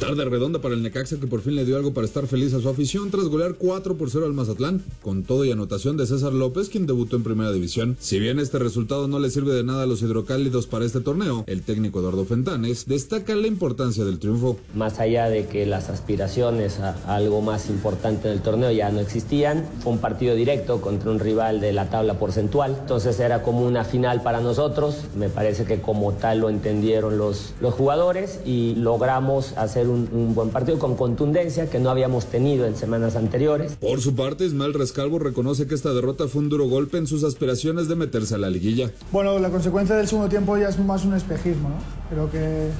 Tarde 0.00 0.24
redonda 0.24 0.62
para 0.62 0.74
el 0.74 0.82
Necaxa 0.82 1.20
que 1.20 1.26
por 1.26 1.42
fin 1.42 1.54
le 1.54 1.66
dio 1.66 1.76
algo 1.76 1.92
para 1.92 2.06
estar 2.06 2.26
feliz 2.26 2.54
a 2.54 2.60
su 2.60 2.70
afición 2.70 3.10
tras 3.10 3.26
golear 3.26 3.56
4 3.56 3.98
por 3.98 4.10
0 4.10 4.24
al 4.24 4.32
Mazatlán, 4.32 4.82
con 5.02 5.24
todo 5.24 5.44
y 5.44 5.52
anotación 5.52 5.98
de 5.98 6.06
César 6.06 6.32
López, 6.32 6.70
quien 6.70 6.86
debutó 6.86 7.16
en 7.16 7.22
primera 7.22 7.52
división. 7.52 7.98
Si 8.00 8.18
bien 8.18 8.38
este 8.38 8.58
resultado 8.58 9.08
no 9.08 9.18
le 9.18 9.28
sirve 9.28 9.52
de 9.52 9.62
nada 9.62 9.82
a 9.82 9.86
los 9.86 10.00
hidrocálidos 10.00 10.66
para 10.66 10.86
este 10.86 11.00
torneo, 11.00 11.44
el 11.46 11.60
técnico 11.60 12.00
Eduardo 12.00 12.24
Fentanes 12.24 12.86
destaca 12.86 13.36
la 13.36 13.46
importancia 13.46 14.02
del 14.06 14.18
triunfo. 14.18 14.56
Más 14.74 15.00
allá 15.00 15.28
de 15.28 15.46
que 15.46 15.66
las 15.66 15.90
aspiraciones 15.90 16.80
a 16.80 16.94
algo 17.14 17.42
más 17.42 17.68
importante 17.68 18.28
en 18.28 18.34
el 18.34 18.40
torneo 18.40 18.70
ya 18.70 18.90
no 18.90 19.00
existían, 19.00 19.68
fue 19.80 19.92
un 19.92 19.98
partido 19.98 20.34
directo 20.34 20.80
contra 20.80 21.10
un 21.10 21.18
rival 21.18 21.60
de 21.60 21.74
la 21.74 21.90
tabla 21.90 22.18
porcentual, 22.18 22.74
entonces 22.80 23.20
era 23.20 23.42
como 23.42 23.66
una 23.66 23.84
final 23.84 24.22
para 24.22 24.40
nosotros, 24.40 24.96
me 25.14 25.28
parece 25.28 25.66
que 25.66 25.82
como 25.82 26.14
tal 26.14 26.38
lo 26.38 26.48
entendieron 26.48 27.18
los, 27.18 27.52
los 27.60 27.74
jugadores 27.74 28.40
y 28.46 28.76
logramos 28.76 29.52
hacer 29.58 29.89
un, 29.90 30.08
un 30.12 30.34
buen 30.34 30.50
partido 30.50 30.78
con 30.78 30.96
contundencia 30.96 31.68
que 31.68 31.78
no 31.78 31.90
habíamos 31.90 32.26
tenido 32.26 32.66
en 32.66 32.76
semanas 32.76 33.16
anteriores. 33.16 33.76
Por 33.76 34.00
su 34.00 34.14
parte, 34.14 34.44
Ismael 34.44 34.74
Rescalvo 34.74 35.18
reconoce 35.18 35.66
que 35.66 35.74
esta 35.74 35.92
derrota 35.92 36.28
fue 36.28 36.42
un 36.42 36.48
duro 36.48 36.68
golpe 36.68 36.98
en 36.98 37.06
sus 37.06 37.24
aspiraciones 37.24 37.88
de 37.88 37.96
meterse 37.96 38.34
a 38.34 38.38
la 38.38 38.50
liguilla. 38.50 38.90
Bueno, 39.12 39.38
la 39.38 39.50
consecuencia 39.50 39.96
del 39.96 40.08
segundo 40.08 40.28
tiempo 40.28 40.56
ya 40.56 40.68
es 40.68 40.78
más 40.78 41.04
un 41.04 41.14
espejismo, 41.14 41.68
¿no? 41.68 41.76
Creo 42.10 42.30
que 42.30 42.70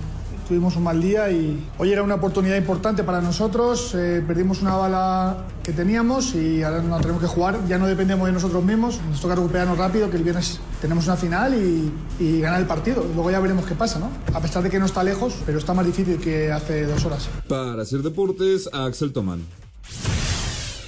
tuvimos 0.51 0.75
un 0.75 0.83
mal 0.83 1.01
día 1.01 1.31
y 1.31 1.65
hoy 1.79 1.93
era 1.93 2.03
una 2.03 2.17
oportunidad 2.17 2.57
importante 2.57 3.05
para 3.05 3.21
nosotros, 3.21 3.95
eh, 3.95 4.21
perdimos 4.27 4.61
una 4.63 4.75
bala 4.75 5.47
que 5.63 5.73
teníamos 5.73 6.35
y 6.35 6.65
ahora 6.65 6.83
no 6.83 6.99
tenemos 6.99 7.23
que 7.23 7.29
jugar, 7.29 7.61
ya 7.69 7.79
no 7.79 7.87
dependemos 7.87 8.27
de 8.27 8.33
nosotros 8.33 8.65
mismos, 8.65 8.99
nos 9.09 9.21
toca 9.21 9.37
recuperarnos 9.37 9.79
rápido, 9.79 10.11
que 10.11 10.17
el 10.17 10.25
viernes 10.25 10.59
tenemos 10.81 11.07
una 11.07 11.17
final 11.17 11.55
y, 11.55 11.93
y 12.19 12.41
ganar 12.41 12.59
el 12.59 12.67
partido, 12.67 13.07
luego 13.15 13.31
ya 13.31 13.39
veremos 13.39 13.65
qué 13.65 13.77
pasa, 13.77 14.01
¿no? 14.01 14.11
A 14.35 14.41
pesar 14.41 14.65
de 14.65 14.71
que 14.71 14.81
no 14.81 14.87
está 14.87 15.05
lejos, 15.05 15.37
pero 15.47 15.57
está 15.57 15.73
más 15.73 15.87
difícil 15.87 16.19
que 16.19 16.51
hace 16.51 16.85
dos 16.85 17.05
horas. 17.05 17.29
Para 17.47 17.83
hacer 17.83 18.03
deportes, 18.03 18.69
Axel 18.73 19.13
Tomán. 19.13 19.45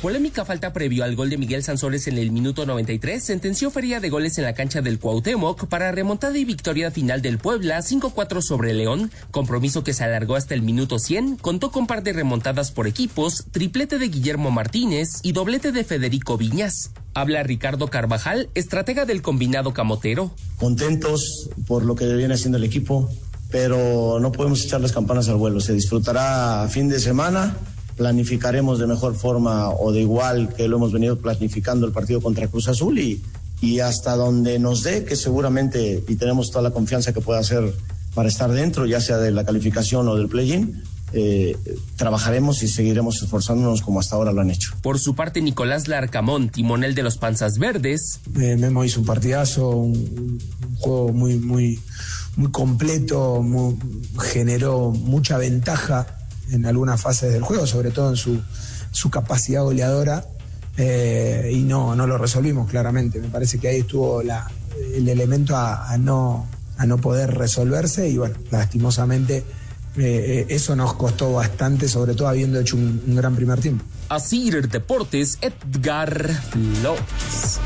Polémica 0.02 0.44
falta 0.44 0.72
previo 0.72 1.04
al 1.04 1.14
gol 1.14 1.30
de 1.30 1.38
Miguel 1.38 1.62
Sanzoles 1.62 2.08
en 2.08 2.18
el 2.18 2.32
minuto 2.32 2.66
93 2.66 3.22
sentenció 3.22 3.70
feria 3.70 4.00
de 4.00 4.10
goles 4.10 4.36
en 4.36 4.42
la 4.42 4.52
cancha 4.52 4.82
del 4.82 4.98
Cuauhtémoc 4.98 5.68
para 5.68 5.92
remontada 5.92 6.36
y 6.36 6.44
victoria 6.44 6.90
final 6.90 7.22
del 7.22 7.38
Puebla 7.38 7.78
5-4 7.78 8.42
sobre 8.42 8.74
León, 8.74 9.12
compromiso 9.30 9.84
que 9.84 9.94
se 9.94 10.02
alargó 10.02 10.34
hasta 10.34 10.54
el 10.54 10.62
minuto 10.62 10.98
100, 10.98 11.36
contó 11.36 11.70
con 11.70 11.86
par 11.86 12.02
de 12.02 12.12
remontadas 12.12 12.72
por 12.72 12.88
equipos, 12.88 13.44
triplete 13.52 14.00
de 14.00 14.08
Guillermo 14.08 14.50
Martínez 14.50 15.20
y 15.22 15.30
doblete 15.30 15.70
de 15.70 15.84
Federico 15.84 16.36
Viñas. 16.36 16.90
Habla 17.14 17.44
Ricardo 17.44 17.86
Carvajal, 17.86 18.50
estratega 18.56 19.04
del 19.04 19.22
combinado 19.22 19.72
camotero. 19.72 20.32
Contentos 20.56 21.48
por 21.68 21.84
lo 21.84 21.94
que 21.94 22.12
viene 22.16 22.34
haciendo 22.34 22.58
el 22.58 22.64
equipo, 22.64 23.08
pero 23.52 24.18
no 24.18 24.32
podemos 24.32 24.64
echar 24.64 24.80
las 24.80 24.90
campanas 24.90 25.28
al 25.28 25.36
vuelo. 25.36 25.60
Se 25.60 25.72
disfrutará 25.72 26.66
fin 26.68 26.88
de 26.88 26.98
semana 26.98 27.56
planificaremos 27.96 28.78
de 28.78 28.86
mejor 28.86 29.14
forma 29.14 29.70
o 29.70 29.92
de 29.92 30.00
igual 30.00 30.54
que 30.54 30.68
lo 30.68 30.76
hemos 30.76 30.92
venido 30.92 31.18
planificando 31.18 31.86
el 31.86 31.92
partido 31.92 32.20
contra 32.20 32.48
Cruz 32.48 32.68
Azul 32.68 32.98
y, 32.98 33.22
y 33.60 33.80
hasta 33.80 34.16
donde 34.16 34.58
nos 34.58 34.82
dé, 34.82 35.04
que 35.04 35.16
seguramente 35.16 36.02
y 36.06 36.16
tenemos 36.16 36.50
toda 36.50 36.62
la 36.62 36.70
confianza 36.70 37.12
que 37.12 37.20
pueda 37.20 37.40
hacer 37.40 37.74
para 38.14 38.28
estar 38.28 38.50
dentro, 38.50 38.86
ya 38.86 39.00
sea 39.00 39.18
de 39.18 39.30
la 39.30 39.44
calificación 39.44 40.08
o 40.08 40.16
del 40.16 40.28
play-in, 40.28 40.82
eh, 41.14 41.56
trabajaremos 41.96 42.62
y 42.62 42.68
seguiremos 42.68 43.22
esforzándonos 43.22 43.82
como 43.82 44.00
hasta 44.00 44.16
ahora 44.16 44.32
lo 44.32 44.40
han 44.40 44.50
hecho. 44.50 44.72
Por 44.82 44.98
su 44.98 45.14
parte, 45.14 45.42
Nicolás 45.42 45.86
Larcamón, 45.88 46.48
timonel 46.48 46.94
de 46.94 47.02
los 47.02 47.18
Panzas 47.18 47.58
Verdes. 47.58 48.20
Eh, 48.40 48.56
Memo 48.56 48.84
hizo 48.84 49.00
un 49.00 49.06
partidazo, 49.06 49.70
un, 49.70 49.92
un 49.96 50.76
juego 50.76 51.12
muy, 51.12 51.36
muy, 51.36 51.78
muy 52.36 52.50
completo, 52.50 53.42
muy, 53.42 53.76
generó 54.18 54.90
mucha 54.90 55.36
ventaja 55.36 56.21
en 56.52 56.66
algunas 56.66 57.00
fases 57.00 57.32
del 57.32 57.42
juego, 57.42 57.66
sobre 57.66 57.90
todo 57.90 58.10
en 58.10 58.16
su, 58.16 58.40
su 58.90 59.10
capacidad 59.10 59.62
goleadora, 59.62 60.24
eh, 60.76 61.50
y 61.52 61.62
no, 61.62 61.96
no 61.96 62.06
lo 62.06 62.18
resolvimos 62.18 62.70
claramente. 62.70 63.18
Me 63.20 63.28
parece 63.28 63.58
que 63.58 63.68
ahí 63.68 63.80
estuvo 63.80 64.22
la, 64.22 64.50
el 64.94 65.08
elemento 65.08 65.56
a, 65.56 65.90
a, 65.90 65.98
no, 65.98 66.46
a 66.76 66.86
no 66.86 66.98
poder 66.98 67.34
resolverse 67.34 68.08
y 68.08 68.18
bueno, 68.18 68.36
lastimosamente 68.50 69.44
eh, 69.96 70.46
eso 70.48 70.74
nos 70.76 70.94
costó 70.94 71.32
bastante, 71.32 71.88
sobre 71.88 72.14
todo 72.14 72.28
habiendo 72.28 72.60
hecho 72.60 72.76
un, 72.76 73.02
un 73.06 73.16
gran 73.16 73.34
primer 73.34 73.60
tiempo. 73.60 73.84
Así 74.08 74.50
Deportes, 74.50 75.38
Edgar 75.40 76.28
Flores. 76.50 77.58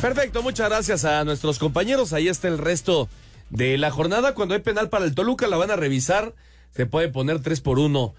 Perfecto, 0.00 0.42
muchas 0.42 0.68
gracias 0.68 1.04
a 1.04 1.24
nuestros 1.24 1.58
compañeros. 1.58 2.12
Ahí 2.12 2.28
está 2.28 2.48
el 2.48 2.58
resto 2.58 3.08
de 3.50 3.78
la 3.78 3.90
jornada. 3.90 4.34
Cuando 4.34 4.54
hay 4.54 4.60
penal 4.60 4.88
para 4.88 5.04
el 5.04 5.14
Toluca, 5.14 5.46
la 5.46 5.56
van 5.56 5.70
a 5.70 5.76
revisar. 5.76 6.34
Se 6.74 6.86
puede 6.86 7.08
poner 7.08 7.40
3 7.40 7.60
por 7.60 7.78
1 7.78 8.14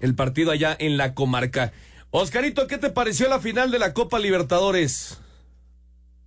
el 0.00 0.14
partido 0.14 0.50
allá 0.50 0.76
en 0.78 0.96
la 0.96 1.14
comarca. 1.14 1.72
Oscarito, 2.10 2.66
¿qué 2.66 2.78
te 2.78 2.90
pareció 2.90 3.28
la 3.28 3.40
final 3.40 3.70
de 3.70 3.78
la 3.78 3.92
Copa 3.92 4.18
Libertadores? 4.18 5.18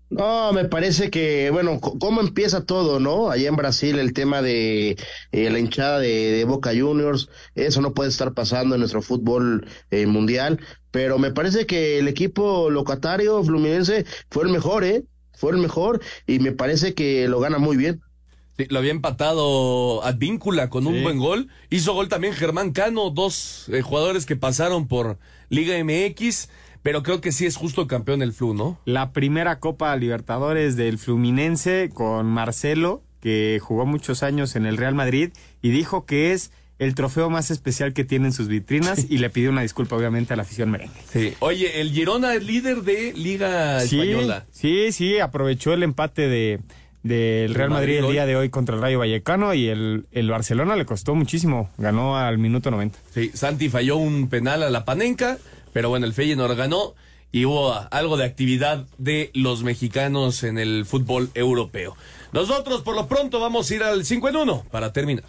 No, 0.09 0.51
me 0.53 0.65
parece 0.65 1.11
que, 1.11 1.51
bueno, 1.51 1.79
cómo 1.79 2.21
empieza 2.21 2.65
todo, 2.65 2.99
¿no? 2.99 3.29
Allá 3.29 3.47
en 3.47 3.55
Brasil 3.55 3.99
el 3.99 4.13
tema 4.13 4.41
de 4.41 4.97
eh, 5.31 5.49
la 5.51 5.59
hinchada 5.59 5.99
de, 5.99 6.43
Boca 6.45 6.71
Juniors, 6.75 7.29
eso 7.53 7.81
no 7.81 7.93
puede 7.93 8.09
estar 8.09 8.33
pasando 8.33 8.73
en 8.73 8.79
nuestro 8.79 9.03
fútbol 9.03 9.67
eh, 9.91 10.07
mundial, 10.07 10.59
pero 10.89 11.19
me 11.19 11.31
parece 11.31 11.67
que 11.67 11.99
el 11.99 12.07
equipo 12.07 12.71
locatario 12.71 13.43
fluminense 13.43 14.05
fue 14.31 14.45
el 14.45 14.49
mejor, 14.49 14.83
¿eh? 14.83 15.03
Fue 15.33 15.51
el 15.51 15.59
mejor 15.59 16.01
y 16.25 16.39
me 16.39 16.53
parece 16.53 16.95
que 16.95 17.27
lo 17.27 17.39
gana 17.39 17.59
muy 17.59 17.77
bien. 17.77 18.01
Lo 18.69 18.79
había 18.79 18.91
empatado 18.91 20.03
Advíncula 20.03 20.69
con 20.69 20.87
un 20.87 21.01
buen 21.03 21.17
gol. 21.17 21.47
Hizo 21.69 21.93
gol 21.93 22.09
también 22.09 22.33
Germán 22.33 22.71
Cano, 22.71 23.09
dos 23.09 23.69
eh, 23.69 23.81
jugadores 23.81 24.25
que 24.25 24.35
pasaron 24.35 24.87
por 24.87 25.17
Liga 25.49 25.75
MX. 25.83 26.49
Pero 26.81 27.03
creo 27.03 27.21
que 27.21 27.31
sí 27.31 27.45
es 27.45 27.55
justo 27.55 27.87
campeón 27.87 28.21
el 28.21 28.33
Flu, 28.33 28.53
¿no? 28.53 28.79
La 28.85 29.11
primera 29.11 29.59
Copa 29.59 29.95
Libertadores 29.95 30.77
del 30.77 30.97
Fluminense 30.97 31.89
con 31.93 32.25
Marcelo, 32.27 33.03
que 33.19 33.59
jugó 33.61 33.85
muchos 33.85 34.23
años 34.23 34.55
en 34.55 34.65
el 34.65 34.77
Real 34.77 34.95
Madrid 34.95 35.31
y 35.61 35.71
dijo 35.71 36.05
que 36.05 36.31
es 36.31 36.51
el 36.79 36.95
trofeo 36.95 37.29
más 37.29 37.51
especial 37.51 37.93
que 37.93 38.05
tiene 38.05 38.27
en 38.27 38.33
sus 38.33 38.47
vitrinas 38.47 39.05
y 39.09 39.17
le 39.17 39.29
pidió 39.29 39.49
una 39.49 39.61
disculpa 39.61 39.97
obviamente 39.97 40.33
a 40.33 40.37
la 40.37 40.43
afición 40.43 40.71
merengue. 40.71 40.95
Sí. 41.11 41.33
Oye, 41.39 41.81
el 41.81 41.91
Girona 41.91 42.33
es 42.33 42.43
líder 42.43 42.83
de 42.83 43.13
Liga 43.13 43.81
sí, 43.81 43.99
Española. 43.99 44.45
Sí, 44.51 44.93
sí, 44.93 45.19
aprovechó 45.19 45.73
el 45.73 45.83
empate 45.83 46.29
de 46.29 46.61
del 47.03 47.53
Real 47.53 47.69
Madrid, 47.69 47.95
Madrid 47.95 48.07
el 48.07 48.11
día 48.13 48.25
de 48.25 48.35
hoy 48.35 48.49
contra 48.49 48.75
el 48.75 48.81
Rayo 48.81 48.99
Vallecano 48.99 49.53
y 49.53 49.67
el, 49.67 50.05
el 50.11 50.29
Barcelona 50.29 50.75
le 50.75 50.85
costó 50.85 51.15
muchísimo, 51.15 51.69
ganó 51.77 52.17
al 52.17 52.37
minuto 52.37 52.71
90. 52.71 52.99
Sí, 53.13 53.31
Santi 53.33 53.69
falló 53.69 53.97
un 53.97 54.29
penal 54.29 54.63
a 54.63 54.69
la 54.69 54.85
Panenca, 54.85 55.37
pero 55.73 55.89
bueno, 55.89 56.05
el 56.05 56.13
Feyenoord 56.13 56.55
ganó 56.57 56.93
y 57.31 57.45
hubo 57.45 57.73
algo 57.91 58.17
de 58.17 58.25
actividad 58.25 58.85
de 58.97 59.31
los 59.33 59.63
mexicanos 59.63 60.43
en 60.43 60.57
el 60.57 60.85
fútbol 60.85 61.29
europeo. 61.35 61.95
Nosotros 62.31 62.81
por 62.81 62.95
lo 62.95 63.07
pronto 63.07 63.39
vamos 63.39 63.69
a 63.69 63.75
ir 63.75 63.83
al 63.83 64.05
5 64.05 64.29
en 64.29 64.35
1 64.35 64.65
para 64.71 64.93
terminar. 64.93 65.25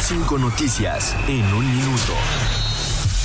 Cinco 0.00 0.38
noticias 0.38 1.16
en 1.28 1.44
un 1.52 1.76
minuto. 1.76 2.12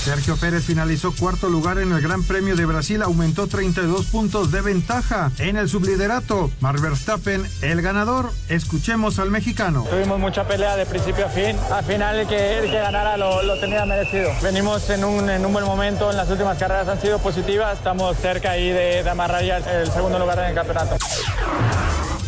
Sergio 0.03 0.35
Pérez 0.35 0.63
finalizó 0.63 1.13
cuarto 1.13 1.47
lugar 1.47 1.77
en 1.77 1.91
el 1.91 2.01
Gran 2.01 2.23
Premio 2.23 2.55
de 2.55 2.65
Brasil, 2.65 3.03
aumentó 3.03 3.45
32 3.45 4.07
puntos 4.07 4.51
de 4.51 4.61
ventaja 4.61 5.31
en 5.37 5.57
el 5.57 5.69
subliderato. 5.69 6.49
Mark 6.59 6.81
Verstappen, 6.81 7.47
el 7.61 7.83
ganador. 7.83 8.31
Escuchemos 8.49 9.19
al 9.19 9.29
mexicano. 9.29 9.85
Tuvimos 9.87 10.19
mucha 10.19 10.47
pelea 10.47 10.75
de 10.75 10.87
principio 10.87 11.27
a 11.27 11.29
fin. 11.29 11.55
Al 11.71 11.85
final 11.85 12.27
que, 12.27 12.57
el 12.57 12.71
que 12.71 12.79
ganara 12.79 13.15
lo, 13.15 13.43
lo, 13.43 13.59
tenía 13.59 13.85
merecido. 13.85 14.31
Venimos 14.41 14.89
en 14.89 15.03
un, 15.03 15.29
en 15.29 15.45
un 15.45 15.53
buen 15.53 15.65
momento, 15.65 16.09
en 16.09 16.17
las 16.17 16.29
últimas 16.31 16.57
carreras 16.57 16.87
han 16.87 16.99
sido 16.99 17.19
positivas. 17.19 17.77
Estamos 17.77 18.17
cerca 18.17 18.51
ahí 18.51 18.69
de, 18.69 19.03
de 19.03 19.09
amarrar 19.09 19.43
ya 19.43 19.57
el 19.57 19.91
segundo 19.91 20.17
lugar 20.17 20.39
en 20.39 20.45
el 20.45 20.55
campeonato. 20.55 20.97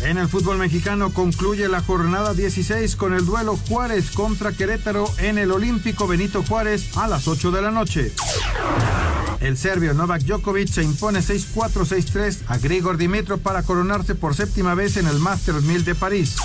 En 0.04 0.18
el 0.18 0.28
fútbol 0.28 0.58
mexicano 0.58 1.10
concluye 1.14 1.66
la 1.66 1.80
jornada 1.80 2.34
16 2.34 2.94
con 2.96 3.14
el 3.14 3.24
duelo 3.24 3.58
Juárez 3.68 4.10
contra 4.10 4.52
Querétaro 4.52 5.10
en 5.16 5.38
el 5.38 5.50
Olímpico 5.50 6.06
Benito 6.06 6.42
Juárez 6.42 6.94
a 6.98 7.08
las 7.08 7.26
8 7.26 7.50
de 7.50 7.62
la 7.62 7.70
noche. 7.70 8.12
El 9.40 9.56
serbio 9.56 9.94
Novak 9.94 10.22
Djokovic 10.22 10.68
se 10.68 10.82
impone 10.82 11.20
6-4, 11.20 11.86
6-3 11.86 12.38
a 12.48 12.58
Grigor 12.58 12.98
Dimitrov 12.98 13.40
para 13.40 13.62
coronarse 13.62 14.14
por 14.14 14.34
séptima 14.34 14.74
vez 14.74 14.98
en 14.98 15.06
el 15.06 15.18
Masters 15.18 15.62
1000 15.62 15.84
de 15.86 15.94
París. 15.94 16.36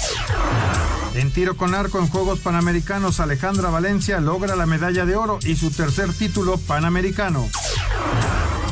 En 1.16 1.30
tiro 1.32 1.58
con 1.58 1.76
arco 1.76 2.00
en 2.00 2.08
Juegos 2.08 2.40
Panamericanos, 2.40 3.20
Alejandra 3.20 3.70
Valencia 3.70 4.22
logra 4.22 4.56
la 4.56 4.68
medalla 4.68 5.06
de 5.06 5.18
oro 5.18 5.38
y 5.44 5.58
su 5.58 5.70
tercer 5.70 6.14
título 6.14 6.58
panamericano. 6.58 7.50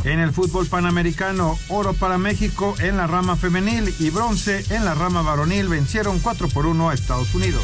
En 0.08 0.22
el 0.22 0.32
fútbol 0.32 0.68
panamericano, 0.68 1.60
oro 1.68 1.92
para 1.92 2.18
México 2.18 2.76
en 2.80 2.96
la 2.96 3.08
rama 3.08 3.36
femenil 3.36 3.94
y 4.00 4.10
bronce 4.10 4.64
en 4.70 4.86
la 4.86 4.96
rama 4.96 5.22
varonil 5.22 5.68
vencieron 5.68 6.20
4 6.20 6.48
por 6.48 6.66
1 6.66 6.90
a 6.90 6.94
Estados 6.94 7.36
Unidos. 7.36 7.62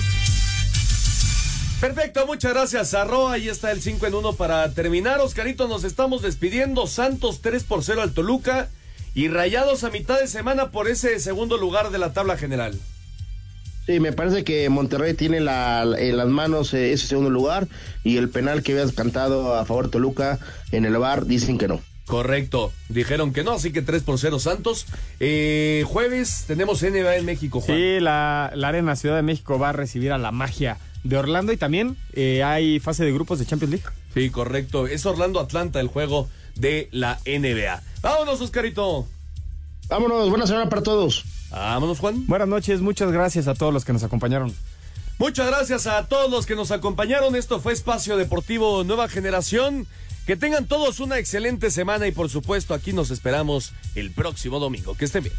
Perfecto, 1.79 2.27
muchas 2.27 2.51
gracias, 2.51 2.93
Arroa. 2.95 3.35
Ahí 3.35 3.47
está 3.47 3.71
el 3.71 3.81
5 3.81 4.07
en 4.07 4.15
1 4.15 4.33
para 4.33 4.69
terminar. 4.73 5.21
Oscarito, 5.21 5.69
nos 5.69 5.85
estamos 5.85 6.21
despidiendo. 6.21 6.85
Santos 6.85 7.39
3 7.39 7.63
por 7.63 7.81
0 7.81 8.01
al 8.01 8.11
Toluca 8.11 8.67
y 9.15 9.29
rayados 9.29 9.85
a 9.85 9.89
mitad 9.89 10.19
de 10.19 10.27
semana 10.27 10.69
por 10.69 10.89
ese 10.89 11.21
segundo 11.21 11.57
lugar 11.57 11.91
de 11.91 11.97
la 11.97 12.11
tabla 12.11 12.35
general. 12.35 12.77
Sí, 13.85 14.01
me 14.01 14.11
parece 14.11 14.43
que 14.43 14.67
Monterrey 14.67 15.13
tiene 15.13 15.39
la, 15.39 15.85
en 15.97 16.17
las 16.17 16.27
manos 16.27 16.73
eh, 16.73 16.91
ese 16.91 17.07
segundo 17.07 17.29
lugar 17.29 17.69
y 18.03 18.17
el 18.17 18.27
penal 18.27 18.63
que 18.63 18.73
habías 18.73 18.91
cantado 18.91 19.55
a 19.55 19.63
favor 19.63 19.85
de 19.85 19.91
Toluca 19.91 20.39
en 20.73 20.83
el 20.83 20.97
bar 20.97 21.25
dicen 21.25 21.57
que 21.57 21.69
no. 21.69 21.79
Correcto, 22.05 22.73
dijeron 22.89 23.31
que 23.31 23.43
no, 23.43 23.51
así 23.53 23.71
que 23.71 23.81
3 23.81 24.03
por 24.03 24.19
0 24.19 24.39
Santos. 24.39 24.85
Eh, 25.19 25.85
jueves 25.87 26.43
tenemos 26.47 26.81
NBA 26.81 27.15
en 27.15 27.25
México, 27.25 27.61
Juan. 27.61 27.77
Sí, 27.77 27.99
la, 27.99 28.51
la 28.55 28.67
Arena 28.67 28.95
Ciudad 28.95 29.15
de 29.15 29.21
México 29.21 29.57
va 29.57 29.69
a 29.69 29.73
recibir 29.73 30.11
a 30.11 30.17
la 30.17 30.31
magia 30.31 30.77
de 31.03 31.17
Orlando 31.17 31.51
y 31.53 31.57
también 31.57 31.97
eh, 32.13 32.43
hay 32.43 32.79
fase 32.79 33.05
de 33.05 33.13
grupos 33.13 33.39
de 33.39 33.45
Champions 33.45 33.71
League. 33.71 33.85
Sí, 34.13 34.29
correcto. 34.29 34.87
Es 34.87 35.05
Orlando 35.05 35.39
Atlanta 35.39 35.79
el 35.79 35.87
juego 35.87 36.29
de 36.55 36.89
la 36.91 37.19
NBA. 37.25 37.81
Vámonos, 38.01 38.41
Oscarito. 38.41 39.07
Vámonos, 39.87 40.29
buena 40.29 40.47
semana 40.47 40.69
para 40.69 40.83
todos. 40.83 41.25
Vámonos, 41.51 41.99
Juan. 41.99 42.25
Buenas 42.27 42.47
noches, 42.47 42.81
muchas 42.81 43.11
gracias 43.11 43.47
a 43.47 43.53
todos 43.53 43.73
los 43.73 43.85
que 43.85 43.93
nos 43.93 44.03
acompañaron. 44.03 44.53
Muchas 45.19 45.47
gracias 45.47 45.87
a 45.87 46.07
todos 46.07 46.29
los 46.31 46.45
que 46.45 46.55
nos 46.55 46.71
acompañaron. 46.71 47.35
Esto 47.35 47.59
fue 47.59 47.73
Espacio 47.73 48.17
Deportivo 48.17 48.83
Nueva 48.83 49.07
Generación. 49.07 49.87
Que 50.25 50.37
tengan 50.37 50.67
todos 50.67 50.99
una 50.99 51.17
excelente 51.17 51.69
semana 51.69 52.07
y 52.07 52.11
por 52.11 52.29
supuesto 52.29 52.73
aquí 52.73 52.93
nos 52.93 53.11
esperamos 53.11 53.73
el 53.95 54.11
próximo 54.11 54.59
domingo. 54.59 54.95
Que 54.95 55.05
estén 55.05 55.23
bien. 55.23 55.35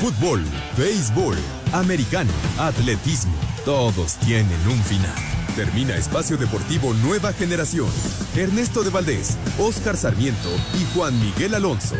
Fútbol, 0.00 0.42
béisbol, 0.76 1.38
americano, 1.72 2.32
atletismo, 2.58 3.36
todos 3.64 4.16
tienen 4.16 4.58
un 4.66 4.82
final. 4.82 5.31
Termina 5.56 5.96
Espacio 5.96 6.36
Deportivo 6.36 6.94
Nueva 6.94 7.32
Generación. 7.32 7.88
Ernesto 8.34 8.82
de 8.82 8.90
Valdés, 8.90 9.36
Oscar 9.58 9.96
Sarmiento 9.96 10.48
y 10.74 10.84
Juan 10.94 11.18
Miguel 11.20 11.54
Alonso. 11.54 11.96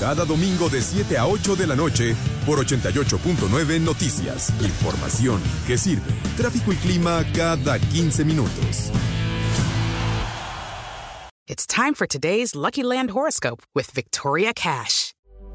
Cada 0.00 0.24
domingo 0.24 0.68
de 0.68 0.82
7 0.82 1.16
a 1.16 1.26
8 1.26 1.54
de 1.56 1.66
la 1.66 1.76
noche 1.76 2.16
por 2.44 2.58
88.9 2.58 3.80
Noticias. 3.80 4.52
Información 4.60 5.40
que 5.66 5.78
sirve. 5.78 6.12
Tráfico 6.36 6.72
y 6.72 6.76
clima 6.76 7.24
cada 7.34 7.78
15 7.78 8.24
minutos. 8.24 8.90
It's 11.48 11.64
time 11.64 11.94
for 11.94 12.08
today's 12.08 12.56
Lucky 12.56 12.82
Land 12.82 13.10
horoscope 13.12 13.62
with 13.72 13.92
Victoria 13.92 14.52
Cash. 14.52 15.15